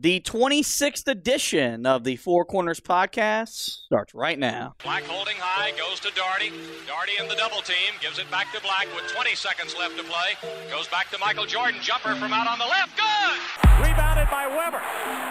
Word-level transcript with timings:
The 0.00 0.24
26th 0.24 1.04
edition 1.12 1.84
of 1.84 2.04
the 2.04 2.16
Four 2.16 2.46
Corners 2.46 2.80
podcast 2.80 3.84
starts 3.84 4.14
right 4.14 4.38
now. 4.38 4.72
Black 4.82 5.04
holding 5.04 5.36
high, 5.36 5.76
goes 5.76 6.00
to 6.00 6.08
Doherty. 6.16 6.48
Doherty 6.88 7.20
in 7.20 7.28
the 7.28 7.36
double 7.36 7.60
team, 7.60 7.92
gives 8.00 8.16
it 8.16 8.24
back 8.32 8.48
to 8.56 8.64
Black 8.64 8.88
with 8.96 9.04
20 9.12 9.36
seconds 9.36 9.76
left 9.76 10.00
to 10.00 10.04
play. 10.08 10.40
Goes 10.72 10.88
back 10.88 11.12
to 11.12 11.18
Michael 11.20 11.44
Jordan, 11.44 11.84
jumper 11.84 12.16
from 12.16 12.32
out 12.32 12.48
on 12.48 12.56
the 12.56 12.64
left, 12.64 12.96
good! 12.96 13.36
Rebounded 13.84 14.24
by 14.32 14.48
Webber. 14.48 14.80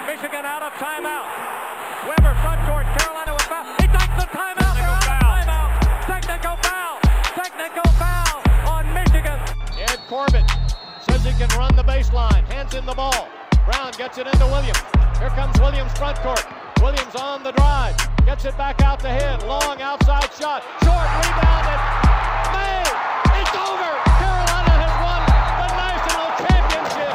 Michigan 0.05 0.46
out 0.46 0.62
of 0.62 0.78
timeout. 0.78 1.26
Webber 2.06 2.38
front 2.46 2.62
court, 2.70 2.86
Carolina 3.02 3.34
with 3.34 3.50
foul. 3.50 3.66
He 3.82 3.90
takes 3.90 4.16
the 4.22 4.30
timeout. 4.30 4.74
They're 4.78 4.86
out 4.86 5.02
of 5.02 5.18
timeout. 5.18 5.70
Technical 6.06 6.56
foul. 6.62 7.02
Technical 7.34 7.90
foul 7.98 8.38
on 8.70 8.86
Michigan. 8.94 9.42
Ed 9.82 9.98
Corbett 10.06 10.46
says 11.10 11.26
he 11.26 11.34
can 11.42 11.50
run 11.58 11.74
the 11.74 11.82
baseline. 11.90 12.46
Hands 12.54 12.70
in 12.78 12.86
the 12.86 12.94
ball. 12.94 13.34
Brown 13.70 13.92
gets 13.92 14.18
it 14.18 14.26
into 14.26 14.48
Williams. 14.48 14.82
Here 15.20 15.30
comes 15.30 15.60
Williams 15.60 15.94
front 15.94 16.18
court. 16.22 16.44
Williams 16.82 17.14
on 17.14 17.44
the 17.44 17.52
drive. 17.52 17.96
Gets 18.26 18.46
it 18.46 18.58
back 18.58 18.82
out 18.82 19.00
to 19.02 19.10
him. 19.10 19.40
Long 19.48 19.80
outside 19.80 20.23
shot. 20.34 20.64
Short 20.82 21.05
rebounded. 21.22 21.80
Made. 22.50 22.90
It's 23.38 23.54
over. 23.54 23.91
Carolina 24.18 24.74
has 24.74 24.94
won 25.05 25.22
the 25.62 25.70
national 25.86 26.30
championship. 26.50 27.13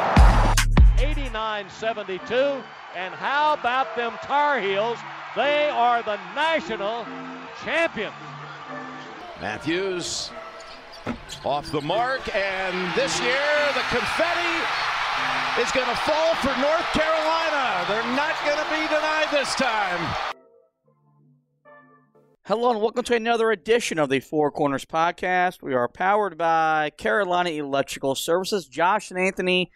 89-72. 2.23 2.63
And 2.95 3.13
how 3.13 3.55
about 3.55 3.93
them 3.97 4.13
Tar 4.23 4.61
Heels? 4.61 4.97
They 5.35 5.67
are 5.67 6.03
the 6.03 6.17
national 6.35 7.05
champions. 7.65 8.15
Matthews 9.41 10.31
off 11.43 11.69
the 11.69 11.81
mark, 11.81 12.33
and 12.33 12.95
this 12.95 13.19
year 13.19 13.43
the 13.73 13.83
confetti 13.89 14.94
is 15.59 15.71
going 15.71 15.87
to 15.87 15.95
fall 15.95 16.35
for 16.35 16.53
North 16.59 16.85
Carolina. 16.91 17.85
They're 17.87 18.15
not 18.15 18.35
going 18.43 18.57
to 18.57 18.69
be 18.69 18.87
denied 18.93 19.27
this 19.31 19.55
time. 19.55 20.33
Hello 22.43 22.71
and 22.71 22.81
welcome 22.81 23.05
to 23.05 23.15
another 23.15 23.51
edition 23.51 23.97
of 23.97 24.09
the 24.09 24.19
Four 24.19 24.51
Corners 24.51 24.83
podcast. 24.83 25.61
We 25.61 25.73
are 25.73 25.87
powered 25.87 26.37
by 26.37 26.91
Carolina 26.97 27.51
Electrical 27.51 28.15
Services. 28.15 28.67
Josh 28.67 29.11
and 29.11 29.19
Anthony 29.19 29.71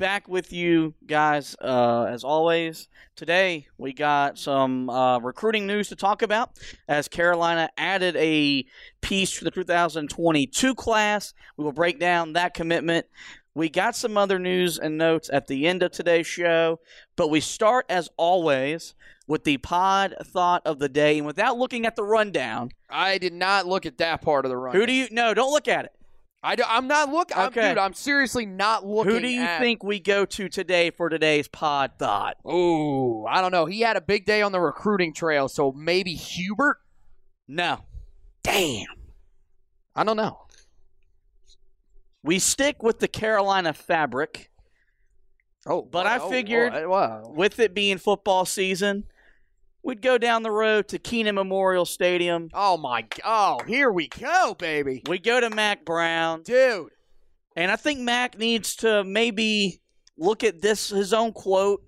back 0.00 0.26
with 0.28 0.50
you 0.50 0.94
guys 1.06 1.54
uh, 1.60 2.04
as 2.04 2.24
always. 2.24 2.88
Today 3.16 3.66
we 3.76 3.92
got 3.92 4.38
some 4.38 4.88
uh, 4.88 5.18
recruiting 5.18 5.66
news 5.66 5.90
to 5.90 5.96
talk 5.96 6.22
about 6.22 6.58
as 6.88 7.06
Carolina 7.06 7.68
added 7.76 8.16
a 8.16 8.64
piece 9.02 9.38
to 9.38 9.44
the 9.44 9.50
2022 9.50 10.74
class. 10.74 11.34
We 11.58 11.64
will 11.64 11.72
break 11.72 11.98
down 12.00 12.32
that 12.32 12.54
commitment. 12.54 13.06
We 13.54 13.68
got 13.68 13.96
some 13.96 14.16
other 14.16 14.38
news 14.38 14.78
and 14.78 14.96
notes 14.96 15.28
at 15.32 15.46
the 15.48 15.66
end 15.66 15.82
of 15.82 15.90
today's 15.90 16.26
show, 16.26 16.80
but 17.16 17.28
we 17.30 17.40
start 17.40 17.84
as 17.88 18.08
always 18.16 18.94
with 19.26 19.44
the 19.44 19.58
pod 19.58 20.14
thought 20.22 20.62
of 20.64 20.78
the 20.78 20.88
day. 20.88 21.18
And 21.18 21.26
without 21.26 21.58
looking 21.58 21.84
at 21.84 21.96
the 21.96 22.04
rundown, 22.04 22.70
I 22.88 23.18
did 23.18 23.32
not 23.32 23.66
look 23.66 23.86
at 23.86 23.98
that 23.98 24.22
part 24.22 24.44
of 24.44 24.50
the 24.50 24.56
run. 24.56 24.74
who 24.74 24.86
do 24.86 24.92
you 24.92 25.08
no? 25.10 25.34
Don't 25.34 25.52
look 25.52 25.68
at 25.68 25.86
it. 25.86 25.92
I 26.42 26.56
do, 26.56 26.62
I'm 26.66 26.88
not 26.88 27.10
looking. 27.12 27.36
Okay. 27.36 27.68
Dude, 27.70 27.78
I'm 27.78 27.92
seriously 27.92 28.46
not 28.46 28.86
looking. 28.86 29.12
Who 29.12 29.20
do 29.20 29.28
you 29.28 29.42
at- 29.42 29.60
think 29.60 29.84
we 29.84 30.00
go 30.00 30.24
to 30.24 30.48
today 30.48 30.90
for 30.90 31.08
today's 31.10 31.48
pod 31.48 31.92
thought? 31.98 32.38
Oh, 32.46 33.26
I 33.26 33.42
don't 33.42 33.52
know. 33.52 33.66
He 33.66 33.80
had 33.82 33.96
a 33.96 34.00
big 34.00 34.24
day 34.24 34.40
on 34.40 34.52
the 34.52 34.60
recruiting 34.60 35.12
trail, 35.12 35.48
so 35.48 35.70
maybe 35.72 36.14
Hubert. 36.14 36.78
No, 37.46 37.80
Damn. 38.42 38.86
I 39.94 40.04
don't 40.04 40.16
know. 40.16 40.46
We 42.22 42.38
stick 42.38 42.82
with 42.82 42.98
the 42.98 43.08
Carolina 43.08 43.72
fabric. 43.72 44.50
Oh, 45.66 45.82
But 45.82 46.06
I 46.06 46.18
oh, 46.18 46.28
figured- 46.30 46.72
oh, 46.74 46.88
wow. 46.88 47.32
With 47.34 47.58
it 47.60 47.74
being 47.74 47.98
football 47.98 48.44
season, 48.44 49.04
we'd 49.82 50.02
go 50.02 50.18
down 50.18 50.42
the 50.42 50.50
road 50.50 50.88
to 50.88 50.98
Kenan 50.98 51.34
Memorial 51.34 51.84
Stadium. 51.84 52.48
Oh 52.54 52.76
my. 52.76 53.06
Oh, 53.24 53.60
here 53.66 53.90
we 53.90 54.08
go, 54.08 54.54
baby, 54.58 55.02
We 55.08 55.18
go 55.18 55.40
to 55.40 55.50
Mack 55.50 55.84
Brown. 55.84 56.42
dude. 56.42 56.90
And 57.56 57.70
I 57.70 57.76
think 57.76 58.00
Mack 58.00 58.38
needs 58.38 58.76
to 58.76 59.02
maybe 59.04 59.80
look 60.16 60.44
at 60.44 60.60
this 60.62 60.88
his 60.90 61.12
own 61.12 61.32
quote 61.32 61.82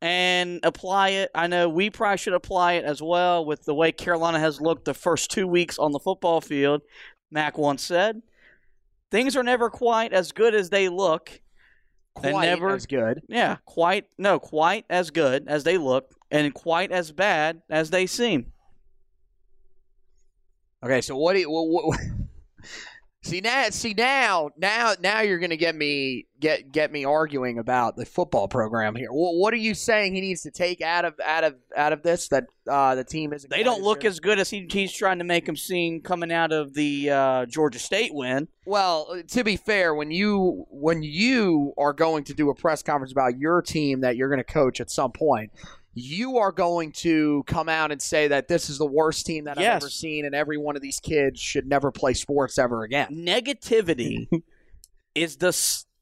and 0.00 0.60
apply 0.62 1.10
it. 1.10 1.30
I 1.34 1.46
know 1.46 1.68
we 1.68 1.88
probably 1.90 2.18
should 2.18 2.34
apply 2.34 2.74
it 2.74 2.84
as 2.84 3.00
well 3.00 3.44
with 3.44 3.64
the 3.64 3.74
way 3.74 3.92
Carolina 3.92 4.38
has 4.40 4.60
looked 4.60 4.84
the 4.84 4.94
first 4.94 5.30
two 5.30 5.46
weeks 5.46 5.78
on 5.78 5.92
the 5.92 5.98
football 6.00 6.40
field. 6.40 6.82
Mack 7.30 7.56
once 7.56 7.82
said, 7.82 8.20
"Things 9.12 9.36
are 9.36 9.42
never 9.42 9.70
quite 9.70 10.12
as 10.12 10.32
good 10.32 10.54
as 10.54 10.70
they 10.70 10.88
look." 10.88 11.40
Quite 12.14 12.46
never- 12.46 12.74
as 12.74 12.86
good. 12.86 13.22
Yeah, 13.28 13.58
quite 13.64 14.06
no, 14.18 14.38
quite 14.40 14.86
as 14.90 15.10
good 15.10 15.44
as 15.46 15.64
they 15.64 15.78
look, 15.78 16.14
and 16.30 16.52
quite 16.52 16.90
as 16.90 17.12
bad 17.12 17.62
as 17.70 17.90
they 17.90 18.06
seem. 18.06 18.52
Okay, 20.82 21.00
so 21.00 21.16
what 21.16 21.34
do 21.34 21.40
you? 21.40 21.50
What, 21.50 21.84
what, 21.84 22.00
see 23.22 23.40
now, 23.40 23.68
see 23.70 23.94
now, 23.94 24.50
now, 24.56 24.94
now 25.00 25.20
you're 25.20 25.38
gonna 25.38 25.56
get 25.56 25.74
me 25.74 26.26
get 26.40 26.72
get 26.72 26.92
me 26.92 27.04
arguing 27.04 27.58
about 27.58 27.96
the 27.96 28.04
football 28.04 28.48
program 28.48 28.94
here. 28.94 29.10
What, 29.10 29.36
what 29.36 29.54
are 29.54 29.58
you 29.58 29.74
saying 29.74 30.14
he 30.14 30.20
needs 30.20 30.42
to 30.42 30.50
take 30.50 30.82
out 30.82 31.04
of 31.04 31.14
out 31.24 31.44
of 31.44 31.54
out 31.76 31.92
of 31.92 32.02
this 32.02 32.28
that 32.28 32.44
uh, 32.68 32.94
the 32.96 33.04
team 33.04 33.32
isn't? 33.32 33.48
They 33.50 33.62
don't 33.62 33.82
look 33.82 34.04
as 34.04 34.20
good 34.20 34.38
as 34.38 34.50
he, 34.50 34.66
he's 34.70 34.92
trying 34.92 35.18
to 35.18 35.24
make 35.24 35.46
them 35.46 35.56
seem 35.56 36.00
coming 36.00 36.32
out 36.32 36.52
of 36.52 36.74
the 36.74 37.10
uh, 37.10 37.46
Georgia 37.46 37.78
State 37.78 38.12
win. 38.12 38.48
Well, 38.66 39.22
to 39.28 39.44
be 39.44 39.56
fair, 39.56 39.94
when 39.94 40.10
you 40.10 40.66
when 40.70 41.02
you 41.02 41.72
are 41.78 41.92
going 41.92 42.24
to 42.24 42.34
do 42.34 42.50
a 42.50 42.54
press 42.54 42.82
conference 42.82 43.12
about 43.12 43.38
your 43.38 43.62
team 43.62 44.00
that 44.00 44.16
you're 44.16 44.28
going 44.28 44.44
to 44.44 44.52
coach 44.52 44.80
at 44.80 44.90
some 44.90 45.12
point, 45.12 45.52
you 45.94 46.38
are 46.38 46.52
going 46.52 46.92
to 46.92 47.42
come 47.46 47.68
out 47.68 47.92
and 47.92 48.00
say 48.00 48.28
that 48.28 48.48
this 48.48 48.70
is 48.70 48.78
the 48.78 48.86
worst 48.86 49.26
team 49.26 49.44
that 49.44 49.58
I've 49.58 49.64
ever 49.64 49.90
seen, 49.90 50.24
and 50.24 50.34
every 50.34 50.56
one 50.56 50.76
of 50.76 50.82
these 50.82 51.00
kids 51.00 51.40
should 51.40 51.66
never 51.66 51.90
play 51.90 52.14
sports 52.14 52.58
ever 52.58 52.82
again. 52.82 53.08
Negativity 53.10 54.26
is 55.14 55.36
the 55.36 55.48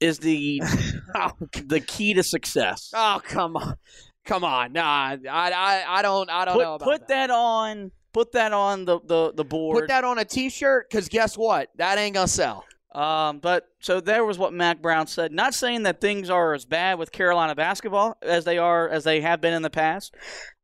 is 0.01 0.19
the 0.19 0.63
oh, 1.15 1.33
the 1.67 1.81
key 1.81 2.15
to 2.15 2.23
success. 2.23 2.93
Oh 2.95 3.21
come 3.25 3.57
on, 3.57 3.77
come 4.25 4.45
on! 4.45 4.73
Nah, 4.73 4.83
I 4.83 5.19
I, 5.29 5.85
I 5.89 6.03
don't 6.03 6.31
I 6.31 6.45
don't 6.45 6.59
know 6.59 6.79
Put 6.79 6.83
about 6.83 7.01
put 7.01 7.09
that 7.09 7.31
on 7.31 7.91
put 8.13 8.33
that 8.33 8.53
on 8.53 8.85
the 8.85 9.01
the, 9.01 9.33
the 9.33 9.45
board. 9.45 9.81
Put 9.81 9.89
that 9.89 10.05
on 10.05 10.19
a 10.19 10.25
T-shirt, 10.25 10.89
because 10.89 11.09
guess 11.09 11.37
what? 11.37 11.69
That 11.77 11.99
ain't 11.99 12.15
gonna 12.15 12.29
sell. 12.29 12.65
Um, 12.93 13.39
but 13.39 13.69
so 13.79 14.01
there 14.01 14.25
was 14.25 14.37
what 14.37 14.53
Mack 14.53 14.83
Brown 14.83 15.07
said. 15.07 15.31
Not 15.33 15.55
saying 15.55 15.85
that 15.85 16.01
things 16.01 16.29
are 16.29 16.55
as 16.55 16.65
bad 16.65 16.99
with 16.99 17.13
Carolina 17.13 17.55
basketball 17.55 18.17
as 18.21 18.45
they 18.45 18.59
are 18.59 18.89
as 18.89 19.05
they 19.05 19.21
have 19.21 19.41
been 19.41 19.53
in 19.53 19.63
the 19.63 19.71
past. 19.71 20.15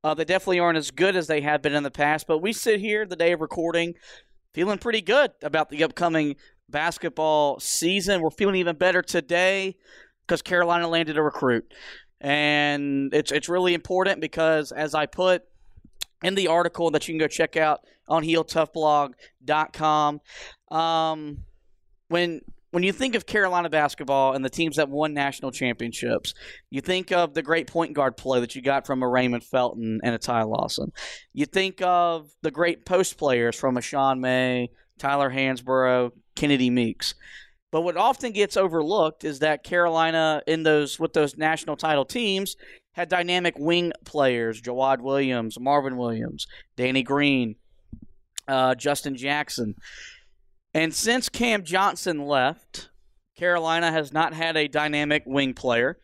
Uh, 0.02 0.12
they 0.14 0.24
definitely 0.24 0.58
aren't 0.58 0.78
as 0.78 0.90
good 0.90 1.14
as 1.14 1.28
they 1.28 1.40
have 1.42 1.62
been 1.62 1.74
in 1.74 1.84
the 1.84 1.90
past. 1.90 2.26
But 2.26 2.38
we 2.38 2.52
sit 2.52 2.80
here 2.80 3.06
the 3.06 3.14
day 3.14 3.32
of 3.32 3.40
recording, 3.40 3.94
feeling 4.54 4.78
pretty 4.78 5.02
good 5.02 5.32
about 5.42 5.68
the 5.68 5.84
upcoming 5.84 6.34
basketball 6.68 7.60
season. 7.60 8.20
We're 8.20 8.30
feeling 8.30 8.56
even 8.56 8.76
better 8.76 9.02
today 9.02 9.76
because 10.26 10.42
Carolina 10.42 10.88
landed 10.88 11.16
a 11.16 11.22
recruit, 11.22 11.72
and 12.20 13.14
it's 13.14 13.30
it's 13.30 13.48
really 13.48 13.72
important 13.72 14.20
because 14.20 14.72
as 14.72 14.96
I 14.96 15.06
put 15.06 15.44
in 16.24 16.34
the 16.34 16.48
article 16.48 16.90
that 16.90 17.06
you 17.06 17.14
can 17.14 17.20
go 17.20 17.28
check 17.28 17.56
out 17.56 17.80
on 18.08 18.24
HeelToughBlog.com. 18.24 20.20
Um, 20.70 21.45
when 22.08 22.40
when 22.72 22.82
you 22.82 22.92
think 22.92 23.14
of 23.14 23.24
Carolina 23.24 23.70
basketball 23.70 24.34
and 24.34 24.44
the 24.44 24.50
teams 24.50 24.76
that 24.76 24.90
won 24.90 25.14
national 25.14 25.50
championships, 25.50 26.34
you 26.68 26.80
think 26.80 27.10
of 27.10 27.32
the 27.32 27.42
great 27.42 27.68
point 27.68 27.94
guard 27.94 28.16
play 28.16 28.40
that 28.40 28.54
you 28.54 28.60
got 28.60 28.86
from 28.86 29.02
a 29.02 29.08
Raymond 29.08 29.44
Felton 29.44 30.00
and 30.02 30.14
a 30.14 30.18
Ty 30.18 30.42
Lawson. 30.42 30.92
You 31.32 31.46
think 31.46 31.80
of 31.80 32.28
the 32.42 32.50
great 32.50 32.84
post 32.84 33.16
players 33.16 33.56
from 33.56 33.76
a 33.76 33.80
Sean 33.80 34.20
May, 34.20 34.68
Tyler 34.98 35.30
Hansbrough, 35.30 36.10
Kennedy 36.34 36.68
Meeks. 36.68 37.14
But 37.72 37.82
what 37.82 37.96
often 37.96 38.32
gets 38.32 38.56
overlooked 38.56 39.24
is 39.24 39.38
that 39.40 39.64
Carolina 39.64 40.42
in 40.46 40.62
those 40.62 40.98
with 40.98 41.12
those 41.12 41.36
national 41.36 41.76
title 41.76 42.04
teams 42.04 42.56
had 42.92 43.08
dynamic 43.08 43.54
wing 43.58 43.92
players, 44.04 44.60
Jawad 44.60 45.00
Williams, 45.00 45.58
Marvin 45.60 45.96
Williams, 45.96 46.46
Danny 46.76 47.02
Green, 47.02 47.56
uh, 48.48 48.74
Justin 48.74 49.16
Jackson. 49.16 49.74
And 50.76 50.92
since 50.92 51.30
Cam 51.30 51.64
Johnson 51.64 52.26
left, 52.26 52.90
Carolina 53.34 53.90
has 53.90 54.12
not 54.12 54.34
had 54.34 54.58
a 54.58 54.68
dynamic 54.68 55.22
wing 55.24 55.54
player. 55.54 55.98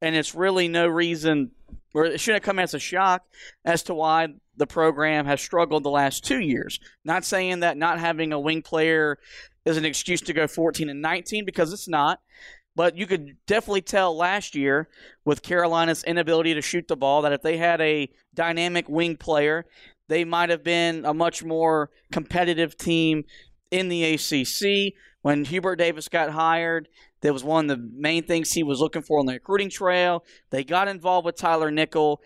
And 0.00 0.16
it's 0.16 0.34
really 0.34 0.68
no 0.68 0.86
reason, 0.86 1.50
or 1.92 2.06
it 2.06 2.18
shouldn't 2.18 2.42
come 2.42 2.58
as 2.58 2.72
a 2.72 2.78
shock 2.78 3.26
as 3.62 3.82
to 3.82 3.94
why 3.94 4.28
the 4.56 4.66
program 4.66 5.26
has 5.26 5.42
struggled 5.42 5.82
the 5.82 5.90
last 5.90 6.24
two 6.24 6.40
years. 6.40 6.80
Not 7.04 7.26
saying 7.26 7.60
that 7.60 7.76
not 7.76 8.00
having 8.00 8.32
a 8.32 8.40
wing 8.40 8.62
player 8.62 9.18
is 9.66 9.76
an 9.76 9.84
excuse 9.84 10.22
to 10.22 10.32
go 10.32 10.46
14 10.46 10.88
and 10.88 11.02
19 11.02 11.44
because 11.44 11.70
it's 11.74 11.86
not. 11.86 12.20
But 12.74 12.96
you 12.96 13.06
could 13.06 13.36
definitely 13.46 13.82
tell 13.82 14.16
last 14.16 14.54
year 14.54 14.88
with 15.26 15.42
Carolina's 15.42 16.04
inability 16.04 16.54
to 16.54 16.62
shoot 16.62 16.88
the 16.88 16.96
ball 16.96 17.20
that 17.20 17.34
if 17.34 17.42
they 17.42 17.58
had 17.58 17.82
a 17.82 18.08
dynamic 18.32 18.88
wing 18.88 19.18
player, 19.18 19.66
they 20.08 20.24
might 20.24 20.50
have 20.50 20.62
been 20.62 21.04
a 21.04 21.12
much 21.12 21.44
more 21.44 21.90
competitive 22.12 22.78
team 22.78 23.24
in 23.70 23.88
the 23.88 24.04
ACC. 24.04 24.94
When 25.22 25.44
Hubert 25.44 25.76
Davis 25.76 26.08
got 26.08 26.30
hired, 26.30 26.88
That 27.22 27.32
was 27.32 27.42
one 27.42 27.68
of 27.68 27.78
the 27.78 27.90
main 27.92 28.22
things 28.22 28.52
he 28.52 28.62
was 28.62 28.80
looking 28.80 29.02
for 29.02 29.18
on 29.18 29.26
the 29.26 29.32
recruiting 29.34 29.70
trail. 29.70 30.24
They 30.50 30.62
got 30.62 30.86
involved 30.86 31.26
with 31.26 31.36
Tyler 31.36 31.70
Nickel 31.70 32.20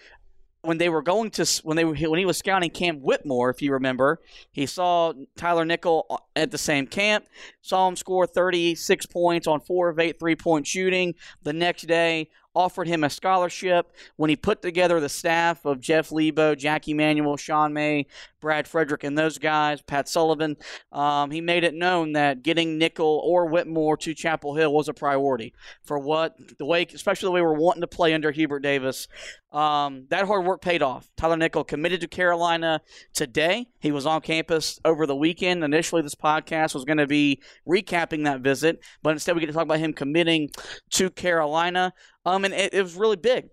when 0.63 0.79
they 0.79 0.89
were 0.89 1.03
going 1.03 1.31
to 1.31 1.61
when 1.65 1.77
they 1.77 1.85
when 1.85 2.19
he 2.19 2.27
was 2.27 2.39
scouting 2.39 2.71
Cam 2.71 3.01
Whitmore, 3.01 3.51
if 3.51 3.63
you 3.63 3.73
remember, 3.73 4.21
he 4.51 4.67
saw 4.67 5.13
Tyler 5.37 5.65
Nickel 5.65 6.21
at 6.37 6.51
the 6.51 6.59
same 6.59 6.87
camp, 6.87 7.27
saw 7.63 7.89
him 7.89 7.97
score 7.97 8.27
36 8.27 9.07
points 9.07 9.47
on 9.47 9.61
four 9.61 9.89
of 9.89 9.99
eight 9.99 10.19
three 10.19 10.37
point 10.37 10.67
shooting. 10.67 11.15
The 11.43 11.53
next 11.53 11.83
day, 11.83 12.29
offered 12.61 12.87
him 12.87 13.05
a 13.05 13.11
scholarship. 13.11 13.93
When 14.17 14.31
he 14.31 14.37
put 14.37 14.63
together 14.63 15.01
the 15.01 15.09
staff 15.09 15.65
of 15.65 15.81
Jeff 15.81 16.13
Lebo, 16.13 16.55
Jackie 16.55 16.95
Manuel, 16.95 17.37
Sean 17.37 17.73
May, 17.73 18.07
Brad 18.41 18.69
Frederick, 18.69 19.05
and 19.05 19.17
those 19.17 19.39
guys, 19.39 19.83
Pat 19.83 20.09
Sullivan, 20.09 20.57
um, 20.93 21.31
he 21.31 21.41
made 21.41 21.65
it 21.65 21.75
known 21.75 22.13
that 22.13 22.43
getting 22.43 22.79
Nickel 22.79 23.21
or 23.25 23.47
Whitmore 23.47 23.97
to 23.99 24.15
Chapel 24.15 24.55
Hill 24.55 24.73
was 24.73 24.89
a 24.89 24.95
priority 24.95 25.55
for 25.83 25.99
what 25.99 26.37
the 26.59 26.67
way, 26.67 26.87
especially 26.95 27.27
the 27.27 27.33
way 27.33 27.43
we're 27.43 27.55
wanting 27.55 27.83
to 27.83 27.87
play 27.87 28.13
under 28.15 28.31
Hubert 28.31 28.61
Davis. 28.61 29.09
Um, 29.53 30.07
that 30.11 30.27
hard 30.27 30.47
work 30.47 30.63
paid 30.63 30.81
off. 30.81 31.11
Tyler 31.17 31.37
Nickel 31.37 31.65
committed 31.65 32.01
to 32.03 32.09
Carolina 32.09 32.81
today. 33.13 33.67
He 33.81 33.91
was 33.91 34.07
on 34.07 34.21
campus 34.21 34.79
over 34.85 35.07
the 35.07 35.17
weekend. 35.17 35.65
Initially, 35.65 36.03
this 36.03 36.15
podcast 36.15 36.73
was 36.73 36.85
going 36.85 36.99
to 36.99 37.07
be 37.07 37.43
recapping 37.69 38.25
that 38.25 38.41
visit, 38.41 38.81
but 39.03 39.11
instead 39.11 39.35
we 39.35 39.41
get 39.41 39.49
to 39.49 39.53
talk 39.53 39.65
about 39.65 39.81
him 39.81 39.93
committing 39.93 40.51
to 40.91 41.11
Carolina. 41.11 41.93
Um, 42.25 42.45
and 42.45 42.55
it, 42.55 42.75
it 42.75 42.83
was 42.83 42.97
really 42.97 43.17
big 43.17 43.49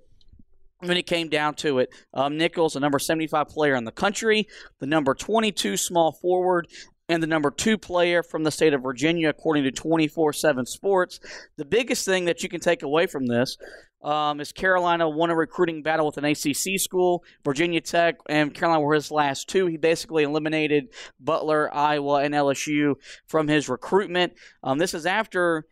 when 0.79 0.97
it 0.97 1.07
came 1.07 1.29
down 1.29 1.55
to 1.55 1.79
it. 1.79 1.89
Um, 2.13 2.37
Nickel's, 2.37 2.73
the 2.73 2.79
number 2.79 2.99
75 2.99 3.47
player 3.49 3.75
in 3.75 3.85
the 3.85 3.91
country, 3.91 4.47
the 4.79 4.87
number 4.87 5.13
22 5.13 5.77
small 5.77 6.11
forward, 6.11 6.67
and 7.09 7.23
the 7.23 7.27
number 7.27 7.51
two 7.51 7.77
player 7.77 8.21
from 8.21 8.43
the 8.43 8.51
state 8.51 8.73
of 8.73 8.83
Virginia, 8.83 9.29
according 9.29 9.63
to 9.63 9.71
24 9.71 10.33
7 10.33 10.65
Sports. 10.65 11.19
The 11.55 11.65
biggest 11.65 12.05
thing 12.05 12.25
that 12.25 12.43
you 12.43 12.49
can 12.49 12.59
take 12.59 12.83
away 12.83 13.07
from 13.07 13.27
this 13.27 13.57
um, 14.03 14.39
is 14.39 14.51
Carolina 14.51 15.09
won 15.09 15.29
a 15.29 15.35
recruiting 15.35 15.81
battle 15.81 16.05
with 16.05 16.17
an 16.17 16.25
ACC 16.25 16.79
school. 16.79 17.23
Virginia 17.43 17.81
Tech 17.81 18.17
and 18.27 18.53
Carolina 18.53 18.81
were 18.81 18.93
his 18.93 19.09
last 19.09 19.47
two. 19.47 19.67
He 19.67 19.77
basically 19.77 20.23
eliminated 20.23 20.89
Butler, 21.19 21.73
Iowa, 21.73 22.23
and 22.23 22.33
LSU 22.33 22.95
from 23.27 23.47
his 23.47 23.69
recruitment. 23.69 24.33
Um, 24.63 24.77
this 24.77 24.93
is 24.93 25.05
after 25.05 25.65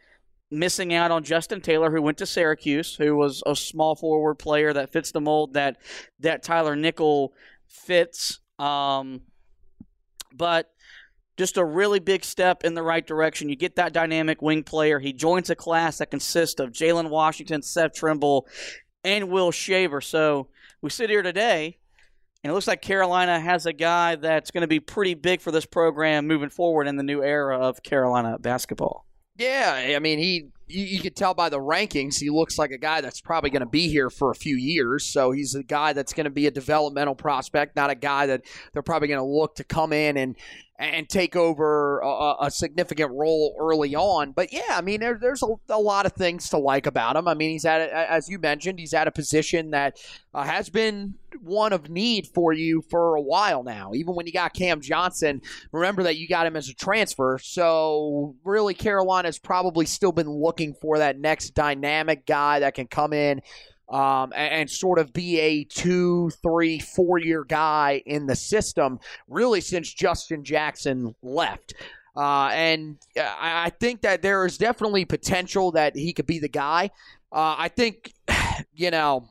missing 0.52 0.94
out 0.94 1.12
on 1.12 1.24
Justin 1.24 1.62
Taylor, 1.62 1.92
who 1.92 2.02
went 2.02 2.18
to 2.20 2.26
Syracuse, 2.26 2.96
who 2.96 3.16
was 3.16 3.42
a 3.46 3.56
small 3.56 3.96
forward 3.96 4.36
player 4.36 4.74
that 4.74 4.92
fits 4.92 5.12
the 5.12 5.22
mold 5.22 5.54
that 5.54 5.78
that 6.20 6.44
Tyler 6.44 6.76
Nickel 6.76 7.34
fits. 7.68 8.40
Um, 8.60 9.22
but 10.34 10.72
just 11.38 11.58
a 11.58 11.66
really 11.66 12.00
big 12.00 12.24
step 12.24 12.64
in 12.64 12.74
the 12.74 12.84
right 12.84 13.06
direction. 13.06 13.50
You 13.50 13.56
get 13.56 13.76
that 13.76 13.94
dynamic 13.94 14.42
wing 14.42 14.64
player. 14.64 15.00
He 15.00 15.12
joins 15.12 15.50
a 15.50 15.56
class 15.56 15.98
that 15.98 16.12
consists 16.12 16.60
of 16.60 16.72
Jalen 16.72 17.10
Washington, 17.10 17.62
Seth 17.62 17.94
Trimble, 17.94 18.48
and 19.04 19.30
Will 19.30 19.52
Shaver. 19.52 20.02
So 20.02 20.48
we 20.82 20.90
sit 20.90 21.10
here 21.10 21.22
today, 21.22 21.78
and 22.44 22.52
it 22.52 22.54
looks 22.54 22.68
like 22.68 22.82
Carolina 22.82 23.40
has 23.40 23.66
a 23.66 23.74
guy 23.74 24.16
that's 24.16 24.52
going 24.52 24.62
to 24.62 24.68
be 24.68 24.80
pretty 24.80 25.14
big 25.14 25.42
for 25.42 25.52
this 25.52 25.66
program 25.66 26.28
moving 26.28 26.50
forward 26.50 26.88
in 26.88 26.96
the 26.96 27.04
new 27.04 27.22
era 27.22 27.58
of 27.58 27.84
Carolina 27.84 28.38
basketball. 28.40 29.06
Yeah, 29.38 29.94
I 29.96 30.00
mean, 30.00 30.20
he 30.20 30.50
you, 30.68 30.84
you 30.84 31.00
could 31.00 31.16
tell 31.16 31.34
by 31.34 31.50
the 31.50 31.60
rankings, 31.60 32.20
he 32.20 32.30
looks 32.30 32.58
like 32.58 32.72
a 32.72 32.78
guy 32.78 33.02
that's 33.02 33.22
probably 33.22 33.50
going 33.50 33.62
to 33.62 33.68
be 33.68 33.88
here 33.88 34.10
for 34.10 34.32
a 34.32 34.36
few 34.36 34.56
years. 34.56 35.06
So 35.06 35.32
he's 35.32 35.56
a 35.56 35.64
guy 35.64 35.94
that's 35.94 36.14
going 36.14 36.26
to 36.26 36.32
be 36.32 36.48
a 36.48 36.52
developmental 36.52 37.16
prospect, 37.16 37.76
not 37.76 37.90
a 37.90 37.96
guy 37.96 38.26
that 38.28 38.42
they're 38.74 38.82
probably 38.82 39.08
going 39.08 39.20
to 39.20 39.26
look 39.26 39.56
to 39.56 39.64
come 39.64 39.94
in 39.94 40.18
and 40.18 40.36
and 40.78 41.08
take 41.08 41.36
over 41.36 42.00
a, 42.00 42.36
a, 42.42 42.52
significant 42.52 43.10
role 43.12 43.56
early 43.60 43.96
on. 43.96 44.34
But 44.34 44.52
yeah, 44.52 44.72
I 44.72 44.82
mean, 44.82 45.00
there, 45.00 45.18
there's 45.20 45.42
a, 45.42 45.48
a, 45.70 45.80
lot 45.80 46.06
of 46.06 46.12
things 46.14 46.50
to 46.50 46.58
like 46.58 46.86
about 46.86 47.16
him. 47.16 47.30
I 47.30 47.34
mean, 47.34 47.52
he's 47.52 47.64
at, 47.64 47.82
a, 47.82 48.12
as 48.12 48.28
you 48.28 48.40
mentioned, 48.40 48.80
he's 48.80 48.94
at 48.94 49.08
a 49.08 49.12
position 49.12 49.72
that 49.72 49.98
uh, 50.34 50.44
has 50.44 50.70
been 50.70 51.16
one 51.42 51.72
of 51.72 51.90
need 51.90 52.28
for 52.28 52.52
you 52.52 52.82
for 52.90 53.16
a 53.16 53.22
while 53.22 53.64
now. 53.64 53.92
Even 53.94 54.16
when 54.16 54.28
you 54.28 54.34
got 54.34 54.54
Cam 54.54 54.82
Johnson, 54.82 55.42
remember 55.72 56.04
that 56.04 56.18
you 56.18 56.28
got 56.28 56.46
him 56.46 56.58
as 56.58 56.68
a 56.68 56.74
transfer. 56.74 57.40
So 57.42 58.36
really, 58.44 58.74
Carolina's 58.74 59.40
probably 59.40 59.86
still 59.86 60.12
been 60.12 60.30
looking 60.30 60.55
for 60.74 60.98
that 61.00 61.20
next 61.20 61.52
dynamic 61.52 62.26
guy 62.26 62.60
that 62.60 62.74
can 62.74 62.88
come 62.88 63.14
in 63.14 63.42
um, 63.90 64.34
and, 64.36 64.54
and, 64.54 64.70
sort 64.70 64.98
of 64.98 65.14
be 65.14 65.40
a 65.40 65.64
two, 65.64 66.32
three, 66.42 66.80
four 66.80 67.20
year 67.20 67.44
guy 67.44 68.02
in 68.06 68.26
the 68.26 68.36
system 68.36 69.00
really 69.28 69.62
since 69.62 69.94
Justin 69.94 70.44
Jackson 70.44 71.14
left. 71.22 71.76
Uh, 72.16 72.48
and 72.48 72.98
I, 73.16 73.66
I 73.66 73.70
think 73.70 74.02
that 74.02 74.22
there 74.22 74.46
is 74.46 74.58
definitely 74.58 75.06
potential 75.06 75.72
that 75.74 75.96
he 75.96 76.14
could 76.14 76.26
be 76.26 76.40
the 76.40 76.50
guy. 76.50 76.90
Uh, 77.32 77.56
I 77.58 77.68
think, 77.68 78.14
you 78.74 78.90
know, 78.90 79.30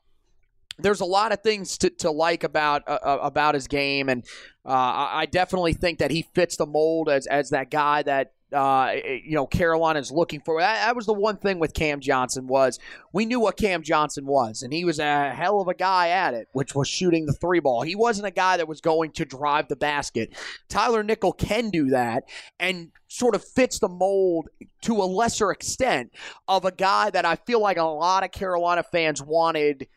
there's 0.79 1.01
a 1.01 1.07
lot 1.07 1.33
of 1.33 1.41
things 1.41 1.79
to, 1.79 1.91
to 1.91 2.11
like 2.11 2.45
about 2.45 2.83
uh, 2.89 2.99
uh 3.03 3.19
about 3.23 3.55
his 3.55 3.69
game, 3.69 4.09
and 4.09 4.25
uh, 4.67 4.71
I 4.73 5.27
definitely 5.27 5.73
think 5.73 6.01
that 6.01 6.11
he 6.11 6.27
fits 6.35 6.57
the 6.57 6.67
mold 6.67 7.09
as 7.09 7.29
as 7.29 7.51
that 7.51 7.71
guy 7.71 8.03
that 8.03 8.33
uh, 8.55 8.93
you 9.05 9.35
know 9.35 9.47
Carolina's 9.47 10.11
looking 10.11 10.41
for. 10.41 10.61
That, 10.61 10.87
that, 10.87 10.97
was 10.97 11.07
the 11.07 11.13
one 11.13 11.37
thing 11.37 11.59
with 11.59 11.75
Cam 11.75 12.01
Johnson 12.01 12.47
was 12.47 12.79
we 13.13 13.27
knew 13.27 13.41
what 13.41 13.57
Cam 13.57 13.83
Johnson 13.83 14.27
was, 14.27 14.63
and 14.63 14.73
he 14.73 14.85
was 14.85 14.99
a 14.99 15.31
hell 15.31 15.61
of 15.61 15.69
a 15.69 15.75
guy 15.75 16.09
at 16.09 16.35
it, 16.35 16.49
which 16.53 16.75
was 16.75 16.89
shooting 16.89 17.27
the 17.27 17.33
three 17.33 17.61
ball. 17.61 17.83
He 17.83 17.95
wasn't 17.95 18.27
a 18.27 18.31
guy 18.31 18.57
that 18.57 18.69
was 18.69 18.81
going 18.81 19.13
to 19.13 19.25
drive 19.25 19.69
the 19.69 19.77
basket. 19.77 20.35
Tyler 20.69 21.03
Nickel 21.03 21.33
can 21.33 21.71
do 21.71 21.89
that, 21.91 22.25
and 22.59 22.93
sort 23.09 23.35
of 23.35 23.45
fits 23.45 23.79
the 23.79 23.89
mold 23.89 24.49
to 24.83 24.97
a 24.97 25.05
lesser 25.05 25.51
extent 25.51 26.13
of 26.49 26.65
a 26.65 26.73
guy 26.73 27.11
that 27.11 27.25
I 27.25 27.37
feel 27.37 27.61
like 27.61 27.77
a 27.77 27.83
lot 27.83 28.25
of 28.25 28.33
Carolina 28.33 28.83
fans 28.83 29.23
wanted 29.23 29.89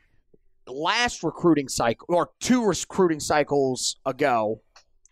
last 0.68 1.24
recruiting 1.24 1.70
cycle 1.70 2.06
or 2.10 2.32
two 2.40 2.66
recruiting 2.66 3.20
cycles 3.20 3.96
ago 4.06 4.62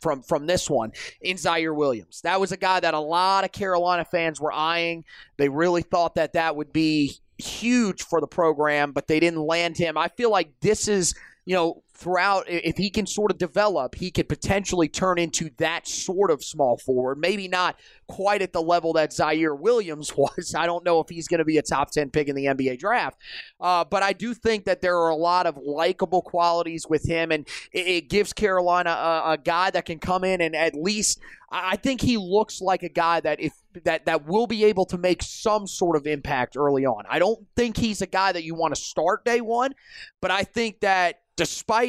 from 0.06 0.22
from 0.22 0.46
this 0.46 0.70
one 0.70 0.92
in 1.20 1.36
Ziaire 1.36 1.76
Williams. 1.76 2.22
That 2.22 2.40
was 2.40 2.52
a 2.52 2.58
guy 2.58 2.80
that 2.80 2.94
a 2.94 3.00
lot 3.00 3.44
of 3.44 3.52
Carolina 3.52 4.06
fans 4.06 4.40
were 4.40 4.54
eyeing. 4.54 5.04
They 5.38 5.50
really 5.50 5.82
thought 5.82 6.14
that 6.14 6.34
that 6.34 6.56
would 6.56 6.72
be 6.72 7.16
huge 7.40 8.04
for 8.04 8.22
the 8.22 8.28
program, 8.28 8.92
but 8.92 9.08
they 9.08 9.20
didn't 9.20 9.42
land 9.42 9.78
him. 9.78 9.98
I 9.98 10.10
feel 10.10 10.30
like 10.30 10.52
this 10.62 10.88
is 10.88 11.16
you 11.46 11.56
know, 11.56 11.84
throughout, 11.96 12.46
if 12.48 12.78
he 12.78 12.90
can 12.90 13.08
sort 13.08 13.32
of 13.32 13.38
develop, 13.38 13.96
he 13.96 14.12
could 14.12 14.28
potentially 14.28 14.88
turn 14.88 15.18
into 15.18 15.50
that 15.58 15.88
sort 15.88 16.30
of 16.30 16.44
small 16.44 16.78
forward. 16.78 17.18
Maybe 17.18 17.48
not 17.48 17.78
quite 18.08 18.42
at 18.42 18.54
the 18.54 18.62
level 18.62 18.94
that 18.94 19.12
Ziaire 19.12 19.58
Williams 19.58 20.12
was. 20.18 20.54
I 20.56 20.66
don't 20.66 20.84
know 20.84 21.00
if 21.00 21.10
he's 21.10 21.28
going 21.28 21.40
to 21.40 21.46
be 21.46 21.58
a 21.58 21.62
top 21.62 21.92
10 21.92 22.10
pick 22.12 22.28
in 22.28 22.36
the 22.36 22.46
NBA 22.46 22.80
draft. 22.80 23.18
Uh, 23.60 23.86
but 23.86 24.04
I 24.04 24.14
do 24.14 24.34
think 24.34 24.66
that 24.66 24.82
there 24.82 24.98
are 24.98 25.10
a 25.10 25.16
lot 25.16 25.48
of 25.48 25.58
likable 25.58 26.22
qualities 26.22 26.86
with 26.88 27.08
him, 27.08 27.32
and 27.32 27.48
it, 27.72 27.88
it 27.88 28.10
gives 28.10 28.34
Carolina 28.34 28.90
a, 28.90 29.32
a 29.32 29.38
guy 29.38 29.72
that 29.72 29.86
can 29.86 30.00
come 30.00 30.24
in 30.24 30.42
and 30.42 30.56
at 30.56 30.76
least. 30.76 31.20
I 31.52 31.78
think 31.78 32.02
he 32.02 32.18
looks 32.18 32.60
like 32.60 32.84
a 32.84 32.90
guy 32.90 33.22
that 33.22 33.40
if 33.40 33.54
that 33.84 34.06
that 34.06 34.26
will 34.26 34.48
be 34.48 34.66
able 34.66 34.86
to 34.88 34.98
make 34.98 35.22
some 35.22 35.68
sort 35.68 35.96
of 35.96 36.08
impact 36.08 36.58
early 36.58 36.86
on. 36.86 37.06
I 37.08 37.20
don't 37.20 37.46
think 37.56 37.78
he's 37.78 38.02
a 38.02 38.08
guy 38.08 38.32
that 38.32 38.44
you 38.44 38.56
want 38.56 38.76
to 38.76 38.82
start 38.82 39.24
day 39.24 39.42
one, 39.42 39.74
but 40.22 40.32
I 40.32 40.44
think 40.44 40.82
that 40.82 41.22
despite 41.36 41.85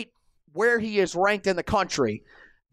where 0.56 0.78
he 0.78 0.98
is 0.98 1.14
ranked 1.14 1.46
in 1.46 1.56
the 1.56 1.62
country, 1.62 2.22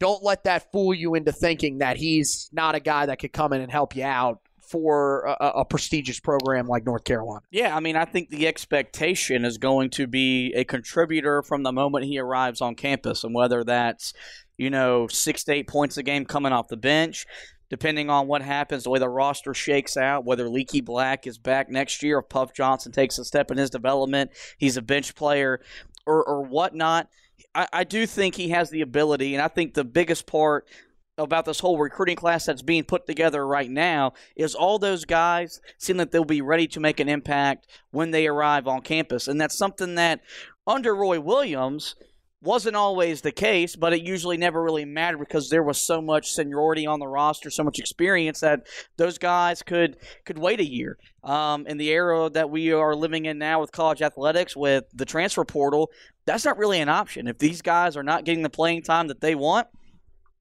don't 0.00 0.22
let 0.22 0.44
that 0.44 0.72
fool 0.72 0.92
you 0.92 1.14
into 1.14 1.32
thinking 1.32 1.78
that 1.78 1.96
he's 1.96 2.48
not 2.52 2.74
a 2.74 2.80
guy 2.80 3.06
that 3.06 3.18
could 3.18 3.32
come 3.32 3.52
in 3.52 3.60
and 3.60 3.70
help 3.70 3.94
you 3.94 4.04
out 4.04 4.40
for 4.60 5.24
a, 5.40 5.60
a, 5.60 5.64
prestigious 5.64 6.18
program 6.18 6.66
like 6.66 6.84
North 6.86 7.04
Carolina. 7.04 7.42
Yeah, 7.50 7.76
I 7.76 7.80
mean, 7.80 7.96
I 7.96 8.06
think 8.06 8.30
the 8.30 8.46
expectation 8.46 9.44
is 9.44 9.58
going 9.58 9.90
to 9.90 10.06
be 10.06 10.52
a 10.54 10.64
contributor 10.64 11.42
from 11.42 11.62
the 11.62 11.72
moment 11.72 12.06
he 12.06 12.18
arrives 12.18 12.60
on 12.60 12.74
campus, 12.74 13.24
and 13.24 13.34
whether 13.34 13.62
that's 13.62 14.14
you 14.56 14.70
know 14.70 15.06
six 15.06 15.44
to 15.44 15.52
eight 15.52 15.68
points 15.68 15.96
a 15.96 16.02
game 16.02 16.24
coming 16.24 16.52
off 16.52 16.68
the 16.68 16.76
bench, 16.78 17.26
depending 17.68 18.08
on 18.08 18.26
what 18.26 18.42
happens, 18.42 18.84
the 18.84 18.90
way 18.90 18.98
the 18.98 19.08
roster 19.08 19.54
shakes 19.54 19.96
out, 19.96 20.24
whether 20.24 20.48
Leaky 20.48 20.80
Black 20.80 21.26
is 21.26 21.38
back 21.38 21.68
next 21.68 22.02
year, 22.02 22.18
if 22.18 22.28
Puff 22.28 22.54
Johnson 22.54 22.90
takes 22.90 23.18
a 23.18 23.24
step 23.24 23.50
in 23.50 23.58
his 23.58 23.70
development, 23.70 24.30
he's 24.58 24.76
a 24.76 24.82
bench 24.82 25.14
player 25.14 25.60
or, 26.06 26.24
or 26.24 26.42
whatnot. 26.42 27.08
I, 27.54 27.68
I 27.72 27.84
do 27.84 28.06
think 28.06 28.34
he 28.34 28.50
has 28.50 28.70
the 28.70 28.80
ability, 28.80 29.34
and 29.34 29.42
I 29.42 29.48
think 29.48 29.74
the 29.74 29.84
biggest 29.84 30.26
part 30.26 30.66
about 31.16 31.44
this 31.44 31.60
whole 31.60 31.78
recruiting 31.78 32.16
class 32.16 32.46
that's 32.46 32.62
being 32.62 32.84
put 32.84 33.06
together 33.06 33.46
right 33.46 33.70
now 33.70 34.12
is 34.34 34.54
all 34.54 34.78
those 34.78 35.04
guys 35.04 35.60
seem 35.78 35.96
that 35.98 36.10
they'll 36.10 36.24
be 36.24 36.42
ready 36.42 36.66
to 36.66 36.80
make 36.80 36.98
an 36.98 37.08
impact 37.08 37.68
when 37.92 38.10
they 38.10 38.26
arrive 38.26 38.66
on 38.66 38.80
campus. 38.80 39.28
And 39.28 39.40
that's 39.40 39.56
something 39.56 39.94
that 39.94 40.20
under 40.66 40.94
Roy 40.94 41.20
Williams– 41.20 41.94
wasn't 42.44 42.76
always 42.76 43.22
the 43.22 43.32
case, 43.32 43.74
but 43.74 43.92
it 43.92 44.02
usually 44.02 44.36
never 44.36 44.62
really 44.62 44.84
mattered 44.84 45.18
because 45.18 45.48
there 45.48 45.62
was 45.62 45.84
so 45.84 46.00
much 46.00 46.30
seniority 46.30 46.86
on 46.86 47.00
the 47.00 47.06
roster, 47.06 47.50
so 47.50 47.64
much 47.64 47.78
experience 47.78 48.40
that 48.40 48.66
those 48.96 49.18
guys 49.18 49.62
could 49.62 49.96
could 50.24 50.38
wait 50.38 50.60
a 50.60 50.64
year. 50.64 50.98
Um, 51.22 51.66
in 51.66 51.78
the 51.78 51.88
era 51.88 52.28
that 52.34 52.50
we 52.50 52.70
are 52.72 52.94
living 52.94 53.24
in 53.24 53.38
now 53.38 53.60
with 53.60 53.72
college 53.72 54.02
athletics, 54.02 54.54
with 54.54 54.84
the 54.92 55.06
transfer 55.06 55.44
portal, 55.44 55.90
that's 56.26 56.44
not 56.44 56.58
really 56.58 56.80
an 56.80 56.88
option. 56.88 57.28
If 57.28 57.38
these 57.38 57.62
guys 57.62 57.96
are 57.96 58.02
not 58.02 58.24
getting 58.24 58.42
the 58.42 58.50
playing 58.50 58.82
time 58.82 59.08
that 59.08 59.20
they 59.20 59.34
want, 59.34 59.68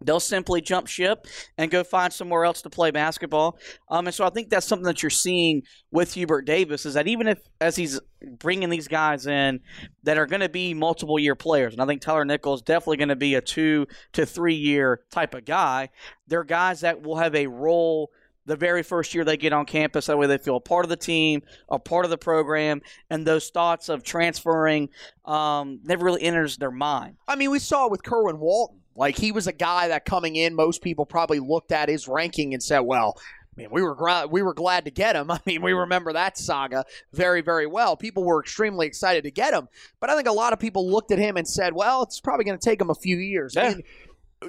they'll 0.04 0.20
simply 0.20 0.62
jump 0.62 0.88
ship 0.88 1.25
and 1.58 1.72
go 1.72 1.84
find 1.84 2.12
somewhere 2.12 2.46
else 2.46 2.62
to 2.62 2.70
play 2.70 2.92
basketball. 2.92 3.58
Um, 3.90 4.08
and 4.08 4.13
so 4.13 4.25
I 4.25 4.30
think 4.30 4.50
that's 4.50 4.68
something 4.68 4.86
that 4.86 5.02
you're 5.02 5.10
seeing 5.10 5.63
with 5.92 6.13
Hubert 6.13 6.44
Davis 6.44 6.86
is 6.86 6.94
that 6.96 7.08
even 7.08 7.28
if 7.28 7.40
as 7.62 7.75
he's 7.75 8.00
bringing 8.40 8.70
these 8.70 8.88
guys 8.88 9.28
in 9.28 9.60
that 10.04 10.18
are 10.18 10.25
going 10.25 10.42
to 10.42 10.50
be 10.50 10.74
multiple 10.74 11.20
year 11.20 11.36
players, 11.36 11.74
and 11.74 11.82
I 11.82 11.86
think 11.86 12.02
Tyler 12.02 12.25
Nickel's 12.25 12.62
definitely 12.62 12.98
going 12.98 13.10
to 13.10 13.16
be 13.16 13.36
a 13.36 13.42
two 13.42 13.88
to 14.13 14.25
three 14.25 14.56
year 14.56 15.02
type 15.12 15.34
of 15.34 15.46
guy. 15.46 15.90
They're 16.28 16.44
guys 16.44 16.82
that 16.82 17.02
will 17.02 17.18
have 17.18 17.36
a 17.36 17.48
role 17.48 18.10
the 18.46 18.56
very 18.56 18.84
first 18.84 19.14
year 19.14 19.24
they 19.24 19.38
get 19.38 19.54
on 19.54 19.66
campus. 19.66 20.08
That 20.08 20.18
way 20.18 20.28
they 20.28 20.38
feel 20.38 20.58
a 20.58 20.62
part 20.62 20.86
of 20.86 20.90
the 20.90 20.98
team, 20.98 21.44
a 21.70 21.80
part 21.80 22.06
of 22.06 22.12
the 22.12 22.18
program, 22.18 22.82
and 23.10 23.26
those 23.26 23.50
thoughts 23.50 23.90
of 23.90 24.04
transferring 24.04 24.90
um, 25.26 25.80
never 25.84 26.06
really 26.06 26.24
enters 26.24 26.58
their 26.58 26.72
mind. 26.72 27.18
I 27.28 27.36
mean, 27.36 27.52
we 27.52 27.60
saw 27.60 27.86
it 27.86 27.92
with 27.92 28.04
Kerwin 28.04 28.40
Walton. 28.40 28.80
Like 28.96 29.18
he 29.18 29.32
was 29.32 29.48
a 29.48 29.54
guy 29.54 29.88
that 29.88 30.06
coming 30.06 30.36
in, 30.36 30.54
most 30.54 30.82
people 30.82 31.06
probably 31.06 31.40
looked 31.40 31.72
at 31.72 31.90
his 31.90 32.08
ranking 32.08 32.54
and 32.54 32.62
said, 32.62 32.82
"Well, 32.82 33.18
I 33.56 33.62
mean, 33.62 33.70
we 33.72 33.82
were 33.82 34.28
we 34.28 34.42
were 34.42 34.54
glad 34.54 34.86
to 34.86 34.92
get 34.92 35.16
him. 35.16 35.32
I 35.32 35.40
mean, 35.46 35.62
we 35.62 35.74
remember 35.74 36.14
that 36.14 36.38
saga 36.38 36.86
very, 37.12 37.42
very 37.42 37.68
well. 37.68 37.96
People 37.96 38.24
were 38.24 38.40
extremely 38.40 38.88
excited 38.88 39.24
to 39.24 39.32
get 39.32 39.54
him, 39.54 39.68
but 40.00 40.10
I 40.10 40.16
think 40.16 40.28
a 40.28 40.34
lot 40.34 40.54
of 40.54 40.60
people 40.60 40.90
looked 40.90 41.12
at 41.12 41.20
him 41.20 41.38
and 41.38 41.48
said, 41.48 41.74
"Well, 41.74 42.04
it's 42.04 42.20
probably 42.20 42.46
going 42.46 42.58
to 42.58 42.64
take 42.64 42.82
him 42.82 42.90
a 42.90 42.96
few 42.96 43.18
years." 43.18 43.58
I 43.58 43.70
mean, 43.70 43.84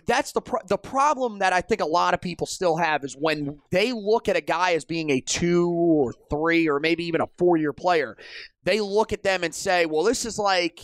that's 0.07 0.33
the 0.33 0.41
pro- 0.41 0.61
the 0.69 0.79
problem 0.79 1.39
that 1.39 1.53
I 1.53 1.61
think 1.61 1.81
a 1.81 1.87
lot 1.87 2.15
of 2.15 2.21
people 2.21 2.47
still 2.47 2.77
have 2.77 3.05
is 3.05 3.17
when 3.19 3.59
they 3.71 3.93
look 3.93 4.29
at 4.29 4.37
a 4.37 4.41
guy 4.41 4.73
as 4.73 4.85
being 4.85 5.11
a 5.11 5.21
two 5.21 5.69
or 5.71 6.13
three 6.31 6.69
or 6.69 6.81
maybe 6.81 7.05
even 7.05 7.21
a 7.21 7.29
four 7.39 7.57
year 7.57 7.73
player, 7.73 8.17
they 8.65 8.81
look 8.81 9.13
at 9.13 9.23
them 9.23 9.45
and 9.45 9.55
say, 9.55 9.87
"Well, 9.87 10.05
this 10.05 10.25
is 10.25 10.39
like." 10.39 10.81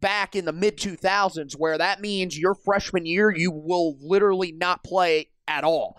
Back 0.00 0.36
in 0.36 0.44
the 0.44 0.52
mid 0.52 0.76
2000s, 0.76 1.54
where 1.54 1.76
that 1.76 2.00
means 2.00 2.38
your 2.38 2.54
freshman 2.54 3.04
year, 3.04 3.34
you 3.34 3.50
will 3.50 3.96
literally 4.00 4.52
not 4.52 4.84
play 4.84 5.26
at 5.48 5.64
all 5.64 5.98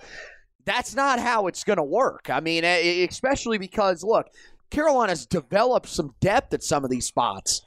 that's 0.69 0.95
not 0.95 1.19
how 1.19 1.47
it's 1.47 1.63
going 1.63 1.77
to 1.77 1.83
work. 1.83 2.29
I 2.29 2.39
mean, 2.41 2.63
especially 2.63 3.57
because 3.57 4.03
look, 4.03 4.27
Carolina's 4.69 5.25
developed 5.25 5.89
some 5.89 6.13
depth 6.19 6.53
at 6.53 6.63
some 6.63 6.83
of 6.83 6.91
these 6.91 7.07
spots, 7.07 7.61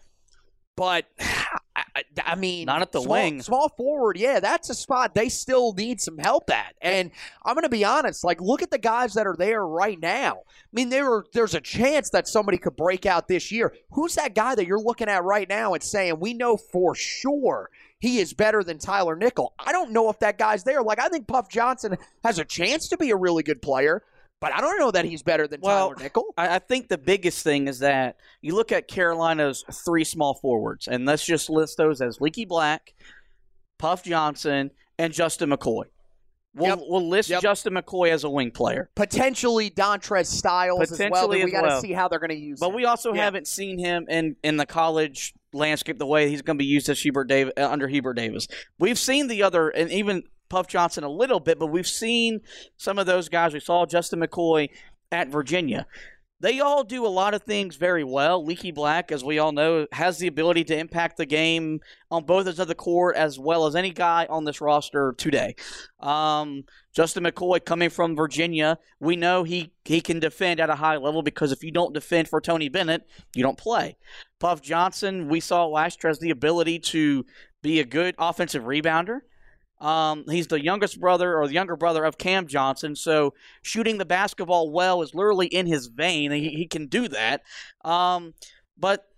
but 0.77 1.07
ah, 1.21 1.59
I, 2.25 2.35
mean, 2.35 2.67
Not 2.67 2.83
at 2.83 2.93
the 2.93 3.01
small, 3.03 3.13
wing. 3.13 3.43
Small 3.43 3.69
forward, 3.71 4.17
yeah, 4.17 4.41
that's 4.41 4.71
a 4.71 4.75
spot 4.75 5.15
they 5.15 5.29
still 5.29 5.73
need 5.73 6.01
some 6.01 6.19
help 6.19 6.51
at. 6.51 6.75
And 6.81 7.11
I'm 7.45 7.55
going 7.55 7.65
to 7.65 7.69
be 7.69 7.85
honest, 7.85 8.25
like 8.25 8.41
look 8.41 8.63
at 8.63 8.71
the 8.71 8.79
guys 8.79 9.15
that 9.15 9.27
are 9.27 9.37
there 9.37 9.67
right 9.67 9.99
now. 10.01 10.43
I 10.49 10.73
mean, 10.73 10.89
there 10.89 11.13
are, 11.13 11.25
there's 11.33 11.55
a 11.55 11.61
chance 11.61 12.11
that 12.11 12.29
somebody 12.29 12.59
could 12.59 12.77
break 12.77 13.07
out 13.07 13.29
this 13.29 13.53
year. 13.53 13.75
Who's 13.91 14.15
that 14.15 14.35
guy 14.35 14.55
that 14.55 14.67
you're 14.67 14.81
looking 14.81 15.09
at 15.09 15.25
right 15.25 15.49
now 15.49 15.75
and 15.75 15.83
saying 15.83 16.19
we 16.21 16.35
know 16.35 16.57
for 16.57 16.95
sure 16.95 17.71
he 18.03 18.19
is 18.19 18.35
better 18.35 18.65
than 18.65 18.79
Tyler 18.79 19.15
Nickel. 19.15 19.55
I 19.61 19.71
don't 19.71 19.93
know 19.93 20.11
if 20.11 20.19
that 20.19 20.37
guy's 20.37 20.65
there. 20.65 20.83
Like 20.83 20.99
I 20.99 21.09
think 21.09 21.29
Puff 21.29 21.49
Johnson 21.49 21.97
has 22.25 22.41
a 22.41 22.45
chance 22.45 22.89
to 22.89 22.97
be 22.97 23.11
a 23.11 23.17
really 23.17 23.45
good 23.45 23.63
player, 23.63 24.03
but 24.43 24.53
I 24.53 24.61
don't 24.61 24.79
know 24.79 24.91
that 24.91 25.07
he's 25.07 25.23
better 25.23 25.47
than 25.49 25.61
Well, 25.63 25.91
Tyler 25.91 26.03
Nickel. 26.03 26.35
I, 26.37 26.57
I 26.57 26.59
think 26.59 26.89
the 26.89 26.99
biggest 26.99 27.43
thing 27.45 27.69
is 27.69 27.79
that 27.79 28.17
you 28.43 28.55
look 28.55 28.73
at 28.73 28.89
Carolina's 28.89 29.65
three 29.87 30.05
small 30.05 30.35
forwards, 30.35 30.89
and 30.89 31.07
let's 31.07 31.25
just 31.25 31.49
list 31.49 31.79
those 31.79 32.03
as 32.03 32.21
Leaky 32.21 32.45
Black, 32.45 32.93
Puff 33.79 34.03
Johnson, 34.05 34.71
and 34.99 35.13
Justin 35.13 35.51
McKoy. 35.51 35.85
We'll, 36.55 36.69
Yep. 36.69 36.79
we'll 36.83 37.09
list 37.09 37.31
Yep. 37.31 37.41
Justin 37.41 37.73
McKoy 37.75 38.11
as 38.11 38.25
a 38.25 38.29
wing 38.31 38.51
player. 38.51 38.91
Potentially 38.95 39.71
Dontrez 39.71 40.27
Styles 40.27 40.83
as 40.83 40.91
well. 40.91 41.09
Potentially 41.09 41.45
we 41.47 41.51
got 41.51 41.63
to 41.63 41.67
well. 41.69 41.81
see 41.81 41.93
how 41.93 42.09
they're 42.09 42.19
going 42.19 42.29
to 42.31 42.37
use. 42.37 42.61
But 42.61 42.69
him. 42.69 42.75
we 42.75 42.85
also 42.85 43.15
Yeah. 43.15 43.25
haven't 43.25 43.47
seen 43.47 43.79
him 43.79 44.05
in, 44.11 44.37
in 44.45 44.59
the 44.59 44.67
college 44.67 45.33
landscape 45.55 45.99
the 45.99 46.05
way 46.07 46.29
he's 46.29 46.43
going 46.43 46.59
to 46.59 46.63
be 46.63 46.67
used 46.67 46.91
as 46.91 47.01
Hubert 47.01 47.25
Davis, 47.25 47.55
uh, 47.57 47.67
under 47.71 47.89
Hubert 47.89 48.15
Davis. 48.15 48.49
We've 48.79 48.99
seen 48.99 49.29
the 49.29 49.43
other, 49.43 49.71
and 49.71 49.91
even 49.91 50.25
Puff 50.53 50.67
Johnson 50.67 51.03
a 51.03 51.09
little 51.09 51.41
bit, 51.41 51.59
but 51.59 51.69
we've 51.69 51.89
seen 51.89 52.43
some 52.77 52.99
of 52.99 53.07
those 53.07 53.31
guys. 53.31 53.55
We 53.55 53.61
saw 53.61 53.87
Justin 53.87 54.21
McKoy 54.21 54.69
at 55.11 55.29
Virginia. 55.29 55.87
They 56.41 56.61
all 56.61 56.85
do 56.85 57.07
a 57.07 57.09
lot 57.09 57.33
of 57.33 57.45
things 57.45 57.77
very 57.77 58.05
well. 58.05 58.45
Leaky 58.45 58.71
Black, 58.71 59.11
as 59.11 59.25
we 59.25 59.39
all 59.39 59.53
know, 59.53 59.87
has 59.93 60.19
the 60.19 60.27
ability 60.27 60.65
to 60.65 60.77
impact 60.77 61.17
the 61.17 61.25
game 61.25 61.81
on 62.11 62.25
both 62.25 62.47
ends 62.47 62.59
of 62.59 62.69
the 62.69 62.75
court 62.75 63.17
as 63.17 63.39
well 63.39 63.65
as 63.65 63.75
any 63.75 63.93
guy 63.93 64.27
on 64.29 64.45
this 64.45 64.61
roster 64.61 65.15
today. 65.17 65.55
Um, 66.01 66.65
Justin 66.95 67.25
McKoy 67.25 67.65
coming 67.65 67.89
from 67.89 68.15
Virginia, 68.15 68.77
we 69.01 69.17
know 69.17 69.45
he, 69.45 69.73
he 69.87 70.03
can 70.03 70.21
defend 70.21 70.61
at 70.61 70.69
a 70.69 70.75
high 70.75 70.99
level 70.99 71.23
because 71.23 71.51
if 71.51 71.65
you 71.65 71.71
don't 71.71 71.95
defend 71.95 72.29
for 72.29 72.43
Tony 72.43 72.69
Bennett, 72.69 73.07
you 73.35 73.43
don't 73.43 73.57
play. 73.57 73.97
Puff 74.39 74.61
Johnson, 74.61 75.31
we 75.31 75.41
saw 75.41 75.65
last 75.65 76.05
year, 76.05 76.11
has 76.11 76.19
the 76.19 76.29
ability 76.29 76.79
to 76.81 77.25
be 77.63 77.81
a 77.81 77.87
good 77.87 78.15
offensive 78.19 78.65
rebounder. 78.65 79.21
Um, 79.83 80.25
he's 80.31 80.47
the 80.47 80.63
youngest 80.63 81.01
brother 81.01 81.37
or 81.37 81.49
the 81.49 81.55
younger 81.55 81.77
brother 81.77 82.05
of 82.05 82.17
Cam 82.17 82.47
Johnson, 82.47 82.95
so 82.95 83.35
shooting 83.63 83.99
the 83.99 84.05
basketball 84.05 84.71
well 84.71 85.03
is 85.03 85.15
literally 85.15 85.49
in 85.49 85.67
his 85.67 85.89
vein. 85.89 86.31
He, 86.31 86.51
he 86.51 86.67
can 86.67 86.87
do 86.87 87.09
that. 87.09 87.43
Um, 87.85 88.35
but 88.79 89.09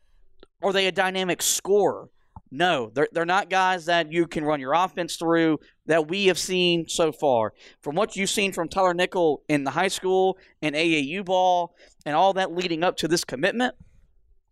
are 0.63 0.73
they 0.73 0.87
a 0.87 0.93
dynamic 0.93 1.43
scorer? 1.43 2.09
No, 2.51 2.91
they're, 2.95 3.09
they're 3.13 3.27
not 3.27 3.51
guys 3.51 3.87
that 3.87 4.13
you 4.13 4.27
can 4.27 4.45
run 4.45 4.61
your 4.61 4.73
offense 4.75 5.17
through 5.17 5.59
that 5.87 6.09
we 6.09 6.27
have 6.27 6.39
seen 6.39 6.89
so 6.89 7.13
far. 7.13 7.53
From 7.83 7.95
what 7.95 8.17
you've 8.17 8.31
seen 8.31 8.53
from 8.53 8.69
Tyler 8.69 8.95
Nickel 8.95 9.43
in 9.49 9.65
the 9.65 9.73
high 9.73 9.89
school 9.89 10.39
and 10.63 10.75
AAU 10.75 11.25
ball 11.25 11.75
and 12.07 12.15
all 12.15 12.33
that 12.35 12.53
leading 12.53 12.85
up 12.85 12.97
to 12.99 13.09
this 13.09 13.25
commitment, 13.25 13.75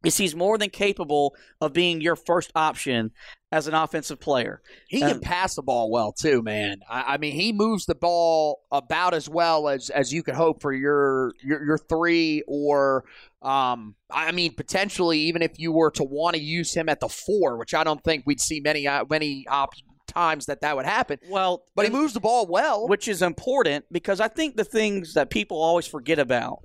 is 0.05 0.17
he's 0.17 0.35
more 0.35 0.59
than 0.59 0.71
capable 0.71 1.35
of 1.61 1.73
being 1.73 2.01
your 2.01 2.17
first 2.17 2.51
option 2.55 3.11
as 3.51 3.67
an 3.67 3.75
offensive 3.75 4.19
player. 4.19 4.63
He 4.89 5.01
can 5.01 5.13
Um, 5.17 5.21
pass 5.21 5.55
the 5.55 5.63
ball 5.63 5.91
well 5.91 6.13
too, 6.13 6.43
man. 6.43 6.81
I, 6.89 7.15
I 7.15 7.19
mean, 7.19 7.35
he 7.35 7.53
moves 7.53 7.85
the 7.87 7.95
ball 7.95 8.63
about 8.73 9.15
as 9.15 9.29
well 9.29 9.69
as 9.69 9.91
as 9.91 10.13
you 10.13 10.23
could 10.23 10.35
hope 10.35 10.63
for 10.63 10.73
your 10.73 11.33
your, 11.43 11.65
your 11.65 11.79
three 11.79 12.43
or. 12.47 13.05
Um, 13.43 13.97
I 14.11 14.31
mean, 14.31 14.55
potentially, 14.55 15.19
even 15.19 15.43
if 15.43 15.59
you 15.59 15.73
were 15.73 15.91
to 15.93 16.05
want 16.05 16.37
to 16.37 16.41
use 16.43 16.73
him 16.73 16.89
at 16.89 17.01
the 17.01 17.09
four, 17.09 17.57
which 17.59 17.75
I 17.75 17.83
don't 17.83 18.03
think 18.05 18.23
we'd 18.25 18.41
see 18.41 18.61
many 18.61 18.87
uh, 18.87 19.05
many 19.11 19.45
op- 19.49 19.75
times 20.07 20.47
that 20.47 20.61
that 20.61 20.77
would 20.77 20.85
happen. 20.87 21.19
Well, 21.29 21.65
But 21.75 21.87
he 21.87 21.91
moves 21.91 22.13
the 22.13 22.21
ball 22.21 22.47
well. 22.47 22.87
which 22.87 23.09
is 23.09 23.21
important 23.23 23.87
because 23.91 24.21
I 24.21 24.29
think 24.29 24.57
the 24.57 24.65
things 24.65 25.15
that 25.15 25.31
people 25.31 25.61
always 25.61 25.87
forget 25.87 26.19
about 26.21 26.61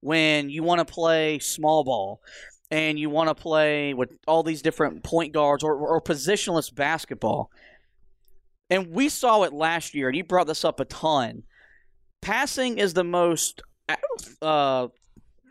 when 0.00 0.50
you 0.50 0.62
want 0.62 0.86
to 0.86 0.92
play 0.92 1.38
small 1.38 1.84
ball 1.84 2.20
and 2.72 2.98
you 2.98 3.10
want 3.10 3.28
to 3.28 3.34
play 3.34 3.92
with 3.92 4.08
all 4.26 4.42
these 4.42 4.62
different 4.62 5.04
point 5.04 5.34
guards 5.34 5.62
or, 5.62 5.74
or 5.74 6.00
positionless 6.00 6.74
basketball. 6.74 7.50
And 8.70 8.90
we 8.90 9.10
saw 9.10 9.42
it 9.42 9.52
last 9.52 9.94
year, 9.94 10.08
and 10.08 10.16
you 10.16 10.24
brought 10.24 10.46
this 10.46 10.64
up 10.64 10.80
a 10.80 10.86
ton. 10.86 11.42
Passing 12.22 12.78
is 12.78 12.94
the 12.94 13.04
most 13.04 13.60
uh, 14.40 14.88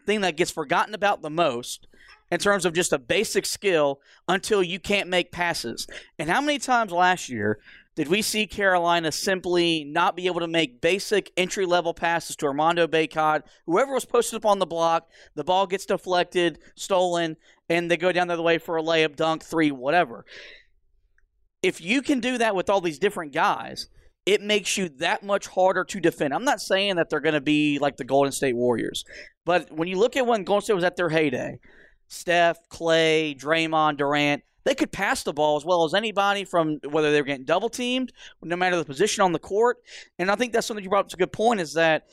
thing 0.07 0.21
that 0.21 0.35
gets 0.35 0.49
forgotten 0.49 0.95
about 0.95 1.21
the 1.21 1.29
most 1.29 1.85
in 2.31 2.39
terms 2.39 2.65
of 2.65 2.73
just 2.73 2.91
a 2.91 2.97
basic 2.97 3.45
skill 3.45 3.99
until 4.27 4.63
you 4.63 4.79
can't 4.79 5.07
make 5.07 5.31
passes. 5.31 5.85
And 6.17 6.27
how 6.27 6.41
many 6.41 6.57
times 6.57 6.91
last 6.91 7.29
year 7.29 7.59
did 7.95 8.07
we 8.07 8.21
see 8.21 8.47
Carolina 8.47 9.11
simply 9.11 9.83
not 9.83 10.15
be 10.15 10.27
able 10.27 10.39
to 10.39 10.47
make 10.47 10.79
basic 10.79 11.31
entry 11.35 11.65
level 11.65 11.93
passes 11.93 12.37
to 12.37 12.45
Armando 12.45 12.87
Bacot? 12.87 13.43
Whoever 13.65 13.93
was 13.93 14.05
posted 14.05 14.37
up 14.37 14.45
on 14.45 14.59
the 14.59 14.65
block, 14.65 15.09
the 15.35 15.43
ball 15.43 15.67
gets 15.67 15.85
deflected, 15.85 16.59
stolen, 16.75 17.35
and 17.69 17.91
they 17.91 17.97
go 17.97 18.13
down 18.13 18.27
the 18.27 18.33
other 18.33 18.43
way 18.43 18.57
for 18.59 18.77
a 18.77 18.83
layup, 18.83 19.17
dunk, 19.17 19.43
three, 19.43 19.71
whatever. 19.71 20.25
If 21.61 21.81
you 21.81 22.01
can 22.01 22.21
do 22.21 22.37
that 22.37 22.55
with 22.55 22.69
all 22.69 22.81
these 22.81 22.97
different 22.97 23.33
guys, 23.33 23.89
it 24.25 24.41
makes 24.41 24.77
you 24.77 24.87
that 24.99 25.23
much 25.23 25.47
harder 25.47 25.83
to 25.83 25.99
defend. 25.99 26.33
I'm 26.33 26.45
not 26.45 26.61
saying 26.61 26.95
that 26.95 27.09
they're 27.09 27.19
going 27.19 27.33
to 27.33 27.41
be 27.41 27.77
like 27.79 27.97
the 27.97 28.05
Golden 28.05 28.31
State 28.31 28.55
Warriors, 28.55 29.03
but 29.45 29.71
when 29.71 29.89
you 29.89 29.97
look 29.97 30.15
at 30.15 30.25
when 30.25 30.43
Golden 30.43 30.63
State 30.63 30.75
was 30.75 30.83
at 30.83 30.95
their 30.95 31.09
heyday, 31.09 31.59
Steph, 32.07 32.57
Clay, 32.69 33.35
Draymond, 33.37 33.97
Durant, 33.97 34.43
they 34.63 34.75
could 34.75 34.91
pass 34.91 35.23
the 35.23 35.33
ball 35.33 35.57
as 35.57 35.65
well 35.65 35.83
as 35.83 35.93
anybody 35.93 36.43
from 36.43 36.79
whether 36.89 37.11
they 37.11 37.21
were 37.21 37.25
getting 37.25 37.45
double 37.45 37.69
teamed, 37.69 38.11
no 38.41 38.55
matter 38.55 38.77
the 38.77 38.85
position 38.85 39.23
on 39.23 39.31
the 39.31 39.39
court. 39.39 39.77
And 40.19 40.29
I 40.31 40.35
think 40.35 40.53
that's 40.53 40.67
something 40.67 40.83
you 40.83 40.89
brought 40.89 41.05
up 41.05 41.09
to 41.09 41.15
a 41.15 41.19
good 41.19 41.33
point 41.33 41.59
is 41.59 41.73
that, 41.73 42.07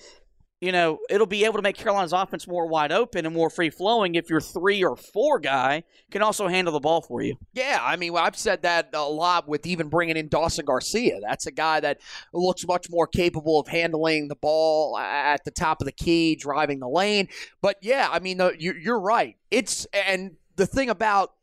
you 0.61 0.73
know, 0.73 0.99
it'll 1.09 1.27
be 1.27 1.45
able 1.45 1.55
to 1.55 1.63
make 1.63 1.77
Carolina's 1.77 2.13
offense 2.13 2.49
more 2.49 2.67
wide 2.67 2.91
open 2.91 3.25
and 3.25 3.33
more 3.33 3.49
free 3.49 3.71
flowing 3.71 4.17
if 4.17 4.29
your 4.29 4.41
three 4.41 4.83
or 4.83 4.97
four 4.97 5.39
guy 5.39 5.85
can 6.11 6.21
also 6.21 6.49
handle 6.49 6.73
the 6.73 6.81
ball 6.81 7.01
for 7.01 7.23
you. 7.23 7.37
Yeah, 7.53 7.79
I 7.81 7.95
mean, 7.95 8.17
I've 8.17 8.37
said 8.37 8.63
that 8.63 8.89
a 8.93 9.09
lot 9.09 9.47
with 9.47 9.67
even 9.67 9.89
bringing 9.89 10.17
in 10.17 10.27
Dawson 10.27 10.65
Garcia. 10.65 11.21
That's 11.21 11.47
a 11.47 11.53
guy 11.53 11.79
that 11.79 12.01
looks 12.33 12.67
much 12.67 12.91
more 12.91 13.07
capable 13.07 13.61
of 13.61 13.69
handling 13.69 14.27
the 14.27 14.35
ball 14.35 14.99
at 14.99 15.45
the 15.45 15.53
top 15.53 15.81
of 15.81 15.85
the 15.85 15.93
key, 15.93 16.35
driving 16.35 16.81
the 16.81 16.89
lane. 16.89 17.29
But 17.63 17.77
yeah, 17.81 18.09
I 18.11 18.19
mean, 18.19 18.41
you're 18.59 18.99
right. 18.99 19.37
It's 19.53 19.87
and 19.93 20.33
the 20.57 20.67
thing 20.67 20.91
about 20.91 21.35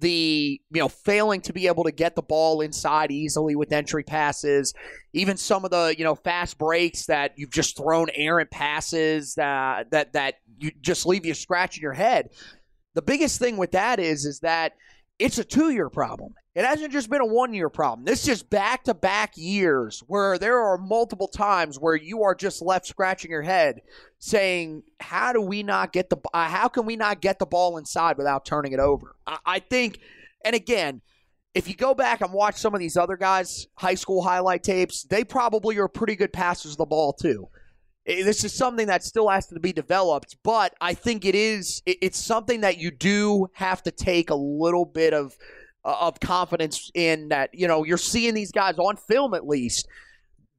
the 0.00 0.60
you 0.70 0.80
know 0.80 0.88
failing 0.88 1.40
to 1.40 1.52
be 1.52 1.66
able 1.66 1.84
to 1.84 1.90
get 1.90 2.14
the 2.14 2.22
ball 2.22 2.60
inside 2.60 3.10
easily 3.10 3.56
with 3.56 3.72
entry 3.72 4.04
passes 4.04 4.72
even 5.12 5.36
some 5.36 5.64
of 5.64 5.70
the 5.70 5.94
you 5.96 6.04
know 6.04 6.14
fast 6.14 6.58
breaks 6.58 7.06
that 7.06 7.32
you've 7.36 7.50
just 7.50 7.76
thrown 7.76 8.08
errant 8.14 8.50
passes 8.50 9.36
uh, 9.38 9.84
that 9.90 10.12
that 10.12 10.34
you 10.58 10.70
just 10.80 11.06
leave 11.06 11.24
you 11.24 11.34
scratching 11.34 11.82
your 11.82 11.92
head. 11.92 12.30
The 12.94 13.02
biggest 13.02 13.38
thing 13.38 13.56
with 13.56 13.72
that 13.72 14.00
is 14.00 14.24
is 14.24 14.40
that 14.40 14.72
it's 15.18 15.38
a 15.38 15.44
two 15.44 15.70
year 15.70 15.88
problem. 15.88 16.34
It 16.54 16.64
hasn't 16.64 16.92
just 16.92 17.08
been 17.08 17.20
a 17.20 17.26
one 17.26 17.54
year 17.54 17.68
problem. 17.68 18.04
This 18.04 18.26
is 18.26 18.42
back 18.42 18.84
to 18.84 18.94
back 18.94 19.32
years 19.36 20.02
where 20.06 20.38
there 20.38 20.58
are 20.58 20.76
multiple 20.76 21.28
times 21.28 21.78
where 21.78 21.94
you 21.94 22.22
are 22.24 22.34
just 22.34 22.62
left 22.62 22.86
scratching 22.86 23.30
your 23.30 23.42
head 23.42 23.80
saying, 24.18 24.82
How 25.00 25.32
do 25.32 25.40
we 25.40 25.62
not 25.62 25.92
get 25.92 26.10
the 26.10 26.16
uh, 26.32 26.48
how 26.48 26.68
can 26.68 26.86
we 26.86 26.96
not 26.96 27.20
get 27.20 27.38
the 27.38 27.46
ball 27.46 27.78
inside 27.78 28.16
without 28.16 28.44
turning 28.44 28.72
it 28.72 28.80
over? 28.80 29.14
I, 29.26 29.38
I 29.46 29.58
think, 29.60 30.00
and 30.44 30.54
again, 30.54 31.00
if 31.54 31.68
you 31.68 31.74
go 31.74 31.94
back 31.94 32.20
and 32.20 32.32
watch 32.32 32.56
some 32.56 32.74
of 32.74 32.80
these 32.80 32.96
other 32.96 33.16
guys' 33.16 33.66
high 33.76 33.94
school 33.94 34.22
highlight 34.22 34.62
tapes, 34.62 35.04
they 35.04 35.24
probably 35.24 35.78
are 35.78 35.88
pretty 35.88 36.16
good 36.16 36.32
passers 36.32 36.72
of 36.72 36.78
the 36.78 36.86
ball 36.86 37.12
too. 37.12 37.48
This 38.08 38.42
is 38.42 38.54
something 38.54 38.86
that 38.86 39.04
still 39.04 39.28
has 39.28 39.46
to 39.48 39.60
be 39.60 39.70
developed, 39.70 40.36
but 40.42 40.74
I 40.80 40.94
think 40.94 41.26
it 41.26 41.34
is. 41.34 41.82
It's 41.84 42.18
something 42.18 42.62
that 42.62 42.78
you 42.78 42.90
do 42.90 43.48
have 43.52 43.82
to 43.82 43.90
take 43.90 44.30
a 44.30 44.34
little 44.34 44.86
bit 44.86 45.12
of 45.12 45.36
uh, 45.84 45.94
of 46.00 46.18
confidence 46.18 46.90
in. 46.94 47.28
That 47.28 47.50
you 47.52 47.68
know 47.68 47.84
you're 47.84 47.98
seeing 47.98 48.32
these 48.32 48.50
guys 48.50 48.78
on 48.78 48.96
film 48.96 49.34
at 49.34 49.46
least 49.46 49.86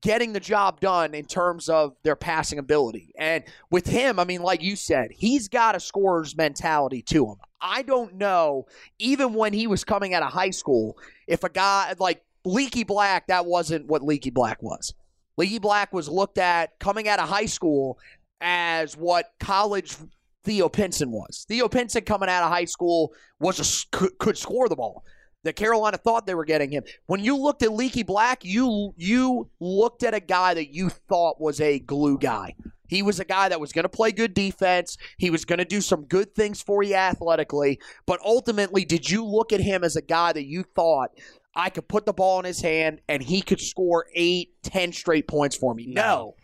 getting 0.01 0.31
the 0.33 0.39
job 0.39 0.79
done 0.79 1.13
in 1.13 1.25
terms 1.25 1.69
of 1.69 1.95
their 2.03 2.15
passing 2.15 2.59
ability. 2.59 3.11
And 3.17 3.43
with 3.69 3.87
him, 3.87 4.19
I 4.19 4.25
mean, 4.25 4.41
like 4.41 4.61
you 4.61 4.75
said, 4.75 5.09
he's 5.11 5.47
got 5.47 5.75
a 5.75 5.79
scorer's 5.79 6.37
mentality 6.37 7.01
to 7.09 7.25
him. 7.31 7.35
I 7.59 7.81
don't 7.81 8.15
know, 8.15 8.67
even 8.99 9.33
when 9.33 9.53
he 9.53 9.67
was 9.67 9.83
coming 9.83 10.13
out 10.13 10.23
of 10.23 10.31
high 10.31 10.51
school, 10.51 10.97
if 11.27 11.43
a 11.43 11.49
guy 11.49 11.93
like 11.99 12.21
Leaky 12.45 12.83
Black, 12.83 13.27
that 13.27 13.45
wasn't 13.45 13.87
what 13.87 14.03
Leaky 14.03 14.29
Black 14.29 14.61
was. 14.63 14.93
Leaky 15.39 15.57
Black 15.57 15.93
was 15.93 16.09
looked 16.09 16.37
at 16.37 16.77
coming 16.79 17.07
out 17.07 17.19
of 17.19 17.29
high 17.29 17.45
school 17.45 17.97
as 18.41 18.97
what 18.97 19.31
college 19.39 19.95
Theo 20.43 20.67
Pinson 20.67 21.11
was. 21.11 21.45
Theo 21.47 21.69
Pinson 21.69 22.03
coming 22.03 22.27
out 22.27 22.43
of 22.43 22.51
high 22.51 22.65
school 22.65 23.13
was 23.39 23.57
a, 23.57 23.95
could, 23.95 24.17
could 24.19 24.37
score 24.37 24.67
the 24.67 24.75
ball. 24.75 25.05
That 25.45 25.55
Carolina 25.55 25.97
thought 25.97 26.27
they 26.27 26.35
were 26.35 26.43
getting 26.43 26.69
him. 26.69 26.83
When 27.05 27.23
you 27.23 27.37
looked 27.37 27.63
at 27.63 27.71
Leaky 27.71 28.03
Black, 28.03 28.43
you 28.43 28.93
you 28.97 29.49
looked 29.61 30.03
at 30.03 30.13
a 30.13 30.19
guy 30.19 30.53
that 30.55 30.73
you 30.73 30.89
thought 30.89 31.39
was 31.39 31.61
a 31.61 31.79
glue 31.79 32.17
guy. 32.17 32.55
He 32.89 33.01
was 33.01 33.21
a 33.21 33.25
guy 33.25 33.47
that 33.47 33.61
was 33.61 33.71
going 33.71 33.83
to 33.83 33.89
play 33.89 34.11
good 34.11 34.33
defense. 34.33 34.97
He 35.17 35.29
was 35.29 35.45
going 35.45 35.59
to 35.59 35.65
do 35.65 35.79
some 35.79 36.03
good 36.03 36.35
things 36.35 36.61
for 36.61 36.83
you 36.83 36.95
athletically. 36.95 37.79
But 38.05 38.19
ultimately, 38.25 38.83
did 38.83 39.09
you 39.09 39.23
look 39.23 39.53
at 39.53 39.61
him 39.61 39.85
as 39.85 39.95
a 39.95 40.01
guy 40.01 40.33
that 40.33 40.45
you 40.45 40.63
thought 40.63 41.11
I 41.55 41.69
could 41.69 41.87
put 41.87 42.05
the 42.05 42.13
ball 42.13 42.39
in 42.39 42.45
his 42.45 42.61
hand 42.61 43.01
and 43.07 43.21
he 43.21 43.41
could 43.41 43.59
score 43.59 44.05
eight, 44.13 44.53
ten 44.63 44.91
straight 44.93 45.27
points 45.27 45.55
for 45.55 45.73
me? 45.73 45.87
No. 45.87 46.35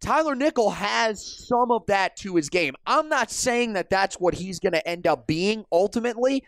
Tyler 0.00 0.34
Nickel 0.34 0.70
has 0.70 1.24
some 1.24 1.70
of 1.70 1.86
that 1.86 2.16
to 2.16 2.34
his 2.34 2.48
game. 2.48 2.74
I'm 2.86 3.08
not 3.08 3.30
saying 3.30 3.74
that 3.74 3.88
that's 3.88 4.16
what 4.16 4.34
he's 4.34 4.58
going 4.58 4.72
to 4.72 4.86
end 4.86 5.06
up 5.06 5.28
being 5.28 5.64
ultimately, 5.70 6.42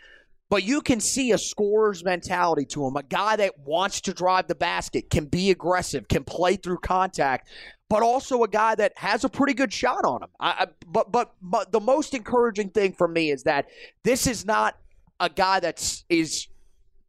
but 0.51 0.65
you 0.65 0.81
can 0.81 0.99
see 0.99 1.31
a 1.31 1.39
scorer's 1.39 2.05
mentality 2.05 2.65
to 2.67 2.85
him. 2.85 2.97
A 2.97 3.05
guy 3.05 3.37
that 3.37 3.57
wants 3.61 4.01
to 4.03 4.13
drive 4.13 4.49
the 4.49 4.57
basket, 4.57 5.09
can 5.09 5.27
be 5.27 5.53
aggressive, 5.53 6.09
can 6.09 6.25
play 6.25 6.57
through 6.57 6.79
contact, 6.79 7.49
but 7.89 8.03
also 8.03 8.43
a 8.43 8.49
guy 8.49 8.75
that 8.75 8.93
has 8.97 9.23
a 9.23 9.29
pretty 9.29 9.55
good 9.55 9.73
shot 9.73 10.05
on 10.05 10.25
him. 10.25 10.31
I, 10.41 10.51
I, 10.51 10.67
but, 10.89 11.13
but 11.13 11.35
but 11.41 11.71
the 11.71 11.81
most 11.81 12.13
encouraging 12.13 12.71
thing 12.71 12.93
for 12.93 13.07
me 13.07 13.31
is 13.31 13.45
that 13.45 13.67
this 14.03 14.27
is 14.27 14.45
not 14.45 14.77
a 15.21 15.31
guy 15.31 15.61
that's 15.61 16.05
is 16.09 16.49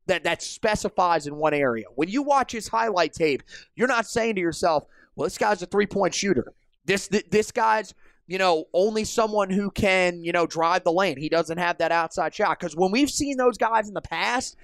that 0.07 0.24
that 0.24 0.41
specifies 0.41 1.27
in 1.27 1.35
one 1.35 1.53
area. 1.53 1.85
When 1.95 2.09
you 2.09 2.21
watch 2.21 2.51
his 2.51 2.67
highlight 2.67 3.13
tape, 3.13 3.43
you're 3.75 3.88
not 3.88 4.07
saying 4.07 4.35
to 4.35 4.41
yourself, 4.41 4.85
"Well, 5.15 5.25
this 5.25 5.38
guy's 5.38 5.62
a 5.62 5.65
three-point 5.65 6.13
shooter. 6.13 6.53
This 6.85 7.07
th- 7.07 7.29
this 7.31 7.51
guy's 7.51 7.93
you 8.27 8.38
know 8.38 8.65
only 8.74 9.03
someone 9.03 9.50
who 9.50 9.71
can 9.71 10.24
you 10.24 10.31
know 10.31 10.45
drive 10.45 10.83
the 10.83 10.91
lane. 10.91 11.17
He 11.17 11.29
doesn't 11.29 11.57
have 11.57 11.77
that 11.79 11.91
outside 11.91 12.33
shot." 12.33 12.59
Because 12.59 12.75
when 12.75 12.91
we've 12.91 13.09
seen 13.09 13.38
those 13.38 13.57
guys 13.57 13.88
in 13.88 13.93
the 13.93 14.01
past, 14.01 14.55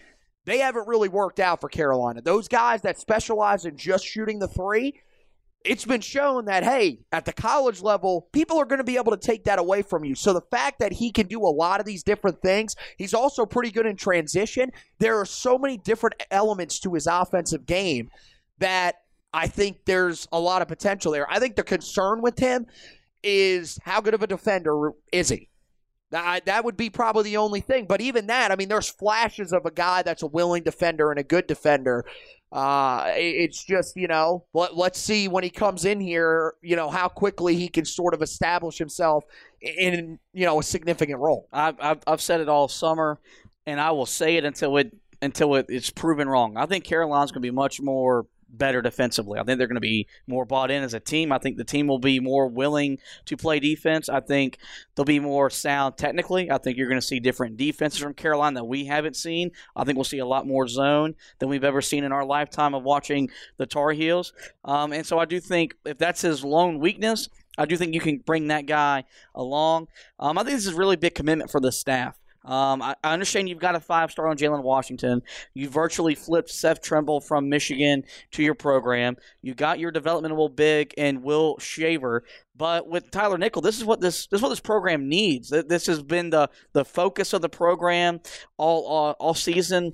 they 0.45 0.59
haven't 0.59 0.87
really 0.87 1.09
worked 1.09 1.39
out 1.39 1.61
for 1.61 1.69
Carolina. 1.69 2.21
Those 2.21 2.47
guys 2.47 2.81
that 2.81 2.99
specialize 2.99 3.65
in 3.65 3.77
just 3.77 4.05
shooting 4.05 4.39
the 4.39 4.47
three. 4.47 5.01
It's 5.63 5.85
been 5.85 6.01
shown 6.01 6.45
that, 6.45 6.63
hey, 6.63 7.01
at 7.11 7.25
the 7.25 7.33
college 7.33 7.81
level, 7.81 8.27
people 8.31 8.59
are 8.59 8.65
going 8.65 8.79
to 8.79 8.83
be 8.83 8.97
able 8.97 9.11
to 9.11 9.17
take 9.17 9.43
that 9.43 9.59
away 9.59 9.83
from 9.83 10.03
you. 10.03 10.15
So 10.15 10.33
the 10.33 10.41
fact 10.41 10.79
that 10.79 10.93
he 10.93 11.11
can 11.11 11.27
do 11.27 11.39
a 11.41 11.53
lot 11.53 11.79
of 11.79 11.85
these 11.85 12.01
different 12.01 12.41
things, 12.41 12.75
he's 12.97 13.13
also 13.13 13.45
pretty 13.45 13.69
good 13.69 13.85
in 13.85 13.95
transition. 13.95 14.71
There 14.97 15.19
are 15.19 15.25
so 15.25 15.59
many 15.59 15.77
different 15.77 16.15
elements 16.31 16.79
to 16.79 16.95
his 16.95 17.05
offensive 17.05 17.67
game 17.67 18.09
that 18.57 18.95
I 19.33 19.47
think 19.47 19.85
there's 19.85 20.27
a 20.31 20.39
lot 20.39 20.63
of 20.63 20.67
potential 20.67 21.11
there. 21.11 21.29
I 21.29 21.37
think 21.39 21.55
the 21.55 21.63
concern 21.63 22.21
with 22.21 22.39
him 22.39 22.65
is 23.23 23.77
how 23.83 24.01
good 24.01 24.15
of 24.15 24.23
a 24.23 24.27
defender 24.27 24.93
is 25.11 25.29
he? 25.29 25.50
That, 26.11 26.45
that 26.45 26.65
would 26.65 26.77
be 26.77 26.89
probably 26.89 27.23
the 27.23 27.37
only 27.37 27.61
thing. 27.61 27.85
But 27.85 28.01
even 28.01 28.27
that, 28.27 28.51
I 28.51 28.55
mean, 28.55 28.69
there's 28.69 28.89
flashes 28.89 29.53
of 29.53 29.65
a 29.65 29.71
guy 29.71 30.03
that's 30.03 30.23
a 30.23 30.27
willing 30.27 30.63
defender 30.63 31.09
and 31.09 31.19
a 31.19 31.23
good 31.23 31.47
defender. 31.47 32.05
Uh, 32.51 33.05
it's 33.15 33.63
just, 33.63 33.95
you 33.95 34.07
know, 34.07 34.43
let, 34.53 34.75
let's 34.75 34.99
see 34.99 35.29
when 35.29 35.41
he 35.41 35.49
comes 35.49 35.85
in 35.85 36.01
here, 36.01 36.53
you 36.61 36.75
know, 36.75 36.89
how 36.89 37.07
quickly 37.07 37.55
he 37.55 37.69
can 37.69 37.85
sort 37.85 38.13
of 38.13 38.21
establish 38.21 38.77
himself 38.77 39.23
in, 39.61 40.19
you 40.33 40.45
know, 40.45 40.59
a 40.59 40.63
significant 40.63 41.19
role. 41.19 41.47
I've, 41.53 41.75
I've, 41.79 41.99
I've 42.05 42.21
said 42.21 42.41
it 42.41 42.49
all 42.49 42.67
summer, 42.67 43.19
and 43.65 43.79
I 43.79 43.91
will 43.91 44.05
say 44.05 44.35
it 44.35 44.43
until 44.43 44.75
it 44.77 44.91
until 45.21 45.55
it, 45.55 45.67
it's 45.69 45.91
proven 45.91 46.27
wrong. 46.27 46.57
I 46.57 46.65
think 46.65 46.83
Carolina's 46.83 47.31
going 47.31 47.43
to 47.43 47.47
be 47.47 47.51
much 47.51 47.79
more 47.79 48.25
better 48.51 48.81
defensively. 48.81 49.39
I 49.39 49.43
think 49.43 49.57
they're 49.57 49.67
going 49.67 49.75
to 49.75 49.81
be 49.81 50.07
more 50.27 50.45
bought 50.45 50.71
in 50.71 50.83
as 50.83 50.93
a 50.93 50.99
team. 50.99 51.31
I 51.31 51.37
think 51.37 51.57
the 51.57 51.63
team 51.63 51.87
will 51.87 51.99
be 51.99 52.19
more 52.19 52.47
willing 52.47 52.99
to 53.25 53.37
play 53.37 53.59
defense. 53.59 54.09
I 54.09 54.19
think 54.19 54.57
they'll 54.95 55.05
be 55.05 55.19
more 55.19 55.49
sound 55.49 55.97
technically. 55.97 56.51
I 56.51 56.57
think 56.57 56.77
you're 56.77 56.89
going 56.89 57.01
to 57.01 57.05
see 57.05 57.19
different 57.19 57.57
defenses 57.57 57.99
from 57.99 58.13
Carolina 58.13 58.59
that 58.59 58.65
we 58.65 58.85
haven't 58.85 59.15
seen. 59.15 59.51
I 59.75 59.83
think 59.83 59.97
we'll 59.97 60.03
see 60.03 60.19
a 60.19 60.25
lot 60.25 60.47
more 60.47 60.67
zone 60.67 61.15
than 61.39 61.49
we've 61.49 61.63
ever 61.63 61.81
seen 61.81 62.03
in 62.03 62.11
our 62.11 62.25
lifetime 62.25 62.73
of 62.73 62.83
watching 62.83 63.29
the 63.57 63.65
Tar 63.65 63.91
Heels. 63.91 64.33
Um, 64.65 64.93
and 64.93 65.05
so 65.05 65.19
I 65.19 65.25
do 65.25 65.39
think 65.39 65.75
if 65.85 65.97
that's 65.97 66.21
his 66.21 66.43
lone 66.43 66.79
weakness, 66.79 67.29
I 67.57 67.65
do 67.65 67.75
think 67.77 67.93
you 67.93 67.99
can 67.99 68.19
bring 68.19 68.47
that 68.47 68.65
guy 68.65 69.03
along. 69.35 69.87
Um, 70.19 70.37
I 70.37 70.43
think 70.43 70.55
this 70.55 70.65
is 70.65 70.73
a 70.73 70.77
really 70.77 70.95
big 70.95 71.15
commitment 71.15 71.51
for 71.51 71.59
the 71.59 71.71
staff. 71.71 72.17
Um, 72.43 72.81
I, 72.81 72.95
I 73.03 73.13
understand 73.13 73.49
you've 73.49 73.59
got 73.59 73.75
a 73.75 73.79
five 73.79 74.11
star 74.11 74.27
on 74.27 74.37
Jalen 74.37 74.63
Washington. 74.63 75.21
You 75.53 75.69
virtually 75.69 76.15
flipped 76.15 76.49
Seth 76.49 76.81
Trimble 76.81 77.21
from 77.21 77.49
Michigan 77.49 78.03
to 78.31 78.43
your 78.43 78.55
program. 78.55 79.17
You 79.41 79.53
got 79.53 79.79
your 79.79 79.91
developmental 79.91 80.49
big 80.49 80.93
and 80.97 81.23
Will 81.23 81.57
Shaver. 81.59 82.23
But 82.55 82.87
with 82.87 83.11
Tyler 83.11 83.37
Nickel, 83.37 83.61
this 83.61 83.77
is 83.77 83.85
what 83.85 84.01
this 84.01 84.27
this 84.27 84.39
is 84.39 84.41
what 84.41 84.49
this 84.49 84.59
program 84.59 85.07
needs. 85.07 85.49
This 85.49 85.85
has 85.85 86.01
been 86.01 86.31
the 86.31 86.49
the 86.73 86.85
focus 86.85 87.33
of 87.33 87.41
the 87.41 87.49
program 87.49 88.19
all 88.57 88.85
all, 88.85 89.15
all 89.19 89.33
season 89.33 89.93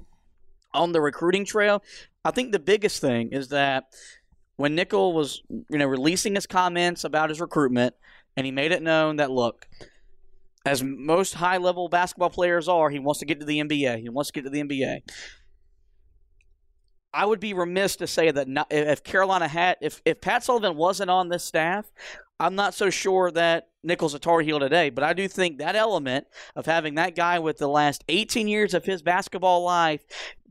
on 0.73 0.91
the 0.91 1.01
recruiting 1.01 1.45
trail. 1.45 1.83
I 2.23 2.31
think 2.31 2.51
the 2.51 2.59
biggest 2.59 3.01
thing 3.01 3.31
is 3.31 3.49
that 3.49 3.85
when 4.55 4.75
Nickel 4.75 5.13
was 5.13 5.41
you 5.49 5.77
know 5.77 5.85
releasing 5.85 6.35
his 6.35 6.47
comments 6.47 7.03
about 7.03 7.29
his 7.29 7.41
recruitment, 7.41 7.93
and 8.35 8.45
he 8.45 8.51
made 8.51 8.71
it 8.71 8.81
known 8.81 9.17
that 9.17 9.31
look, 9.31 9.67
as 10.67 10.83
most 10.83 11.33
high 11.33 11.57
level 11.57 11.87
basketball 11.89 12.29
players 12.29 12.67
are, 12.67 12.89
he 12.89 12.99
wants 12.99 13.19
to 13.19 13.25
get 13.25 13.39
to 13.39 13.45
the 13.45 13.59
NBA. 13.59 14.01
He 14.01 14.09
wants 14.09 14.29
to 14.29 14.33
get 14.33 14.43
to 14.43 14.49
the 14.49 14.61
NBA. 14.61 14.99
I 17.13 17.25
would 17.25 17.39
be 17.39 17.53
remiss 17.53 17.95
to 17.97 18.07
say 18.07 18.29
that 18.29 18.47
not, 18.47 18.67
if 18.69 19.03
Carolina 19.03 19.47
had, 19.47 19.77
if, 19.81 20.01
if 20.05 20.21
Pat 20.21 20.43
Sullivan 20.43 20.75
wasn't 20.75 21.09
on 21.09 21.29
this 21.29 21.43
staff, 21.43 21.91
I'm 22.39 22.55
not 22.55 22.73
so 22.73 22.89
sure 22.89 23.31
that 23.31 23.69
Nickel's 23.83 24.13
a 24.13 24.19
Tar 24.19 24.41
Heel 24.41 24.59
today. 24.59 24.89
But 24.89 25.03
I 25.03 25.13
do 25.13 25.27
think 25.27 25.57
that 25.57 25.75
element 25.75 26.27
of 26.55 26.65
having 26.65 26.95
that 26.95 27.15
guy 27.15 27.39
with 27.39 27.57
the 27.57 27.67
last 27.67 28.03
18 28.09 28.47
years 28.47 28.73
of 28.73 28.85
his 28.85 29.01
basketball 29.01 29.63
life 29.63 30.03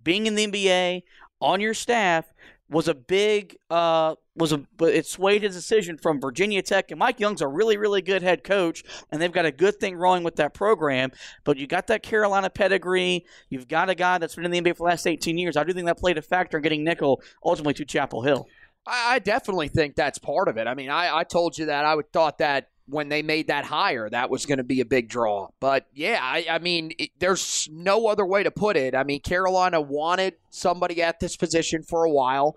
being 0.03 0.27
in 0.27 0.35
the 0.35 0.47
NBA 0.47 1.03
on 1.41 1.61
your 1.61 1.75
staff 1.75 2.25
was 2.69 2.89
a 2.89 2.95
big 2.95 3.57
uh 3.71 4.15
was 4.35 4.53
a 4.53 4.59
but 4.77 4.93
it 4.93 5.07
swayed 5.07 5.43
his 5.43 5.55
decision 5.55 5.97
from 5.97 6.21
Virginia 6.21 6.63
Tech 6.63 6.91
and 6.91 6.99
Mike 6.99 7.21
Young's 7.21 7.41
a 7.41 7.47
really 7.47 7.77
really 7.77 8.03
good 8.03 8.23
head 8.23 8.43
coach 8.45 8.83
and 9.11 9.21
they've 9.21 9.33
got 9.33 9.47
a 9.47 9.53
good 9.53 9.77
thing 9.77 9.97
rolling 9.97 10.25
with 10.25 10.37
that 10.37 10.53
program. 10.53 11.13
But 11.45 11.57
you 11.57 11.67
got 11.67 11.87
that 11.87 12.03
Carolina 12.03 12.51
pedigree. 12.51 13.25
You've 13.49 13.69
got 13.69 13.89
a 13.89 13.95
guy 13.95 14.19
that's 14.19 14.35
been 14.35 14.45
in 14.45 14.51
the 14.51 14.61
NBA 14.61 14.77
for 14.77 14.85
the 14.85 14.91
last 14.91 15.07
18 15.07 15.39
years. 15.39 15.57
I 15.57 15.65
do 15.65 15.73
think 15.73 15.87
that 15.87 15.99
played 15.99 16.19
a 16.19 16.23
factor 16.23 16.57
in 16.57 16.63
getting 16.63 16.85
Nickel 16.85 17.23
ultimately 17.45 17.75
to 17.75 17.85
Chapel 17.85 18.23
Hill. 18.23 18.47
I, 18.87 19.15
I 19.15 19.19
definitely 19.19 19.69
think 19.69 19.95
that's 19.95 20.19
part 20.19 20.49
of 20.49 20.57
it. 20.57 20.67
I 20.67 20.75
mean, 20.75 20.91
I, 20.91 21.19
I 21.19 21.25
told 21.25 21.59
you 21.59 21.67
that 21.67 21.85
I 21.85 21.95
would 21.95 22.13
thought 22.13 22.39
that 22.39 22.69
when 22.89 23.09
they 23.09 23.23
made 23.23 23.49
that 23.49 23.65
hire, 23.65 24.09
that 24.09 24.31
was 24.31 24.47
going 24.47 24.59
to 24.59 24.65
be 24.65 24.81
a 24.81 24.85
big 24.85 25.09
draw. 25.09 25.49
But 25.61 25.87
yeah, 25.93 26.21
I, 26.23 26.47
I 26.49 26.59
mean, 26.59 26.93
it, 26.99 27.11
there's 27.19 27.69
no 27.73 28.07
other 28.07 28.25
way 28.25 28.43
to 28.43 28.51
put 28.51 28.77
it. 28.77 28.95
I 28.95 29.05
mean, 29.05 29.21
Carolina 29.21 29.81
wanted 29.81 30.35
somebody 30.51 31.03
at 31.03 31.21
this 31.21 31.37
position 31.37 31.83
for 31.83 32.05
a 32.05 32.11
while. 32.11 32.57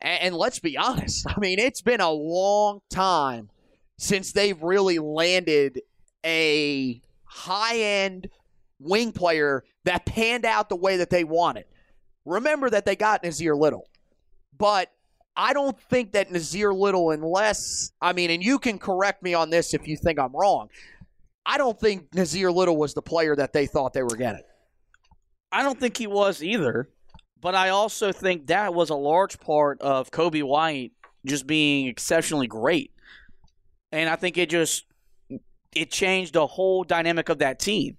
And, 0.00 0.22
and 0.22 0.34
let's 0.36 0.60
be 0.60 0.76
honest, 0.76 1.26
I 1.36 1.38
mean, 1.40 1.58
it's 1.58 1.82
been 1.82 2.00
a 2.00 2.10
long 2.10 2.80
time 2.88 3.50
since 3.98 4.32
they've 4.32 4.60
really 4.62 4.98
landed 4.98 5.82
a 6.24 7.00
high 7.24 7.78
end 7.78 8.28
wing 8.78 9.12
player 9.12 9.64
that 9.84 10.06
panned 10.06 10.44
out 10.44 10.68
the 10.68 10.76
way 10.76 10.96
that 10.98 11.10
they 11.10 11.24
wanted. 11.24 11.64
Remember 12.24 12.70
that 12.70 12.86
they 12.86 12.96
got 12.96 13.22
Nassir 13.22 13.58
Little. 13.58 13.88
But 14.56 14.90
I 15.36 15.52
don't 15.52 15.78
think 15.78 16.12
that 16.12 16.30
Nassir 16.30 16.76
Little, 16.76 17.10
unless, 17.10 17.92
I 18.00 18.12
mean, 18.12 18.30
and 18.30 18.42
you 18.42 18.58
can 18.58 18.78
correct 18.78 19.22
me 19.22 19.34
on 19.34 19.50
this 19.50 19.74
if 19.74 19.88
you 19.88 19.96
think 19.96 20.18
I'm 20.18 20.32
wrong, 20.32 20.68
I 21.44 21.58
don't 21.58 21.78
think 21.78 22.10
Nassir 22.12 22.54
Little 22.54 22.76
was 22.76 22.94
the 22.94 23.02
player 23.02 23.34
that 23.36 23.52
they 23.52 23.66
thought 23.66 23.92
they 23.92 24.02
were 24.02 24.16
getting. 24.16 24.44
I 25.50 25.62
don't 25.62 25.78
think 25.78 25.96
he 25.96 26.06
was 26.06 26.42
either, 26.42 26.88
but 27.40 27.54
I 27.54 27.70
also 27.70 28.12
think 28.12 28.46
that 28.46 28.74
was 28.74 28.90
a 28.90 28.94
large 28.94 29.38
part 29.40 29.80
of 29.80 30.10
Coby 30.10 30.42
White 30.42 30.92
just 31.26 31.46
being 31.46 31.88
exceptionally 31.88 32.46
great. 32.46 32.92
And 33.92 34.08
I 34.08 34.16
think 34.16 34.38
it 34.38 34.50
just 34.50 34.84
it 35.74 35.90
changed 35.90 36.34
the 36.34 36.46
whole 36.46 36.84
dynamic 36.84 37.28
of 37.28 37.38
that 37.38 37.58
team. 37.58 37.98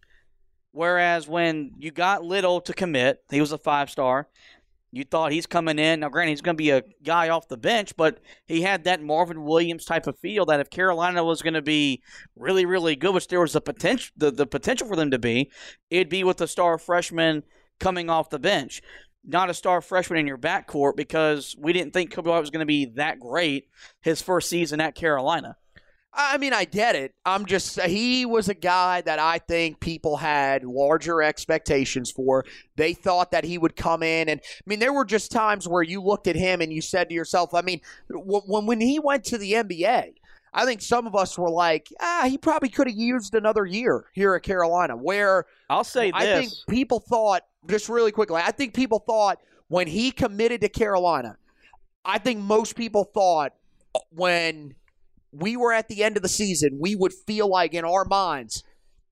Whereas 0.72 1.28
when 1.28 1.72
you 1.80 1.92
got 1.92 2.24
Little 2.24 2.60
to 2.62 2.74
commit, 2.74 3.24
he 3.30 3.40
was 3.40 3.52
a 3.52 3.58
five 3.58 3.90
star. 3.90 4.28
You 4.96 5.04
thought 5.04 5.34
he's 5.34 5.46
coming 5.46 5.78
in. 5.78 6.00
Now, 6.00 6.08
granted, 6.08 6.30
he's 6.30 6.42
going 6.42 6.56
to 6.56 6.64
be 6.64 6.70
a 6.70 6.82
guy 7.04 7.28
off 7.28 7.50
the 7.50 7.58
bench, 7.58 7.98
but 7.98 8.22
he 8.46 8.62
had 8.62 8.86
that 8.86 9.04
Marvin 9.04 9.44
Williams 9.44 9.84
type 9.84 10.08
of 10.08 10.18
feel 10.20 10.46
that 10.46 10.62
if 10.62 10.70
Carolina 10.70 11.22
was 11.22 11.42
going 11.42 11.54
to 11.54 11.62
be 11.62 12.02
really, 12.38 12.66
really 12.66 12.96
good, 12.96 13.14
which 13.14 13.28
there 13.28 13.42
was 13.42 13.52
the 13.52 13.60
potential, 13.60 14.14
the, 14.16 14.32
the 14.32 14.46
potential 14.46 14.88
for 14.88 14.96
them 14.96 15.12
to 15.12 15.20
be, 15.20 15.52
it'd 15.90 16.08
be 16.08 16.24
with 16.24 16.40
a 16.40 16.48
star 16.48 16.78
freshman 16.78 17.44
coming 17.78 18.10
off 18.10 18.30
the 18.30 18.40
bench, 18.40 18.82
not 19.26 19.50
a 19.50 19.54
star 19.54 19.82
freshman 19.82 20.18
in 20.18 20.28
your 20.28 20.38
backcourt 20.38 20.96
because 20.96 21.58
we 21.60 21.74
didn't 21.74 21.92
think 21.92 22.14
Coby 22.14 22.28
White 22.28 22.40
was 22.40 22.50
going 22.50 22.62
to 22.62 22.66
be 22.66 22.86
that 22.96 23.20
great 23.20 23.68
his 24.00 24.22
first 24.22 24.50
season 24.50 24.80
at 24.80 24.96
Carolina. 24.96 25.58
I 26.16 26.38
mean, 26.38 26.54
I 26.54 26.64
get 26.66 26.96
it. 26.96 27.14
I'm 27.26 27.46
just, 27.46 27.80
he 27.82 28.26
was 28.26 28.48
a 28.48 28.54
guy 28.54 29.02
that 29.02 29.20
I 29.20 29.40
think 29.40 29.80
people 29.80 30.18
had 30.18 30.64
larger 30.64 31.22
expectations 31.22 32.10
for. 32.10 32.46
They 32.78 32.94
thought 32.94 33.32
that 33.32 33.44
he 33.44 33.58
would 33.58 33.76
come 33.76 34.02
in. 34.02 34.30
And 34.30 34.40
I 34.40 34.64
mean, 34.66 34.80
there 34.80 34.94
were 34.94 35.04
just 35.06 35.32
times 35.32 35.68
where 35.68 35.84
you 35.84 36.02
looked 36.02 36.28
at 36.28 36.36
him 36.36 36.62
and 36.62 36.72
you 36.72 36.82
said 36.82 37.10
to 37.10 37.16
yourself, 37.16 37.54
I 37.54 37.62
mean, 37.62 37.82
when, 38.10 38.66
when 38.66 38.82
he 38.82 38.98
went 38.98 39.26
to 39.26 39.38
the 39.38 39.54
NBA, 39.54 40.14
I 40.54 40.64
think 40.66 40.82
some 40.82 41.06
of 41.06 41.16
us 41.16 41.38
were 41.38 41.50
like, 41.50 41.90
ah, 42.00 42.26
he 42.30 42.38
probably 42.38 42.70
could 42.70 42.88
have 42.88 42.96
used 42.96 43.36
another 43.36 43.66
year 43.66 44.06
here 44.14 44.36
at 44.36 44.44
Carolina. 44.44 44.96
Where 44.96 45.46
I'll 45.70 45.84
say 45.84 46.12
this. 46.12 46.22
I 46.22 46.40
think 46.40 46.54
people 46.70 47.02
thought, 47.02 47.42
just 47.68 47.90
really 47.90 48.14
quickly, 48.14 48.42
I 48.42 48.52
think 48.52 48.74
people 48.74 49.00
thought 49.00 49.40
when 49.68 49.88
he 49.88 50.12
committed 50.12 50.62
to 50.62 50.70
Carolina, 50.70 51.38
I 52.06 52.20
think 52.20 52.40
most 52.40 52.78
people 52.78 53.04
thought 53.04 53.54
when 54.12 54.76
we 55.40 55.58
were 55.58 55.74
at 55.74 55.88
the 55.88 56.04
end 56.04 56.18
of 56.18 56.24
the 56.24 56.30
season, 56.30 56.78
we 56.80 56.96
would 56.96 57.14
feel 57.14 57.48
like 57.48 57.74
in 57.74 57.86
our 57.86 58.06
minds, 58.06 58.64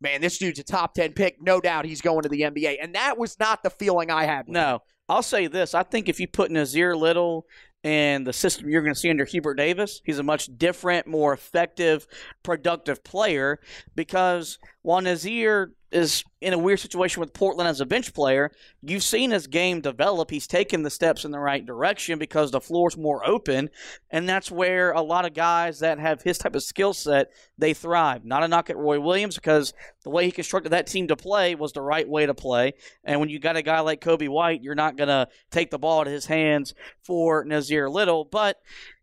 man, 0.02 0.22
this 0.22 0.38
dude's 0.38 0.60
a 0.60 0.64
top 0.64 0.94
10 0.94 1.14
pick. 1.14 1.42
No 1.42 1.60
doubt 1.60 1.86
he's 1.86 2.02
going 2.02 2.24
to 2.24 2.30
the 2.30 2.42
NBA. 2.42 2.78
And 2.82 2.96
that 2.96 3.18
was 3.18 3.40
not 3.40 3.64
the 3.64 3.70
feeling 3.70 4.12
I 4.12 4.26
had. 4.26 4.48
No. 4.48 4.82
I'll 5.10 5.24
say 5.24 5.48
this. 5.48 5.74
I 5.74 5.84
think 5.84 6.08
if 6.08 6.20
you 6.20 6.28
put 6.28 6.52
Nassir 6.52 6.96
Little 6.96 7.46
and 7.84 8.26
the 8.26 8.32
system 8.32 8.70
you're 8.70 8.82
going 8.82 8.94
to 8.94 9.00
see 9.00 9.10
under 9.10 9.26
Hubert 9.26 9.56
Davis, 9.56 10.02
he's 10.06 10.20
a 10.20 10.24
much 10.24 10.50
different, 10.58 11.08
more 11.08 11.34
effective, 11.34 12.08
productive 12.42 13.04
player 13.04 13.60
because 13.96 14.60
while 14.82 15.02
Nassir 15.02 15.72
is 15.94 16.24
in 16.42 16.54
a 16.54 16.58
weird 16.58 16.80
situation 16.80 17.22
with 17.22 17.34
Portland 17.34 17.68
as 17.68 17.80
a 17.80 17.86
bench 17.86 18.14
player. 18.14 18.52
You've 18.82 19.04
seen 19.04 19.32
his 19.32 19.48
game 19.48 19.80
develop. 19.80 20.30
He's 20.30 20.48
taken 20.48 20.84
the 20.84 20.90
steps 20.90 21.24
in 21.24 21.32
the 21.32 21.40
right 21.40 21.66
direction 21.66 22.20
because 22.20 22.52
the 22.52 22.60
floor's 22.60 22.98
more 22.98 23.26
open, 23.28 23.70
and 24.10 24.28
that's 24.28 24.52
where 24.52 24.92
a 24.92 25.02
lot 25.02 25.26
of 25.26 25.34
guys 25.34 25.80
that 25.80 26.00
have 26.00 26.22
his 26.22 26.38
type 26.38 26.56
of 26.56 26.64
skill 26.64 26.94
set 26.94 27.32
they 27.58 27.74
thrive. 27.74 28.26
Not 28.26 28.44
a 28.44 28.48
knock 28.48 28.70
at 28.70 28.78
Roy 28.78 29.00
Williams 29.00 29.36
because 29.36 29.74
the 30.04 30.10
way 30.10 30.26
he 30.26 30.32
constructed 30.32 30.70
that 30.70 30.88
team 30.88 31.08
to 31.08 31.16
play 31.16 31.56
was 31.56 31.72
the 31.72 31.82
right 31.82 32.08
way 32.08 32.26
to 32.26 32.34
play. 32.34 32.74
And 33.04 33.20
when 33.20 33.30
you 33.30 33.40
got 33.40 33.56
a 33.56 33.62
guy 33.62 33.80
like 33.80 34.02
Coby 34.02 34.28
White, 34.28 34.64
you're 34.64 34.76
not 34.76 34.98
gonna 34.98 35.28
take 35.52 35.72
the 35.72 35.80
ball 35.80 36.02
out 36.02 36.08
of 36.08 36.14
his 36.14 36.26
hands 36.26 36.74
for 37.04 37.46
Nassir 37.46 37.90
Little. 37.92 38.26
But 38.26 38.58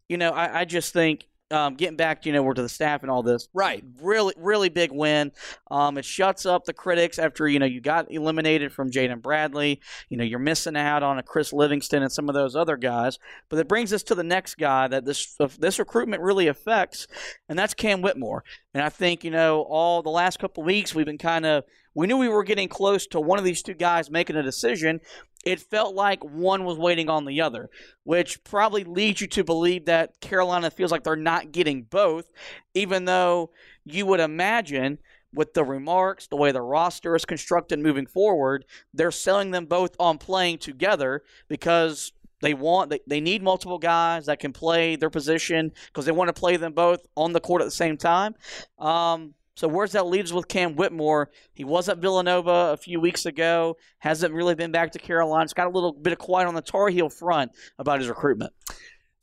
you 0.09 0.19
know, 0.19 0.31
I, 0.31 0.61
I 0.61 0.65
just 0.65 0.93
think 0.93 1.27
um, 1.51 1.75
getting 1.75 1.97
back, 1.97 2.27
you 2.27 2.33
know, 2.33 2.43
we're 2.43 2.55
to 2.55 2.63
the 2.63 2.69
staff 2.69 3.03
and 3.03 3.11
all 3.11 3.23
this. 3.23 3.49
Right. 3.53 3.85
Really, 4.01 4.35
really 4.37 4.69
big 4.69 4.93
win. 4.93 5.33
Um, 5.71 5.99
it 5.99 6.05
shuts 6.05 6.47
up 6.47 6.65
the 6.65 6.73
critics 6.73 7.19
after, 7.19 7.49
you 7.49 7.59
know, 7.59 7.67
you 7.67 7.81
got 7.81 8.11
eliminated 8.11 8.73
from 8.73 8.91
Jaden 8.91 9.23
Bradley. 9.23 9.81
You 10.09 10.17
know, 10.17 10.25
you're 10.25 10.39
missing 10.39 10.77
out 10.77 11.03
on 11.03 11.19
a 11.19 11.23
Chris 11.23 11.53
Livingston 11.53 12.03
and 12.03 12.13
some 12.13 12.29
of 12.29 12.35
those 12.35 12.57
other 12.57 12.77
guys. 12.77 13.19
But 13.49 13.59
it 13.59 13.69
brings 13.69 13.93
us 13.93 14.03
to 14.05 14.15
the 14.15 14.25
next 14.25 14.57
guy 14.57 14.89
that 14.89 15.05
this 15.05 15.37
this 15.59 15.79
recruitment 15.79 16.23
really 16.23 16.47
affects, 16.47 17.07
and 17.49 17.59
that's 17.59 17.75
Cam 17.75 18.03
Whitmore. 18.03 18.45
And 18.73 18.83
I 18.83 18.89
think, 18.89 19.25
you 19.25 19.31
know, 19.31 19.63
all 19.63 20.03
the 20.03 20.11
last 20.11 20.39
couple 20.39 20.63
weeks 20.63 20.95
we've 20.95 21.07
been 21.07 21.19
kind 21.19 21.45
of 21.45 21.65
we 21.95 22.07
knew 22.07 22.19
we 22.19 22.29
were 22.29 22.45
getting 22.45 22.69
close 22.69 23.07
to 23.09 23.21
one 23.21 23.39
of 23.39 23.45
these 23.45 23.63
two 23.63 23.75
guys 23.75 24.11
making 24.11 24.37
a 24.37 24.43
decision. 24.43 25.01
It 25.45 25.59
felt 25.59 25.95
like 25.95 26.23
one 26.23 26.65
was 26.65 26.79
waiting 26.79 27.09
on 27.09 27.25
the 27.25 27.41
other, 27.41 27.71
which 28.05 28.45
probably 28.45 28.85
leads 28.85 29.21
you 29.21 29.27
to 29.29 29.43
believe 29.43 29.87
that 29.87 30.21
Carolina 30.21 30.71
feels 30.71 30.93
like 30.93 31.03
they're 31.03 31.17
not 31.17 31.51
getting 31.51 31.83
both, 31.83 32.31
even 32.75 33.07
though 33.07 33.51
you 33.85 34.07
would 34.07 34.21
imagine 34.21 34.99
with 35.33 35.55
the 35.55 35.65
remarks, 35.65 36.27
the 36.27 36.37
way 36.37 36.53
the 36.53 36.61
roster 36.61 37.15
is 37.15 37.25
constructed 37.25 37.79
moving 37.79 38.07
forward, 38.07 38.65
they're 38.93 39.11
selling 39.11 39.51
them 39.51 39.67
both 39.67 39.95
on 39.99 40.19
playing 40.19 40.59
together 40.59 41.23
because 41.49 42.13
they 42.41 42.55
want 42.55 42.91
they, 42.91 43.01
they 43.07 43.21
need 43.21 43.43
multiple 43.43 43.79
guys 43.79 44.27
that 44.27 44.39
can 44.39 44.53
play 44.53 44.97
their 44.97 45.11
position 45.11 45.73
because 45.87 46.05
they 46.05 46.13
want 46.13 46.29
to 46.29 46.39
play 46.39 46.57
them 46.57 46.73
both 46.73 47.07
on 47.17 47.33
the 47.33 47.41
court 47.41 47.63
at 47.63 47.67
the 47.67 47.71
same 47.71 47.97
time. 47.97 48.35
Um, 48.79 49.35
so 49.57 49.69
where's 49.69 49.93
that 49.93 50.07
leaves 50.07 50.33
with 50.33 50.49
Cam 50.49 50.75
Whitmore? 50.75 51.31
He 51.53 51.65
was 51.65 51.89
at 51.91 51.99
Villanova 51.99 52.71
a 52.73 52.77
few 52.79 52.99
weeks 52.99 53.27
ago. 53.27 53.77
Hasn't 53.99 54.33
really 54.33 54.55
been 54.55 54.73
back 54.73 54.93
to 54.93 54.99
Carolina. 54.99 55.45
It's 55.45 55.53
got 55.53 55.67
a 55.67 55.71
little 55.71 55.93
bit 55.93 56.15
of 56.15 56.19
quiet 56.19 56.49
on 56.49 56.55
the 56.55 56.63
Tar 56.63 56.89
Heel 56.89 57.11
front 57.11 57.53
about 57.79 57.99
his 57.99 58.09
recruitment. 58.09 58.55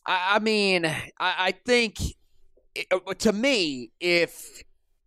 I, 0.06 0.40
mean, 0.40 0.86
I, 0.86 0.94
I 1.20 1.54
think 1.66 1.98
uh, 2.92 3.14
to 3.16 3.34
me, 3.34 3.92
if 4.00 4.64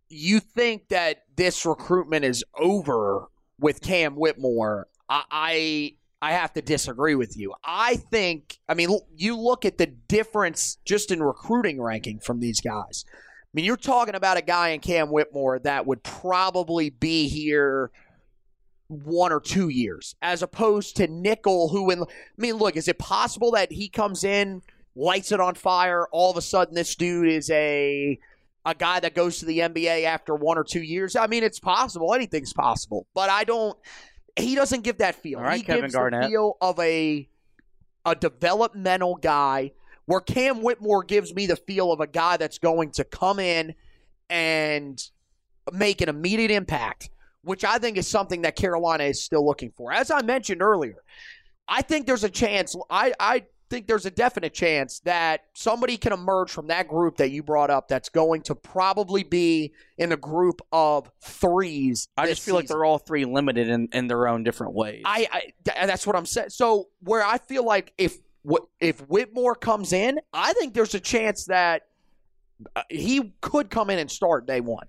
you 0.09 0.39
think 0.39 0.89
that 0.89 1.23
this 1.35 1.65
recruitment 1.65 2.25
is 2.25 2.43
over 2.59 3.29
with 3.57 3.81
Cam 3.81 4.15
Whitmore, 4.15 4.87
I, 5.09 5.23
I 5.31 5.95
I 6.21 6.33
have 6.33 6.53
to 6.53 6.61
disagree 6.61 7.15
with 7.15 7.35
you. 7.37 7.53
I 7.63 7.95
think, 7.95 8.59
I 8.69 8.75
mean, 8.75 8.99
you 9.15 9.37
look 9.37 9.65
at 9.65 9.77
the 9.77 9.87
difference 9.87 10.77
just 10.85 11.11
in 11.11 11.23
recruiting 11.23 11.81
ranking 11.81 12.19
from 12.19 12.39
these 12.39 12.61
guys. 12.61 13.05
I 13.09 13.49
mean, 13.53 13.65
you're 13.65 13.75
talking 13.75 14.15
about 14.15 14.37
a 14.37 14.41
guy 14.41 14.69
in 14.69 14.79
Cam 14.81 15.09
Whitmore 15.11 15.59
that 15.59 15.85
would 15.85 16.03
probably 16.03 16.89
be 16.89 17.27
here 17.27 17.91
one 18.87 19.31
or 19.31 19.39
two 19.39 19.69
years, 19.69 20.15
as 20.21 20.43
opposed 20.43 20.97
to 20.97 21.07
Nickel, 21.07 21.69
who, 21.69 21.89
in, 21.91 22.03
I 22.03 22.05
mean, 22.37 22.55
look, 22.55 22.75
is 22.75 22.87
it 22.87 22.99
possible 22.99 23.51
that 23.51 23.71
he 23.71 23.89
comes 23.89 24.23
in, 24.23 24.61
lights 24.95 25.31
it 25.31 25.39
on 25.39 25.55
fire, 25.55 26.07
all 26.11 26.29
of 26.29 26.37
a 26.37 26.41
sudden 26.41 26.75
this 26.75 26.95
dude 26.95 27.29
is 27.29 27.49
a 27.49 28.19
a 28.63 28.75
guy 28.75 28.99
that 28.99 29.15
goes 29.15 29.39
to 29.39 29.45
the 29.45 29.57
NBA 29.57 30.03
after 30.03 30.35
one 30.35 30.57
or 30.57 30.63
two 30.63 30.83
years? 30.83 31.15
I 31.15 31.27
mean, 31.27 31.43
it's 31.43 31.59
possible. 31.59 32.13
Anything's 32.13 32.53
possible, 32.53 33.07
but 33.13 33.29
I 33.29 33.43
don't. 33.43 33.77
He 34.35 34.55
doesn't 34.55 34.83
give 34.83 34.99
that 34.99 35.15
feel. 35.15 35.39
Right, 35.39 35.57
he 35.57 35.63
Kevin 35.63 35.83
gives 35.83 35.95
Garnett. 35.95 36.23
the 36.23 36.27
feel 36.29 36.57
of 36.61 36.79
a 36.79 37.27
a 38.05 38.15
developmental 38.15 39.15
guy 39.15 39.71
where 40.05 40.21
Cam 40.21 40.61
Whitmore 40.61 41.03
gives 41.03 41.33
me 41.33 41.45
the 41.45 41.55
feel 41.55 41.91
of 41.91 41.99
a 41.99 42.07
guy 42.07 42.37
that's 42.37 42.57
going 42.57 42.91
to 42.91 43.03
come 43.03 43.39
in 43.39 43.75
and 44.29 45.01
make 45.71 46.01
an 46.01 46.09
immediate 46.09 46.51
impact, 46.51 47.09
which 47.43 47.63
I 47.63 47.77
think 47.77 47.97
is 47.97 48.07
something 48.07 48.41
that 48.41 48.55
Carolina 48.55 49.03
is 49.03 49.23
still 49.23 49.45
looking 49.45 49.71
for. 49.77 49.93
As 49.93 50.09
I 50.09 50.21
mentioned 50.21 50.61
earlier, 50.61 51.03
I 51.67 51.81
think 51.81 52.07
there's 52.07 52.23
a 52.23 52.29
chance. 52.29 52.75
I, 52.89 53.13
I 53.19 53.43
think 53.71 53.87
there's 53.87 54.05
a 54.05 54.11
definite 54.11 54.53
chance 54.53 54.99
that 54.99 55.45
somebody 55.53 55.95
can 55.97 56.11
emerge 56.11 56.51
from 56.51 56.67
that 56.67 56.89
group 56.89 57.17
that 57.17 57.31
you 57.31 57.41
brought 57.41 57.69
up 57.69 57.87
that's 57.87 58.09
going 58.09 58.41
to 58.43 58.53
probably 58.53 59.23
be 59.23 59.71
in 59.97 60.11
a 60.11 60.17
group 60.17 60.61
of 60.73 61.09
threes. 61.21 62.09
I 62.17 62.27
just 62.27 62.43
feel 62.43 62.53
like 62.53 62.67
they're 62.67 62.83
all 62.83 62.97
three 62.97 63.23
limited 63.23 63.69
in, 63.69 63.87
in 63.93 64.07
their 64.07 64.27
own 64.27 64.43
different 64.43 64.73
ways. 64.73 65.03
I, 65.05 65.27
I 65.65 65.85
that's 65.85 66.05
what 66.05 66.17
I'm 66.17 66.25
saying. 66.25 66.49
So 66.49 66.89
where 66.99 67.25
I 67.25 67.37
feel 67.37 67.65
like 67.65 67.93
if 67.97 68.17
if 68.79 68.99
Whitmore 69.07 69.55
comes 69.55 69.93
in, 69.93 70.19
I 70.33 70.51
think 70.53 70.73
there's 70.73 70.93
a 70.93 70.99
chance 70.99 71.45
that 71.45 71.83
uh, 72.75 72.83
he 72.89 73.33
could 73.39 73.69
come 73.69 73.89
in 73.89 73.99
and 73.99 74.11
start 74.11 74.45
day 74.45 74.59
one. 74.59 74.87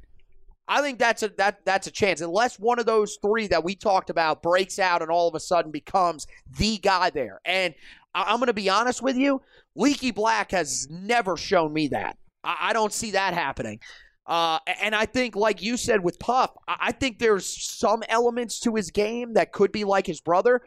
I 0.68 0.80
think 0.80 0.98
that's 0.98 1.22
a 1.22 1.28
that 1.38 1.64
that's 1.64 1.86
a 1.86 1.90
chance 1.90 2.20
unless 2.20 2.58
one 2.58 2.78
of 2.78 2.86
those 2.86 3.18
three 3.20 3.46
that 3.48 3.62
we 3.62 3.74
talked 3.74 4.10
about 4.10 4.42
breaks 4.42 4.78
out 4.78 5.02
and 5.02 5.10
all 5.10 5.28
of 5.28 5.34
a 5.34 5.40
sudden 5.40 5.70
becomes 5.70 6.26
the 6.58 6.78
guy 6.78 7.10
there. 7.10 7.40
And 7.44 7.74
I, 8.14 8.32
am 8.32 8.38
going 8.38 8.46
to 8.46 8.52
be 8.52 8.68
honest 8.68 9.02
with 9.02 9.16
you, 9.16 9.42
Leaky 9.74 10.10
Black 10.10 10.50
has 10.50 10.88
never 10.90 11.36
shown 11.36 11.72
me 11.72 11.88
that. 11.88 12.16
I, 12.44 12.56
I 12.60 12.72
don't 12.72 12.92
see 12.92 13.12
that 13.12 13.34
happening. 13.34 13.80
Uh, 14.26 14.58
and 14.80 14.94
I 14.94 15.06
think, 15.06 15.34
like 15.34 15.62
you 15.62 15.76
said 15.76 16.02
with 16.02 16.18
Puff, 16.18 16.50
I 16.68 16.92
think 16.92 17.18
there's 17.18 17.46
some 17.46 18.02
elements 18.08 18.60
to 18.60 18.74
his 18.74 18.90
game 18.90 19.34
that 19.34 19.52
could 19.52 19.72
be 19.72 19.84
like 19.84 20.06
his 20.06 20.20
brother. 20.20 20.62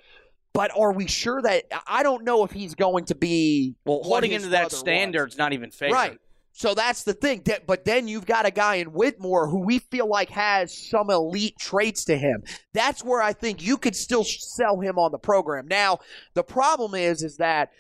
But 0.54 0.72
are 0.78 0.94
we 0.94 1.08
sure 1.08 1.42
that 1.42 1.66
I 1.86 2.04
don't 2.04 2.24
know 2.24 2.46
if 2.46 2.52
he's 2.52 2.76
going 2.76 3.06
to 3.06 3.16
be 3.16 3.76
well 3.86 4.02
holding 4.04 4.32
into 4.32 4.50
that 4.50 4.72
standard's 4.72 5.34
was. 5.34 5.38
not 5.38 5.54
even 5.54 5.70
fair. 5.70 5.92
Right. 5.92 6.18
So 6.58 6.74
that's 6.74 7.04
the 7.04 7.14
thing. 7.14 7.44
But 7.68 7.84
then 7.84 8.08
you've 8.08 8.26
got 8.26 8.46
a 8.46 8.52
guy 8.52 8.76
in 8.76 8.94
Whitmore 8.94 9.50
who 9.50 9.60
we 9.60 9.80
feel 9.80 10.08
like 10.08 10.30
has 10.30 10.76
some 10.76 11.10
elite 11.10 11.58
traits 11.60 12.06
to 12.06 12.18
him. 12.18 12.44
That's 12.74 13.04
where 13.04 13.22
I 13.22 13.34
think 13.34 13.62
you 13.62 13.76
could 13.78 13.96
still 13.96 14.24
sell 14.24 14.80
him 14.80 14.98
on 14.98 15.12
the 15.12 15.18
program. 15.18 15.68
Now, 15.68 16.00
the 16.34 16.44
problem 16.44 16.96
is, 16.96 17.24
is 17.24 17.36
that 17.38 17.74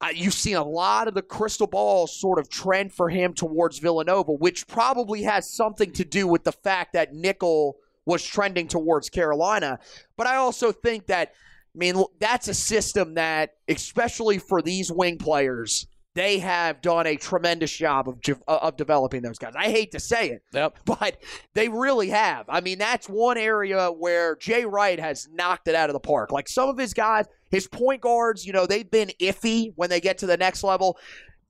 uh, 0.00 0.08
you've 0.14 0.32
seen 0.32 0.56
a 0.56 0.64
lot 0.64 1.08
of 1.08 1.14
the 1.14 1.20
crystal 1.20 1.66
balls 1.66 2.18
sort 2.18 2.38
of 2.38 2.48
trend 2.48 2.90
for 2.94 3.10
him 3.10 3.34
towards 3.34 3.80
Villanova, 3.80 4.32
which 4.32 4.66
probably 4.66 5.24
has 5.24 5.50
something 5.50 5.92
to 5.92 6.04
do 6.04 6.26
with 6.26 6.44
the 6.44 6.52
fact 6.52 6.94
that 6.94 7.12
Nickel 7.12 7.76
was 8.06 8.24
trending 8.24 8.66
towards 8.66 9.10
Carolina. 9.10 9.78
But 10.16 10.26
I 10.26 10.36
also 10.36 10.72
think 10.72 11.08
that, 11.08 11.34
I 11.74 11.78
mean, 11.78 12.02
that's 12.18 12.48
a 12.48 12.54
system 12.54 13.12
that, 13.16 13.56
especially 13.68 14.38
for 14.38 14.62
these 14.62 14.90
wing 14.90 15.18
players, 15.18 15.86
they 16.14 16.38
have 16.40 16.80
done 16.80 17.06
a 17.06 17.16
tremendous 17.16 17.70
job 17.70 18.08
of 18.08 18.18
uh, 18.48 18.58
of 18.62 18.76
developing 18.76 19.22
those 19.22 19.38
guys. 19.38 19.54
I 19.56 19.64
hate 19.70 19.92
to 19.92 20.00
say 20.00 20.30
it, 20.30 20.42
Yep. 20.52 20.78
but 20.84 21.18
they 21.54 21.68
really 21.68 22.08
have. 22.10 22.46
I 22.48 22.60
mean, 22.60 22.78
that's 22.78 23.08
one 23.08 23.38
area 23.38 23.90
where 23.90 24.36
Jay 24.36 24.64
Wright 24.64 24.98
has 24.98 25.28
knocked 25.32 25.68
it 25.68 25.74
out 25.74 25.88
of 25.88 25.94
the 25.94 26.00
park. 26.00 26.32
Like 26.32 26.48
some 26.48 26.68
of 26.68 26.76
his 26.78 26.94
guys, 26.94 27.26
his 27.50 27.68
point 27.68 28.00
guards, 28.00 28.44
you 28.44 28.52
know, 28.52 28.66
they've 28.66 28.90
been 28.90 29.10
iffy 29.20 29.72
when 29.76 29.88
they 29.90 30.00
get 30.00 30.18
to 30.18 30.26
the 30.26 30.36
next 30.36 30.64
level. 30.64 30.98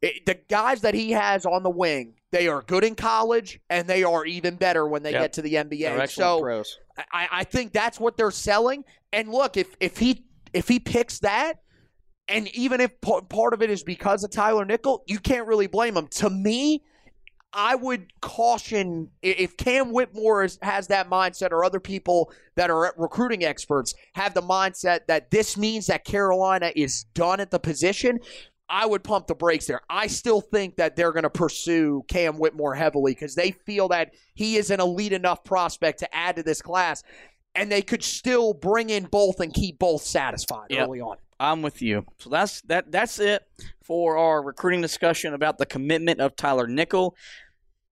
It- 0.02 0.26
the 0.26 0.38
guys 0.48 0.80
that 0.82 0.94
he 0.94 1.10
has 1.12 1.44
on 1.46 1.62
the 1.62 1.70
wing, 1.70 2.14
they 2.30 2.46
are 2.48 2.62
good 2.62 2.84
in 2.84 2.94
college, 2.94 3.60
and 3.70 3.86
they 3.86 4.02
are 4.04 4.24
even 4.26 4.56
better 4.56 4.86
when 4.86 5.02
they 5.02 5.12
Yep. 5.12 5.22
get 5.22 5.32
to 5.34 5.42
the 5.42 5.54
NBA. 5.56 6.08
So 6.10 6.40
pros. 6.40 6.78
I, 7.12 7.28
I 7.32 7.44
think 7.44 7.72
that's 7.72 7.98
what 7.98 8.16
they're 8.16 8.30
selling. 8.30 8.84
And 9.12 9.28
look, 9.30 9.56
if 9.56 9.74
if 9.80 9.96
he 9.98 10.24
if 10.52 10.68
he 10.68 10.78
picks 10.80 11.18
that, 11.20 11.60
and 12.30 12.48
even 12.54 12.80
if 12.80 12.98
p- 13.00 13.20
part 13.28 13.52
of 13.52 13.60
it 13.62 13.68
is 13.70 13.82
because 13.82 14.24
of 14.24 14.30
Tyler 14.30 14.64
Nickel, 14.64 15.02
you 15.06 15.18
can't 15.18 15.46
really 15.46 15.66
blame 15.66 15.96
him. 15.96 16.06
To 16.08 16.30
me, 16.30 16.82
I 17.52 17.74
would 17.74 18.12
caution 18.20 19.10
if 19.22 19.56
Cam 19.56 19.92
Whitmore 19.92 20.44
is, 20.44 20.58
has 20.62 20.86
that 20.86 21.10
mindset, 21.10 21.50
or 21.50 21.64
other 21.64 21.80
people 21.80 22.32
that 22.54 22.70
are 22.70 22.94
recruiting 22.96 23.44
experts 23.44 23.92
have 24.14 24.34
the 24.34 24.42
mindset 24.42 25.00
that 25.08 25.30
this 25.32 25.56
means 25.56 25.88
that 25.88 26.04
Carolina 26.04 26.72
is 26.76 27.04
done 27.12 27.40
at 27.40 27.50
the 27.50 27.58
position. 27.58 28.20
I 28.68 28.86
would 28.86 29.02
pump 29.02 29.26
the 29.26 29.34
brakes 29.34 29.66
there. 29.66 29.80
I 29.90 30.06
still 30.06 30.40
think 30.40 30.76
that 30.76 30.94
they're 30.94 31.10
going 31.10 31.24
to 31.24 31.30
pursue 31.30 32.04
Cam 32.06 32.38
Whitmore 32.38 32.76
heavily 32.76 33.12
because 33.12 33.34
they 33.34 33.50
feel 33.50 33.88
that 33.88 34.14
he 34.34 34.54
is 34.54 34.70
an 34.70 34.78
elite 34.78 35.12
enough 35.12 35.42
prospect 35.42 35.98
to 35.98 36.14
add 36.14 36.36
to 36.36 36.44
this 36.44 36.62
class, 36.62 37.02
and 37.56 37.72
they 37.72 37.82
could 37.82 38.04
still 38.04 38.54
bring 38.54 38.90
in 38.90 39.06
both 39.06 39.40
and 39.40 39.52
keep 39.52 39.80
both 39.80 40.02
satisfied 40.02 40.68
Yep. 40.70 40.86
early 40.86 41.00
on. 41.00 41.16
I'm 41.40 41.62
with 41.62 41.80
you. 41.80 42.04
So 42.18 42.28
that's 42.28 42.60
that. 42.62 42.92
That's 42.92 43.18
it 43.18 43.42
for 43.82 44.18
our 44.18 44.42
recruiting 44.42 44.82
discussion 44.82 45.32
about 45.32 45.56
the 45.56 45.64
commitment 45.64 46.20
of 46.20 46.36
Tyler 46.36 46.66
Nickel. 46.66 47.16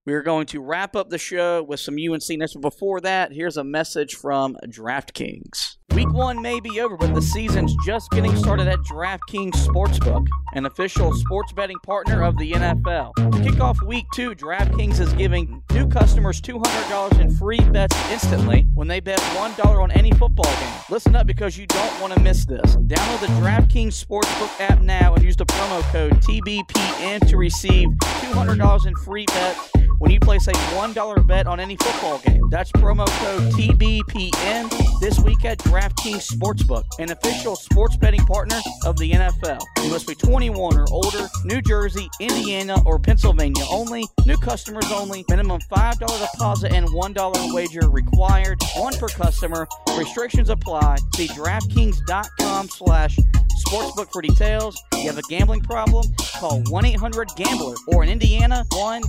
We're 0.09 0.23
going 0.23 0.47
to 0.47 0.63
wrap 0.63 0.97
up 0.97 1.11
the 1.11 1.19
show 1.19 1.63
with 1.63 1.81
some 1.81 1.97
UNC 1.97 2.23
next. 2.31 2.55
But 2.55 2.63
before 2.63 2.99
that, 3.03 3.31
here's 3.31 3.59
a 3.59 3.63
message 3.63 4.15
from 4.15 4.57
DraftKings. 4.65 5.77
Week 5.95 6.11
one 6.11 6.41
may 6.41 6.61
be 6.61 6.81
over, 6.81 6.97
but 6.97 7.15
the 7.15 7.21
season's 7.21 7.77
just 7.85 8.11
getting 8.13 8.35
started 8.35 8.69
at 8.69 8.79
DraftKings 8.79 9.53
Sportsbook, 9.53 10.27
an 10.55 10.65
official 10.65 11.13
sports 11.13 11.53
betting 11.53 11.79
partner 11.81 12.23
of 12.23 12.39
the 12.39 12.53
NFL. 12.53 13.17
To 13.17 13.43
kick 13.43 13.61
off 13.61 13.83
week 13.83 14.07
two, 14.15 14.35
DraftKings 14.35 14.99
is 14.99 15.13
giving 15.13 15.63
new 15.75 15.87
customers 15.87 16.41
$200 16.41 17.21
in 17.21 17.31
free 17.31 17.61
bets 17.61 17.95
instantly 18.11 18.67
when 18.75 18.89
they 18.89 19.01
bet 19.01 19.19
$1 19.19 19.83
on 19.83 19.91
any 19.91 20.13
football 20.13 20.45
game. 20.45 20.75
Listen 20.89 21.17
up 21.17 21.27
because 21.27 21.59
you 21.59 21.67
don't 21.67 22.01
want 22.01 22.15
to 22.15 22.21
miss 22.21 22.47
this. 22.47 22.77
Download 22.77 23.21
the 23.21 23.27
DraftKings 23.43 24.03
Sportsbook 24.03 24.59
app 24.59 24.81
now 24.81 25.15
and 25.15 25.23
use 25.23 25.37
the 25.37 25.45
promo 25.45 25.83
code 25.93 26.13
TBPN 26.23 27.29
to 27.29 27.37
receive 27.37 27.89
$200 27.91 28.87
in 28.87 28.95
free 28.95 29.27
bets 29.27 29.71
when 29.99 30.11
you 30.11 30.21
place 30.21 30.47
a 30.49 30.53
$1 30.53 31.27
bet 31.27 31.47
on 31.47 31.61
any 31.61 31.77
football 31.77 32.19
game. 32.19 32.43
That's 32.51 32.71
promo 32.73 33.07
code 33.07 33.53
TBPN 33.53 35.01
this 35.01 35.19
week 35.21 35.45
at 35.45 35.59
DraftKings 35.59 36.31
Sportsbook, 36.31 36.85
an 36.99 37.11
official 37.11 37.57
sports 37.57 37.97
betting 37.97 38.25
partner 38.25 38.59
of 38.85 38.97
the 38.99 39.11
NFL. 39.13 39.61
You 39.83 39.91
must 39.91 40.07
be 40.07 40.15
21 40.15 40.79
or 40.79 40.87
older, 40.91 41.29
New 41.45 41.61
Jersey, 41.63 42.09
Indiana, 42.21 42.83
or 42.85 42.99
Pennsylvania 42.99 43.65
only, 43.71 44.07
new 44.27 44.37
customers 44.37 44.91
only, 44.93 45.25
minimum 45.29 45.61
$5 45.71 45.99
deposit 46.33 46.73
and 46.73 46.87
$1 46.89 47.55
wager 47.55 47.91
required, 47.91 48.59
one 48.77 48.97
per 48.97 49.09
customer. 49.09 49.67
Restrictions 49.97 50.49
apply. 50.49 50.97
See 51.15 51.29
DraftKings.com 51.29 52.69
slash 52.69 53.19
sportsbook 53.67 54.11
for 54.13 54.23
details. 54.23 54.83
You 54.95 55.07
have 55.07 55.19
a 55.19 55.23
gambling 55.23 55.61
problem? 55.61 56.07
Call 56.39 56.63
1 56.69 56.85
800 56.85 57.29
Gambler 57.37 57.75
or 57.89 58.05
in 58.05 58.11
Indiana 58.11 58.65
1 58.73 59.03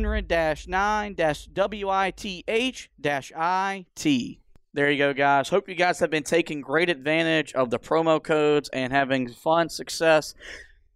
800 0.00 0.66
9 0.68 1.14
WITH 1.54 2.24
IT. 2.48 4.38
There 4.72 4.90
you 4.90 4.98
go, 4.98 5.12
guys. 5.12 5.48
Hope 5.48 5.68
you 5.68 5.74
guys 5.74 5.98
have 5.98 6.10
been 6.10 6.22
taking 6.22 6.60
great 6.60 6.88
advantage 6.88 7.52
of 7.54 7.70
the 7.70 7.78
promo 7.78 8.22
codes 8.22 8.70
and 8.72 8.92
having 8.92 9.28
fun, 9.28 9.68
success 9.68 10.34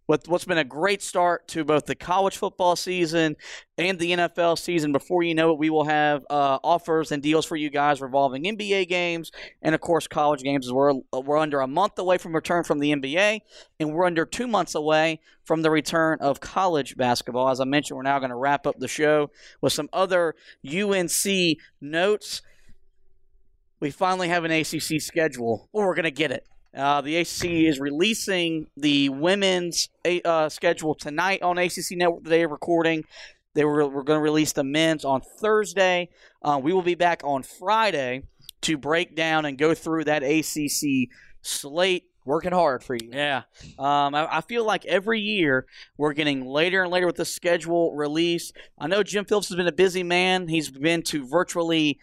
with 0.07 0.27
what's 0.27 0.45
been 0.45 0.57
a 0.57 0.63
great 0.63 1.01
start 1.01 1.47
to 1.49 1.63
both 1.63 1.85
the 1.85 1.95
college 1.95 2.37
football 2.37 2.75
season 2.75 3.35
and 3.77 3.99
the 3.99 4.11
NFL 4.11 4.57
season. 4.57 4.91
Before 4.91 5.23
you 5.23 5.33
know 5.33 5.51
it, 5.51 5.57
we 5.57 5.69
will 5.69 5.85
have 5.85 6.23
uh, 6.29 6.59
offers 6.63 7.11
and 7.11 7.21
deals 7.23 7.45
for 7.45 7.55
you 7.55 7.69
guys 7.69 8.01
revolving 8.01 8.43
NBA 8.43 8.87
games 8.87 9.31
and, 9.61 9.73
of 9.73 9.81
course, 9.81 10.07
college 10.07 10.43
games. 10.43 10.71
We're 10.71 10.93
we're 11.13 11.37
under 11.37 11.61
a 11.61 11.67
month 11.67 11.97
away 11.97 12.17
from 12.17 12.35
return 12.35 12.63
from 12.63 12.79
the 12.79 12.91
NBA, 12.91 13.41
and 13.79 13.93
we're 13.93 14.05
under 14.05 14.25
two 14.25 14.47
months 14.47 14.75
away 14.75 15.19
from 15.43 15.61
the 15.61 15.71
return 15.71 16.19
of 16.21 16.39
college 16.39 16.97
basketball. 16.97 17.49
As 17.49 17.59
I 17.59 17.65
mentioned, 17.65 17.97
we're 17.97 18.03
now 18.03 18.19
going 18.19 18.29
to 18.29 18.35
wrap 18.35 18.67
up 18.67 18.79
the 18.79 18.87
show 18.87 19.31
with 19.61 19.73
some 19.73 19.89
other 19.93 20.35
UNC 20.65 21.57
notes. 21.81 22.41
We 23.79 23.91
finally 23.91 24.29
have 24.29 24.45
an 24.45 24.51
ACC 24.51 25.01
schedule, 25.01 25.69
or 25.73 25.87
we're 25.87 25.95
going 25.95 26.05
to 26.05 26.11
get 26.11 26.31
it. 26.31 26.47
Uh, 26.75 26.99
the 27.01 27.17
ACC 27.17 27.45
is 27.45 27.79
releasing 27.79 28.67
the 28.75 29.07
women's 29.09 29.89
uh, 30.25 30.49
schedule 30.49 30.93
tonight 30.93 31.41
on 31.41 31.57
ACC 31.57 31.91
Network. 31.91 32.23
Today, 32.23 32.43
of 32.43 32.51
recording. 32.51 33.05
They 33.53 33.63
were 33.63 33.87
we're 33.87 34.03
going 34.03 34.17
to 34.17 34.23
release 34.23 34.51
the 34.51 34.65
men's 34.65 35.05
on 35.05 35.21
Thursday. 35.21 36.09
Uh, 36.41 36.59
we 36.61 36.73
will 36.73 36.81
be 36.81 36.95
back 36.95 37.21
on 37.23 37.43
Friday 37.43 38.23
to 38.61 38.77
break 38.77 39.15
down 39.15 39.45
and 39.45 39.57
go 39.57 39.73
through 39.73 40.03
that 40.05 40.23
ACC 40.23 41.09
slate. 41.41 42.03
Working 42.25 42.53
hard 42.53 42.83
for 42.83 42.95
you. 42.95 43.11
Yeah, 43.13 43.43
um, 43.77 44.15
I, 44.15 44.27
I 44.37 44.41
feel 44.41 44.65
like 44.65 44.83
every 44.85 45.21
year 45.21 45.67
we're 45.95 46.13
getting 46.13 46.43
later 46.43 46.81
and 46.81 46.91
later 46.91 47.05
with 47.05 47.17
the 47.17 47.25
schedule 47.25 47.95
release. 47.95 48.51
I 48.79 48.87
know 48.87 49.03
Jim 49.03 49.25
Phillips 49.25 49.49
has 49.49 49.55
been 49.55 49.67
a 49.67 49.71
busy 49.71 50.01
man. 50.01 50.47
He's 50.47 50.71
been 50.71 51.03
to 51.03 51.25
virtually 51.27 51.99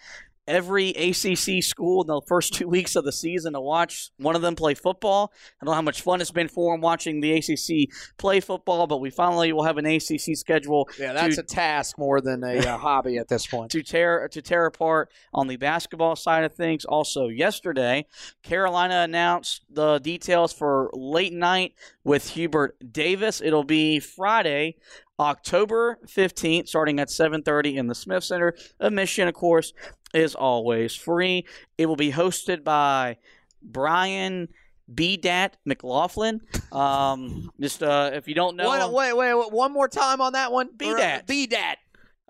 every 0.47 0.91
ACC 0.91 1.63
school 1.63 2.03
in 2.03 2.07
the 2.09 2.21
first 2.27 2.53
two 2.55 2.69
weeks 2.69 2.97
of 2.97 3.05
the 3.05 3.13
season 3.13 3.53
to 3.53 3.61
watch 3.61 4.11
one 4.19 4.35
of 4.35 4.43
them 4.43 4.57
play 4.57 4.75
football. 4.75 5.33
I 5.61 5.65
don't 5.65 5.73
know 5.73 5.75
how 5.77 5.83
much 5.83 6.03
fun 6.03 6.21
it's 6.21 6.31
been 6.31 6.49
for 6.49 6.75
them 6.75 6.81
watching 6.81 7.21
the 7.21 7.33
ACC 7.35 7.89
play 8.19 8.41
football, 8.41 8.87
but 8.87 9.01
we 9.01 9.11
finally 9.11 9.53
will 9.53 9.65
have 9.65 9.79
an 9.79 9.87
ACC 9.87 10.37
schedule 10.37 10.89
Yeah, 10.99 11.13
that's 11.13 11.37
to, 11.37 11.43
a 11.43 11.45
task 11.45 11.99
more 11.99 12.21
than 12.21 12.43
a 12.43 12.59
uh, 12.59 12.77
hobby 12.79 13.19
at 13.19 13.29
this 13.29 13.47
point. 13.47 13.71
to 13.73 13.83
tear 13.83 14.29
to 14.29 14.43
tear 14.43 14.67
apart 14.67 15.11
on 15.33 15.47
the 15.47 15.57
basketball 15.57 16.17
side 16.17 16.45
of 16.45 16.55
things. 16.55 16.85
Also, 16.85 17.29
yesterday, 17.29 18.07
Carolina 18.43 19.03
announced 19.03 19.63
the 19.71 19.99
details 19.99 20.53
for 20.53 20.91
late 20.93 21.33
night 21.33 21.75
with 22.05 22.31
Hubert 22.31 22.77
Davis. 22.93 23.41
It'll 23.41 23.65
be 23.65 24.01
Friday, 24.01 24.77
October 25.21 25.99
15th, 26.07 26.69
starting 26.69 26.99
at 26.99 27.09
7:30 27.09 27.77
in 27.77 27.87
the 27.87 27.95
Smith 27.95 28.25
Center. 28.25 28.55
Admission, 28.81 29.29
of 29.29 29.35
course, 29.35 29.73
is 30.13 30.35
always 30.35 30.95
free. 30.95 31.47
It 31.79 31.87
will 31.87 31.97
be 31.97 32.13
hosted 32.13 32.65
by 32.65 33.19
Brian 33.63 34.49
B. 34.93 35.17
Dat 35.17 35.57
McLaughlin. 35.65 36.41
Um, 36.71 37.51
just 37.61 37.83
uh, 37.83 38.11
if 38.13 38.29
you 38.29 38.35
don't 38.35 38.57
know, 38.57 38.71
Wait, 38.71 38.83
him- 38.83 38.93
wait, 38.93 39.13
wait, 39.17 39.35
wait, 39.35 39.53
one 39.53 39.73
more 39.73 39.89
time 39.89 40.21
on 40.21 40.33
that 40.35 40.53
one. 40.53 40.71
Be 40.77 40.93
that. 40.93 41.27
Be 41.27 41.47
that. 41.47 41.77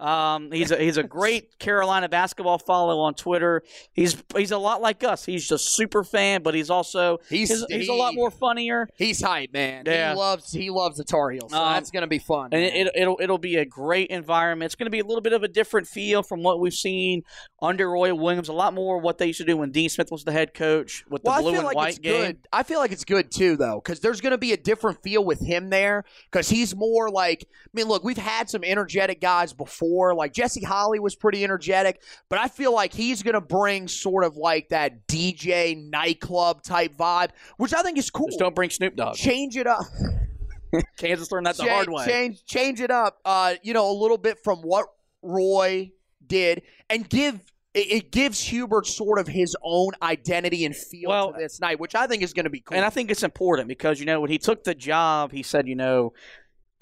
Um, 0.02 0.50
he's 0.50 0.70
a 0.70 0.76
he's 0.76 0.96
a 0.96 1.02
great 1.02 1.58
Carolina 1.58 2.08
basketball 2.08 2.58
follow 2.58 2.98
on 3.00 3.14
Twitter. 3.14 3.62
He's 3.92 4.22
he's 4.36 4.50
a 4.50 4.58
lot 4.58 4.80
like 4.82 5.04
us. 5.04 5.24
He's 5.24 5.50
a 5.52 5.58
super 5.58 6.02
fan, 6.04 6.42
but 6.42 6.54
he's 6.54 6.70
also 6.70 7.18
He's- 7.28 7.48
he's, 7.50 7.64
he's 7.68 7.88
a 7.88 7.92
lot 7.94 8.14
more 8.14 8.30
funnier. 8.30 8.88
He's 8.96 9.22
hype, 9.22 9.52
man. 9.52 9.84
Yeah. 9.86 10.10
He 10.12 10.18
loves 10.18 10.52
he 10.52 10.70
loves 10.70 10.96
the 10.96 11.04
Tar 11.04 11.30
Heels. 11.30 11.52
So 11.52 11.58
Um, 11.58 11.74
that's 11.74 11.90
gonna 11.90 12.06
be 12.08 12.18
fun. 12.18 12.48
And 12.52 12.62
it, 12.62 12.74
it, 12.74 12.92
it'll 12.96 13.16
it'll 13.20 13.38
be 13.38 13.56
a 13.56 13.64
great 13.64 14.10
environment. 14.10 14.66
It's 14.66 14.74
going 14.74 14.86
to 14.86 14.90
be 14.90 14.98
a 15.00 15.04
little 15.04 15.20
bit 15.20 15.32
of 15.32 15.42
a 15.42 15.48
different 15.48 15.86
feel 15.86 16.22
from 16.22 16.42
what 16.42 16.58
we've 16.60 16.72
seen 16.74 17.22
under 17.60 17.90
Roy 17.90 18.12
Williams. 18.14 18.48
A 18.48 18.52
lot 18.52 18.74
more 18.74 18.98
what 18.98 19.18
they 19.18 19.26
used 19.28 19.38
to 19.38 19.44
do 19.44 19.56
when 19.56 19.70
Dean 19.70 19.88
Smith 19.88 20.10
was 20.10 20.24
the 20.24 20.32
head 20.32 20.52
coach 20.54 21.04
with 21.08 21.22
the 21.22 21.30
blue 21.30 21.38
I 21.38 21.42
feel 21.42 21.54
and 21.54 21.64
like 21.64 21.76
white 21.76 21.88
it's 21.90 21.98
game. 21.98 22.20
good. 22.22 22.38
I 22.52 22.62
feel 22.64 22.78
like 22.80 22.90
it's 22.92 23.04
good 23.04 23.30
too, 23.30 23.56
though, 23.56 23.80
because 23.82 24.00
there's 24.00 24.20
going 24.20 24.32
to 24.32 24.38
be 24.38 24.52
a 24.52 24.56
different 24.56 25.02
feel 25.02 25.24
with 25.24 25.40
him 25.40 25.70
there. 25.70 26.04
Because 26.30 26.48
he's 26.48 26.74
more 26.74 27.10
like, 27.10 27.44
I 27.66 27.68
mean, 27.74 27.86
look, 27.86 28.02
we've 28.02 28.16
had 28.16 28.50
some 28.50 28.64
energetic 28.64 29.20
guys 29.20 29.52
before. 29.52 29.91
Like 30.14 30.32
Jesse 30.32 30.64
Holley 30.64 30.98
was 30.98 31.14
pretty 31.14 31.44
energetic, 31.44 32.00
but 32.28 32.38
I 32.38 32.48
feel 32.48 32.72
like 32.72 32.92
he's 32.92 33.22
going 33.22 33.34
to 33.34 33.40
bring 33.40 33.88
sort 33.88 34.24
of 34.24 34.36
like 34.36 34.68
that 34.70 35.06
DJ 35.06 35.88
nightclub 35.90 36.62
type 36.62 36.96
vibe, 36.96 37.30
which 37.56 37.74
I 37.74 37.82
think 37.82 37.98
is 37.98 38.10
cool. 38.10 38.28
Just 38.28 38.38
don't 38.38 38.54
bring 38.54 38.70
Snoop 38.70 38.96
Dogg. 38.96 39.16
Change 39.16 39.56
it 39.56 39.66
up. 39.66 39.84
Kansas 40.96 41.30
learned 41.30 41.46
that 41.46 41.56
the 41.56 41.64
Cha- 41.64 41.74
hard 41.74 41.88
way. 41.90 42.06
Change 42.06 42.44
change 42.44 42.80
it 42.80 42.90
up. 42.90 43.18
Uh, 43.24 43.54
you 43.62 43.74
know, 43.74 43.90
a 43.90 43.96
little 43.96 44.18
bit 44.18 44.38
from 44.42 44.62
what 44.62 44.86
Roy 45.22 45.92
did, 46.26 46.62
and 46.88 47.08
give 47.08 47.40
it, 47.74 47.90
it 47.90 48.10
gives 48.10 48.40
Hubert 48.40 48.86
sort 48.86 49.18
of 49.18 49.26
his 49.26 49.56
own 49.62 49.92
identity 50.02 50.64
and 50.64 50.76
feel 50.76 51.08
Well, 51.08 51.32
to 51.32 51.38
this 51.38 51.60
night, 51.60 51.80
which 51.80 51.94
I 51.94 52.06
think 52.06 52.22
is 52.22 52.32
going 52.32 52.44
to 52.44 52.50
be 52.50 52.60
cool. 52.60 52.76
And 52.76 52.84
I 52.84 52.90
think 52.90 53.10
it's 53.10 53.22
important 53.22 53.68
because, 53.68 53.98
you 53.98 54.06
know, 54.06 54.20
when 54.20 54.30
he 54.30 54.38
took 54.38 54.64
the 54.64 54.74
job, 54.74 55.32
he 55.32 55.42
said, 55.42 55.66
you 55.66 55.74
know, 55.74 56.12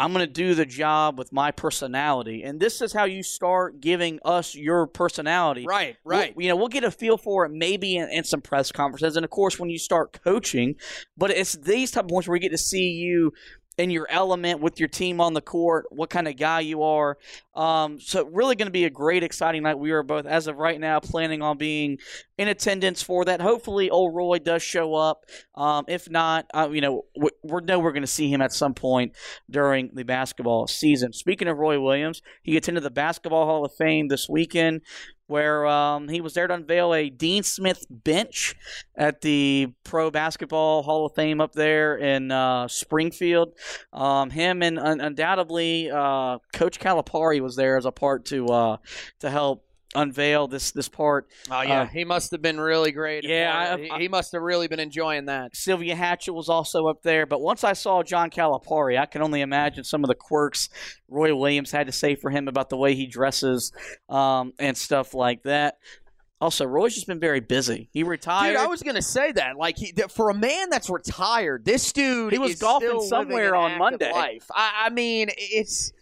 I'm 0.00 0.12
going 0.12 0.26
to 0.26 0.32
do 0.32 0.54
the 0.54 0.64
job 0.66 1.18
with 1.18 1.32
my 1.32 1.50
personality. 1.50 2.42
And 2.42 2.58
this 2.58 2.80
is 2.80 2.92
how 2.92 3.04
you 3.04 3.22
start 3.22 3.80
giving 3.80 4.18
us 4.24 4.54
your 4.54 4.86
personality. 4.86 5.64
Right, 5.66 5.96
We'll- 6.04 6.18
right. 6.18 6.34
you 6.36 6.48
know, 6.48 6.56
we'll 6.56 6.68
get 6.68 6.84
a 6.84 6.90
feel 6.90 7.18
for 7.18 7.44
it 7.44 7.50
maybe 7.52 7.96
in, 7.96 8.08
in 8.10 8.24
some 8.24 8.40
press 8.40 8.72
conferences. 8.72 9.16
And 9.16 9.24
of 9.24 9.30
course, 9.30 9.58
when 9.58 9.70
you 9.70 9.78
start 9.78 10.18
coaching, 10.24 10.74
but 11.16 11.30
it's 11.30 11.52
these 11.54 11.90
type 11.90 12.04
of 12.04 12.10
points 12.10 12.26
where 12.28 12.32
we 12.32 12.40
get 12.40 12.52
to 12.52 12.58
see 12.58 12.90
you 12.92 13.32
in 13.78 13.90
your 13.90 14.06
element 14.10 14.60
with 14.60 14.78
your 14.78 14.88
team 14.88 15.20
on 15.20 15.32
the 15.32 15.40
court, 15.40 15.86
what 15.90 16.10
kind 16.10 16.28
of 16.28 16.36
guy 16.36 16.60
you 16.60 16.82
are. 16.82 17.16
Um, 17.54 17.98
so 17.98 18.26
really 18.26 18.54
going 18.54 18.66
to 18.66 18.72
be 18.72 18.84
a 18.84 18.90
great, 18.90 19.22
exciting 19.22 19.62
night. 19.62 19.78
We 19.78 19.90
are 19.92 20.02
both, 20.02 20.26
as 20.26 20.46
of 20.46 20.56
right 20.56 20.78
now, 20.78 21.00
planning 21.00 21.40
on 21.40 21.56
being 21.56 21.98
in 22.36 22.48
attendance 22.48 23.02
for 23.02 23.24
that. 23.24 23.40
Hopefully, 23.40 23.88
old 23.88 24.14
Roy 24.14 24.38
does 24.38 24.62
show 24.62 24.94
up. 24.94 25.24
Um, 25.54 25.84
if 25.88 26.10
not, 26.10 26.46
uh, 26.52 26.68
you 26.70 26.80
know, 26.80 27.04
we, 27.16 27.30
we 27.42 27.60
know 27.62 27.78
we're 27.78 27.92
going 27.92 28.02
to 28.02 28.06
see 28.06 28.30
him 28.30 28.42
at 28.42 28.52
some 28.52 28.74
point 28.74 29.12
during 29.48 29.90
the 29.94 30.04
basketball 30.04 30.66
season. 30.66 31.12
Speaking 31.12 31.48
of 31.48 31.58
Roy 31.58 31.80
Williams, 31.80 32.22
he 32.42 32.56
attended 32.56 32.82
the 32.82 32.90
Basketball 32.90 33.46
Hall 33.46 33.64
of 33.64 33.74
Fame 33.74 34.08
this 34.08 34.28
weekend 34.28 34.82
where 35.30 35.64
um, 35.66 36.08
he 36.08 36.20
was 36.20 36.34
there 36.34 36.48
to 36.48 36.54
unveil 36.54 36.92
a 36.92 37.08
Dean 37.08 37.44
Smith 37.44 37.86
bench 37.88 38.56
at 38.96 39.20
the 39.20 39.68
Pro 39.84 40.10
Basketball 40.10 40.82
Hall 40.82 41.06
of 41.06 41.14
Fame 41.14 41.40
up 41.40 41.52
there 41.52 41.96
in 41.96 42.32
uh, 42.32 42.66
Springfield. 42.66 43.52
Um, 43.92 44.30
him 44.30 44.60
and 44.60 44.78
un- 44.78 45.00
undoubtedly 45.00 45.88
uh, 45.88 46.38
Coach 46.52 46.80
Calipari 46.80 47.40
was 47.40 47.54
there 47.54 47.76
as 47.76 47.86
a 47.86 47.92
part 47.92 48.24
to 48.26 48.46
uh, 48.46 48.76
to 49.20 49.30
help 49.30 49.64
unveil 49.94 50.46
this 50.48 50.70
this 50.70 50.88
part. 50.88 51.28
Oh 51.50 51.62
yeah, 51.62 51.82
Uh, 51.82 51.86
he 51.86 52.04
must 52.04 52.30
have 52.30 52.40
been 52.42 52.60
really 52.60 52.92
great. 52.92 53.24
yeah, 53.24 53.76
he, 53.76 53.90
I- 53.90 53.98
he 53.98 54.08
must 54.08 54.32
have 54.32 54.42
really 54.42 54.68
been 54.68 54.80
enjoying 54.80 55.26
that. 55.26 55.56
Sylvia 55.56 55.96
Hatchell 55.96 56.34
was 56.34 56.48
also 56.48 56.86
up 56.86 57.02
there, 57.02 57.26
but 57.26 57.40
once 57.40 57.64
I 57.64 57.72
saw 57.72 58.02
John 58.02 58.30
Calipari, 58.30 58.98
I 58.98 59.06
can 59.06 59.22
only 59.22 59.40
imagine 59.40 59.82
some 59.84 60.04
of 60.04 60.08
the 60.08 60.14
quirks 60.14 60.68
Roy 61.08 61.34
Williams 61.34 61.70
had 61.72 61.86
to 61.88 61.92
say 61.92 62.14
for 62.14 62.30
him 62.30 62.46
about 62.48 62.70
the 62.70 62.76
way 62.76 62.94
he 62.94 63.06
dresses 63.06 63.72
um, 64.08 64.52
and 64.58 64.76
stuff 64.76 65.12
like 65.14 65.42
that. 65.42 65.74
Also, 66.42 66.64
Roy's 66.64 66.94
just 66.94 67.06
been 67.06 67.20
very 67.20 67.40
busy. 67.40 67.90
He 67.92 68.02
retired. 68.02 68.52
Dude, 68.52 68.60
I 68.62 68.66
was 68.66 68.82
gonna 68.82 69.02
say 69.02 69.30
that. 69.32 69.56
Like, 69.58 69.76
he, 69.76 69.92
for 70.08 70.30
a 70.30 70.34
man 70.34 70.70
that's 70.70 70.88
retired, 70.88 71.66
this 71.66 71.92
dude 71.92 72.32
He 72.32 72.38
was 72.38 72.52
is 72.52 72.58
golfing 72.60 72.88
still 72.88 73.00
somewhere 73.02 73.54
on 73.54 73.76
Monday. 73.76 74.10
Life. 74.10 74.46
I, 74.54 74.84
I 74.86 74.88
mean, 74.90 75.28
it's. 75.36 75.92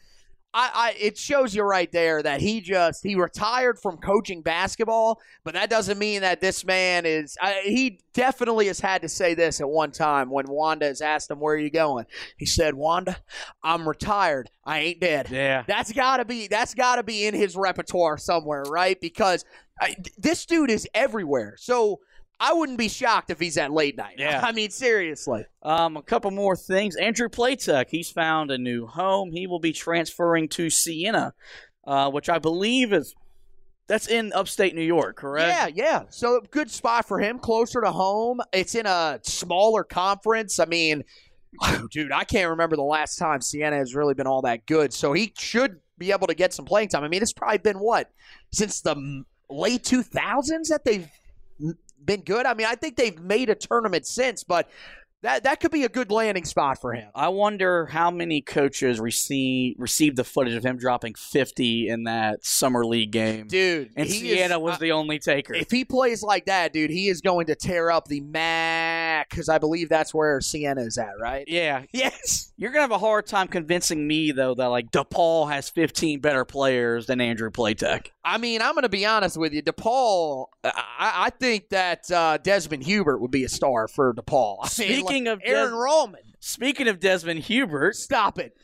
I, 0.54 0.70
I, 0.74 0.96
it 0.98 1.18
shows 1.18 1.54
you 1.54 1.62
right 1.62 1.90
there 1.92 2.22
that 2.22 2.40
he 2.40 2.60
just 2.60 3.02
he 3.02 3.14
retired 3.14 3.78
from 3.78 3.98
coaching 3.98 4.40
basketball, 4.40 5.20
but 5.44 5.54
that 5.54 5.68
doesn't 5.68 5.98
mean 5.98 6.22
that 6.22 6.40
this 6.40 6.64
man 6.64 7.04
is. 7.04 7.36
I, 7.40 7.60
he 7.64 8.00
definitely 8.14 8.66
has 8.68 8.80
had 8.80 9.02
to 9.02 9.08
say 9.08 9.34
this 9.34 9.60
at 9.60 9.68
one 9.68 9.92
time 9.92 10.30
when 10.30 10.46
Wanda 10.48 10.86
has 10.86 11.02
asked 11.02 11.30
him, 11.30 11.38
"Where 11.38 11.54
are 11.54 11.58
you 11.58 11.70
going?" 11.70 12.06
He 12.38 12.46
said, 12.46 12.74
"Wanda, 12.74 13.18
I'm 13.62 13.86
retired. 13.86 14.50
I 14.64 14.80
ain't 14.80 15.00
dead." 15.00 15.28
yeah. 15.30 15.64
That's 15.66 15.92
gotta 15.92 16.24
be 16.24 16.48
that's 16.48 16.74
gotta 16.74 17.02
be 17.02 17.26
in 17.26 17.34
his 17.34 17.54
repertoire 17.54 18.16
somewhere, 18.16 18.62
right? 18.62 18.98
Because 18.98 19.44
I, 19.80 19.96
this 20.16 20.46
dude 20.46 20.70
is 20.70 20.88
everywhere. 20.94 21.56
So 21.58 22.00
I 22.40 22.52
wouldn't 22.52 22.78
be 22.78 22.88
shocked 22.88 23.30
if 23.30 23.40
he's 23.40 23.56
at 23.56 23.72
late 23.72 23.96
night. 23.96 24.14
Yeah. 24.18 24.40
I 24.44 24.52
mean, 24.52 24.70
seriously. 24.70 25.44
Um, 25.62 25.96
a 25.96 26.02
couple 26.02 26.30
more 26.30 26.56
things. 26.56 26.96
Andrew 26.96 27.28
Platek, 27.28 27.86
he's 27.88 28.10
found 28.10 28.50
a 28.50 28.58
new 28.58 28.86
home. 28.86 29.30
He 29.32 29.46
will 29.46 29.60
be 29.60 29.72
transferring 29.72 30.48
to 30.50 30.70
Siena, 30.70 31.34
uh, 31.86 32.10
which 32.10 32.28
I 32.28 32.38
believe 32.38 32.92
is 32.92 33.14
that's 33.88 34.06
in 34.06 34.32
upstate 34.34 34.74
New 34.74 34.82
York, 34.82 35.16
correct? 35.16 35.48
Yeah, 35.48 35.84
yeah. 35.84 36.02
So 36.10 36.42
good 36.50 36.70
spot 36.70 37.08
for 37.08 37.18
him, 37.18 37.38
closer 37.38 37.80
to 37.80 37.90
home. 37.90 38.40
It's 38.52 38.74
in 38.74 38.86
a 38.86 39.18
smaller 39.22 39.82
conference. 39.82 40.60
I 40.60 40.66
mean, 40.66 41.04
dude, 41.90 42.12
I 42.12 42.24
can't 42.24 42.50
remember 42.50 42.76
the 42.76 42.82
last 42.82 43.16
time 43.16 43.40
Siena 43.40 43.76
has 43.76 43.94
really 43.94 44.14
been 44.14 44.26
all 44.26 44.42
that 44.42 44.66
good. 44.66 44.92
So 44.92 45.12
he 45.14 45.32
should 45.38 45.80
be 45.96 46.12
able 46.12 46.26
to 46.26 46.34
get 46.34 46.52
some 46.52 46.64
playing 46.66 46.88
time. 46.88 47.02
I 47.02 47.08
mean, 47.08 47.22
it's 47.22 47.32
probably 47.32 47.58
been 47.58 47.78
what 47.78 48.10
since 48.52 48.80
the 48.80 49.24
late 49.50 49.84
two 49.84 50.02
thousands 50.02 50.68
that 50.68 50.84
they've 50.84 51.08
been 52.04 52.22
good. 52.22 52.46
I 52.46 52.54
mean, 52.54 52.66
I 52.66 52.74
think 52.74 52.96
they've 52.96 53.18
made 53.20 53.50
a 53.50 53.54
tournament 53.54 54.06
since, 54.06 54.44
but 54.44 54.68
that 55.22 55.42
that 55.42 55.58
could 55.58 55.72
be 55.72 55.82
a 55.82 55.88
good 55.88 56.12
landing 56.12 56.44
spot 56.44 56.80
for 56.80 56.92
him. 56.92 57.10
I 57.12 57.28
wonder 57.28 57.86
how 57.86 58.08
many 58.12 58.40
coaches 58.40 59.00
receive 59.00 59.74
received 59.76 60.16
the 60.16 60.22
footage 60.22 60.54
of 60.54 60.64
him 60.64 60.76
dropping 60.76 61.14
50 61.14 61.88
in 61.88 62.04
that 62.04 62.44
summer 62.44 62.84
league 62.86 63.10
game. 63.10 63.48
Dude, 63.48 63.90
and 63.96 64.06
he 64.06 64.20
Siena 64.20 64.54
is- 64.58 64.60
was 64.62 64.74
I- 64.76 64.78
the 64.78 64.92
only 64.92 65.18
taker. 65.18 65.54
If 65.54 65.72
he 65.72 65.84
plays 65.84 66.22
like 66.22 66.46
that, 66.46 66.72
dude, 66.72 66.90
he 66.90 67.08
is 67.08 67.20
going 67.20 67.46
to 67.46 67.56
tear 67.56 67.90
up 67.90 68.06
the 68.06 68.20
MAC 69.18 69.30
because 69.30 69.48
I 69.48 69.58
believe 69.58 69.88
that's 69.88 70.14
where 70.14 70.40
Siena 70.40 70.82
is 70.82 70.98
at, 70.98 71.18
right? 71.20 71.44
yeah, 71.48 71.82
Yes. 71.92 72.52
you're 72.56 72.70
gonna 72.70 72.82
have 72.82 72.90
a 72.90 72.98
hard 72.98 73.26
time 73.26 73.48
convincing 73.48 74.06
me 74.06 74.32
though 74.32 74.54
that 74.54 74.66
like 74.66 74.90
DePaul 74.90 75.50
has 75.50 75.68
15 75.68 76.20
better 76.20 76.44
players 76.44 77.06
than 77.06 77.20
Andrew 77.20 77.50
Platek. 77.50 78.08
I 78.24 78.38
mean, 78.38 78.60
I'm 78.60 78.74
going 78.74 78.82
to 78.82 78.88
be 78.90 79.06
honest 79.06 79.38
with 79.38 79.54
you. 79.54 79.62
DePaul, 79.62 80.46
I, 80.62 80.70
I 80.98 81.30
think 81.30 81.70
that 81.70 82.10
uh, 82.10 82.36
Desmond 82.36 82.82
Hubert 82.82 83.18
would 83.20 83.30
be 83.30 83.44
a 83.44 83.48
star 83.48 83.88
for 83.88 84.12
DePaul. 84.12 84.58
I 84.60 84.64
mean, 84.64 84.68
Speaking 84.68 85.24
like 85.24 85.32
of 85.34 85.40
Aaron 85.44 85.70
Des- 85.70 85.76
Rollman, 85.76 86.34
Speaking 86.40 86.88
of 86.88 87.00
Desmond 87.00 87.40
Hubert, 87.40 87.96
stop 87.96 88.38
it. 88.38 88.54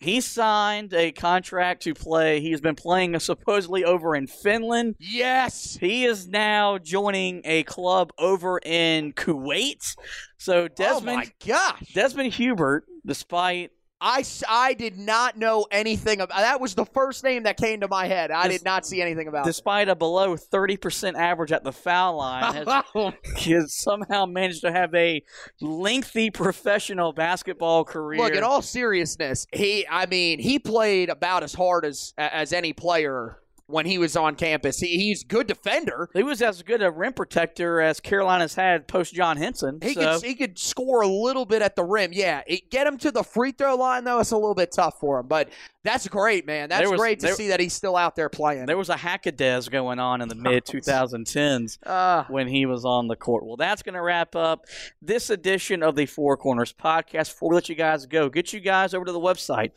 He 0.00 0.20
signed 0.20 0.94
a 0.94 1.12
contract 1.12 1.82
to 1.82 1.94
play. 1.94 2.40
He's 2.40 2.60
been 2.60 2.74
playing 2.74 3.18
supposedly 3.20 3.84
over 3.84 4.16
in 4.16 4.26
Finland. 4.26 4.96
Yes. 4.98 5.76
He 5.78 6.04
is 6.04 6.26
now 6.26 6.78
joining 6.78 7.42
a 7.44 7.62
club 7.64 8.12
over 8.18 8.58
in 8.64 9.12
Kuwait. 9.12 9.96
So 10.38 10.68
Desmond, 10.68 11.08
oh 11.08 11.16
my 11.16 11.32
gosh. 11.46 11.92
Desmond 11.92 12.32
Hubert, 12.32 12.84
despite 13.04 13.72
I, 14.00 14.24
I 14.48 14.74
did 14.74 14.98
not 14.98 15.36
know 15.36 15.66
anything 15.70 16.20
about 16.20 16.38
that. 16.38 16.60
Was 16.60 16.74
the 16.74 16.86
first 16.86 17.22
name 17.22 17.42
that 17.42 17.56
came 17.56 17.80
to 17.80 17.88
my 17.88 18.06
head. 18.06 18.30
I 18.30 18.48
did 18.48 18.64
not 18.64 18.86
see 18.86 19.02
anything 19.02 19.28
about. 19.28 19.44
despite 19.44 19.88
a 19.88 19.94
below 19.94 20.36
30% 20.36 21.14
average 21.14 21.52
at 21.52 21.64
the 21.64 21.72
foul 21.72 22.16
line, 22.16 22.54
has, 22.54 22.66
oh. 22.94 23.12
he 23.36 23.52
has 23.52 23.74
somehow 23.74 24.26
managed 24.26 24.62
to 24.62 24.72
have 24.72 24.94
a 24.94 25.22
lengthy 25.60 26.30
professional 26.30 27.12
basketball 27.12 27.84
career. 27.84 28.20
Look, 28.20 28.34
in 28.34 28.42
all 28.42 28.62
seriousness, 28.62 29.46
he 29.52 29.86
I 29.88 30.06
mean, 30.06 30.38
he 30.38 30.58
played 30.58 31.10
about 31.10 31.42
as 31.42 31.54
hard 31.54 31.84
as 31.84 32.14
as 32.16 32.52
any 32.52 32.72
player 32.72 33.40
when 33.70 33.86
he 33.86 33.98
was 33.98 34.16
on 34.16 34.34
campus. 34.36 34.78
He, 34.80 34.98
he's 34.98 35.22
a 35.22 35.26
good 35.26 35.46
defender. 35.46 36.08
he 36.12 36.22
was 36.22 36.42
as 36.42 36.62
good 36.62 36.82
a 36.82 36.90
rim 36.90 37.12
protector 37.12 37.80
as 37.80 38.00
Carolina's 38.00 38.54
had 38.54 38.88
post 38.88 39.14
John 39.14 39.36
Henson. 39.36 39.78
He 39.82 39.94
so 39.94 40.18
could 40.20 40.26
he 40.26 40.34
could 40.34 40.58
score 40.58 41.02
a 41.02 41.08
little 41.08 41.44
bit 41.46 41.62
at 41.62 41.76
the 41.76 41.84
rim. 41.84 42.10
Yeah, 42.12 42.42
it, 42.46 42.70
get 42.70 42.86
him 42.86 42.98
to 42.98 43.10
the 43.10 43.22
free 43.22 43.52
throw 43.52 43.76
line 43.76 44.04
though. 44.04 44.20
It's 44.20 44.30
a 44.32 44.36
little 44.36 44.54
bit 44.54 44.72
tough 44.72 44.98
for 45.00 45.20
him, 45.20 45.26
but 45.28 45.48
that's 45.82 46.06
great, 46.08 46.46
man. 46.46 46.68
That's 46.68 46.90
was- 46.90 46.98
great 47.00 47.20
to 47.20 47.26
there- 47.26 47.34
see 47.34 47.48
that 47.48 47.60
he's 47.60 47.72
still 47.72 47.96
out 47.96 48.14
there 48.16 48.28
playing. 48.28 48.66
there 48.66 48.76
was 48.76 48.90
a 48.90 48.96
hackadez 48.96 49.70
going 49.70 49.98
on 49.98 50.20
in 50.20 50.28
the 50.28 50.34
mid 50.34 50.64
2010s. 50.66 51.78
uh, 51.86 52.24
when 52.28 52.48
he 52.48 52.66
was 52.66 52.84
on 52.84 53.08
the 53.08 53.16
court. 53.16 53.44
Well, 53.46 53.56
that's 53.56 53.82
going 53.82 53.94
to 53.94 54.02
wrap 54.02 54.36
up 54.36 54.66
this 55.00 55.30
edition 55.30 55.82
of 55.82 55.96
the 55.96 56.06
Four 56.06 56.36
Corners 56.36 56.72
podcast. 56.72 57.28
Before 57.32 57.50
we 57.50 57.54
let 57.54 57.68
you 57.68 57.74
guys 57.74 58.06
go, 58.06 58.28
get 58.28 58.52
you 58.52 58.60
guys 58.60 58.94
over 58.94 59.04
to 59.04 59.12
the 59.12 59.20
website. 59.20 59.70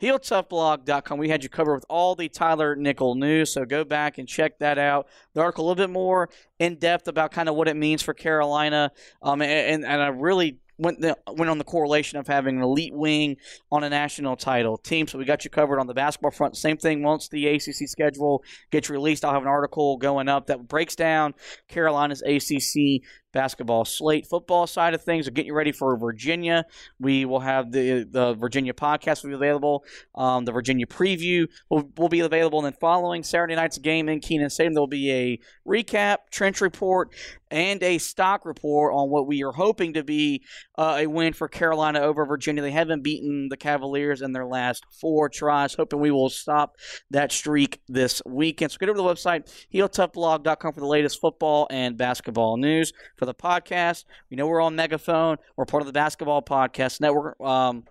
HeelToughBlog.com. 0.00 1.18
We 1.18 1.28
had 1.28 1.42
you 1.42 1.48
covered 1.48 1.74
with 1.74 1.86
all 1.88 2.14
the 2.14 2.28
Tyler 2.28 2.74
Nickel 2.76 3.14
news, 3.14 3.52
so 3.52 3.64
go 3.64 3.84
back 3.84 4.18
and 4.18 4.28
check 4.28 4.58
that 4.58 4.78
out. 4.78 5.06
The 5.34 5.40
article 5.40 5.64
a 5.64 5.66
little 5.68 5.86
bit 5.86 5.92
more 5.92 6.28
in 6.58 6.76
depth 6.76 7.08
about 7.08 7.30
kind 7.30 7.48
of 7.48 7.54
what 7.54 7.68
it 7.68 7.76
means 7.76 8.02
for 8.02 8.14
Carolina, 8.14 8.90
um, 9.22 9.40
and, 9.40 9.84
and 9.84 10.02
I 10.02 10.08
really 10.08 10.58
went 10.78 11.00
the, 11.00 11.16
went 11.28 11.50
on 11.50 11.58
the 11.58 11.64
correlation 11.64 12.18
of 12.18 12.26
having 12.26 12.56
an 12.56 12.62
elite 12.62 12.94
wing 12.94 13.36
on 13.70 13.84
a 13.84 13.90
national 13.90 14.36
title 14.36 14.76
team. 14.76 15.06
So 15.06 15.18
we 15.18 15.24
got 15.24 15.44
you 15.44 15.50
covered 15.50 15.78
on 15.78 15.86
the 15.86 15.94
basketball 15.94 16.32
front. 16.32 16.56
Same 16.56 16.76
thing 16.76 17.02
once 17.02 17.28
the 17.28 17.46
ACC 17.46 17.88
schedule 17.88 18.42
gets 18.70 18.90
released. 18.90 19.24
I'll 19.24 19.32
have 19.32 19.42
an 19.42 19.48
article 19.48 19.96
going 19.96 20.28
up 20.28 20.46
that 20.48 20.66
breaks 20.66 20.96
down 20.96 21.34
Carolina's 21.68 22.22
ACC 22.22 23.02
basketball 23.34 23.84
slate. 23.84 24.26
Football 24.26 24.66
side 24.66 24.94
of 24.94 25.02
things, 25.02 25.28
are 25.28 25.32
getting 25.32 25.52
ready 25.52 25.72
for 25.72 25.96
Virginia. 25.98 26.64
We 26.98 27.26
will 27.26 27.40
have 27.40 27.72
the 27.72 28.08
the 28.10 28.34
Virginia 28.34 28.72
podcast 28.72 29.22
will 29.22 29.30
be 29.30 29.34
available. 29.34 29.84
Um, 30.14 30.46
the 30.46 30.52
Virginia 30.52 30.86
preview 30.86 31.48
will, 31.68 31.90
will 31.98 32.08
be 32.08 32.20
available. 32.20 32.60
And 32.60 32.66
then 32.66 32.78
following 32.80 33.22
Saturday 33.22 33.56
night's 33.56 33.76
game 33.76 34.08
in 34.08 34.20
Kenan 34.20 34.48
Stadium, 34.48 34.74
there 34.74 34.80
will 34.80 34.86
be 34.86 35.12
a 35.12 35.40
recap, 35.68 36.18
trench 36.30 36.60
report, 36.60 37.12
and 37.50 37.82
a 37.82 37.98
stock 37.98 38.44
report 38.44 38.92
on 38.94 39.10
what 39.10 39.26
we 39.26 39.44
are 39.44 39.52
hoping 39.52 39.94
to 39.94 40.02
be 40.02 40.42
uh, 40.76 40.96
a 41.00 41.06
win 41.06 41.32
for 41.32 41.48
Carolina 41.48 42.00
over 42.00 42.24
Virginia. 42.26 42.62
They 42.62 42.70
haven't 42.70 43.02
beaten 43.02 43.48
the 43.48 43.56
Cavaliers 43.56 44.22
in 44.22 44.32
their 44.32 44.46
last 44.46 44.84
four 45.00 45.28
tries. 45.28 45.74
Hoping 45.74 46.00
we 46.00 46.10
will 46.10 46.30
stop 46.30 46.76
that 47.10 47.32
streak 47.32 47.80
this 47.88 48.22
weekend. 48.26 48.72
So 48.72 48.78
get 48.78 48.88
over 48.88 48.96
to 48.96 49.02
the 49.02 49.08
website, 49.08 49.66
heeltoughblog.com 49.72 50.72
for 50.72 50.80
the 50.80 50.86
latest 50.86 51.20
football 51.20 51.66
and 51.70 51.96
basketball 51.96 52.56
news. 52.56 52.92
For 53.24 53.28
the 53.28 53.34
podcast, 53.34 54.04
we 54.30 54.36
know 54.36 54.46
we're 54.46 54.60
on 54.60 54.76
Megaphone. 54.76 55.38
We're 55.56 55.64
part 55.64 55.80
of 55.80 55.86
the 55.86 55.94
Basketball 55.94 56.42
Podcast 56.42 57.00
Network. 57.00 57.40
Um, 57.40 57.84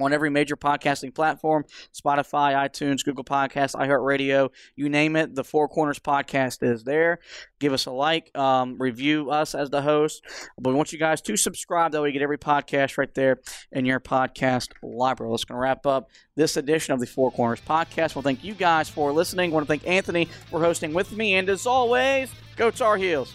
on 0.00 0.14
every 0.14 0.30
major 0.30 0.56
podcasting 0.56 1.14
platform 1.14 1.66
Spotify, 1.92 2.54
iTunes, 2.54 3.04
Google 3.04 3.24
Podcasts, 3.24 3.74
iHeartRadio, 3.74 4.48
you 4.74 4.88
name 4.88 5.16
it. 5.16 5.34
The 5.34 5.44
Four 5.44 5.68
Corners 5.68 5.98
podcast 5.98 6.62
is 6.62 6.82
there. 6.82 7.18
Give 7.60 7.74
us 7.74 7.84
a 7.84 7.90
like, 7.90 8.36
um, 8.38 8.80
review 8.80 9.30
us 9.30 9.54
as 9.54 9.68
the 9.68 9.82
host. 9.82 10.22
But 10.58 10.70
we 10.70 10.76
want 10.76 10.94
you 10.94 10.98
guys 10.98 11.20
to 11.20 11.36
subscribe. 11.36 11.92
That 11.92 12.00
way, 12.00 12.08
you 12.08 12.14
get 12.14 12.22
every 12.22 12.38
podcast 12.38 12.96
right 12.96 13.12
there 13.14 13.40
in 13.70 13.84
your 13.84 14.00
podcast 14.00 14.70
library. 14.82 15.30
That's 15.30 15.44
going 15.44 15.58
to 15.58 15.60
wrap 15.60 15.84
up 15.84 16.08
this 16.36 16.56
edition 16.56 16.94
of 16.94 17.00
the 17.00 17.06
Four 17.06 17.30
Corners 17.30 17.60
podcast. 17.60 18.14
Well, 18.14 18.22
thank 18.22 18.42
you 18.42 18.54
guys 18.54 18.88
for 18.88 19.12
listening. 19.12 19.50
I 19.50 19.52
want 19.52 19.66
to 19.66 19.68
thank 19.68 19.86
Anthony 19.86 20.24
for 20.50 20.58
hosting 20.58 20.94
with 20.94 21.12
me. 21.12 21.34
And 21.34 21.50
as 21.50 21.66
always, 21.66 22.30
go 22.56 22.70
Tar 22.70 22.96
Heels. 22.96 23.34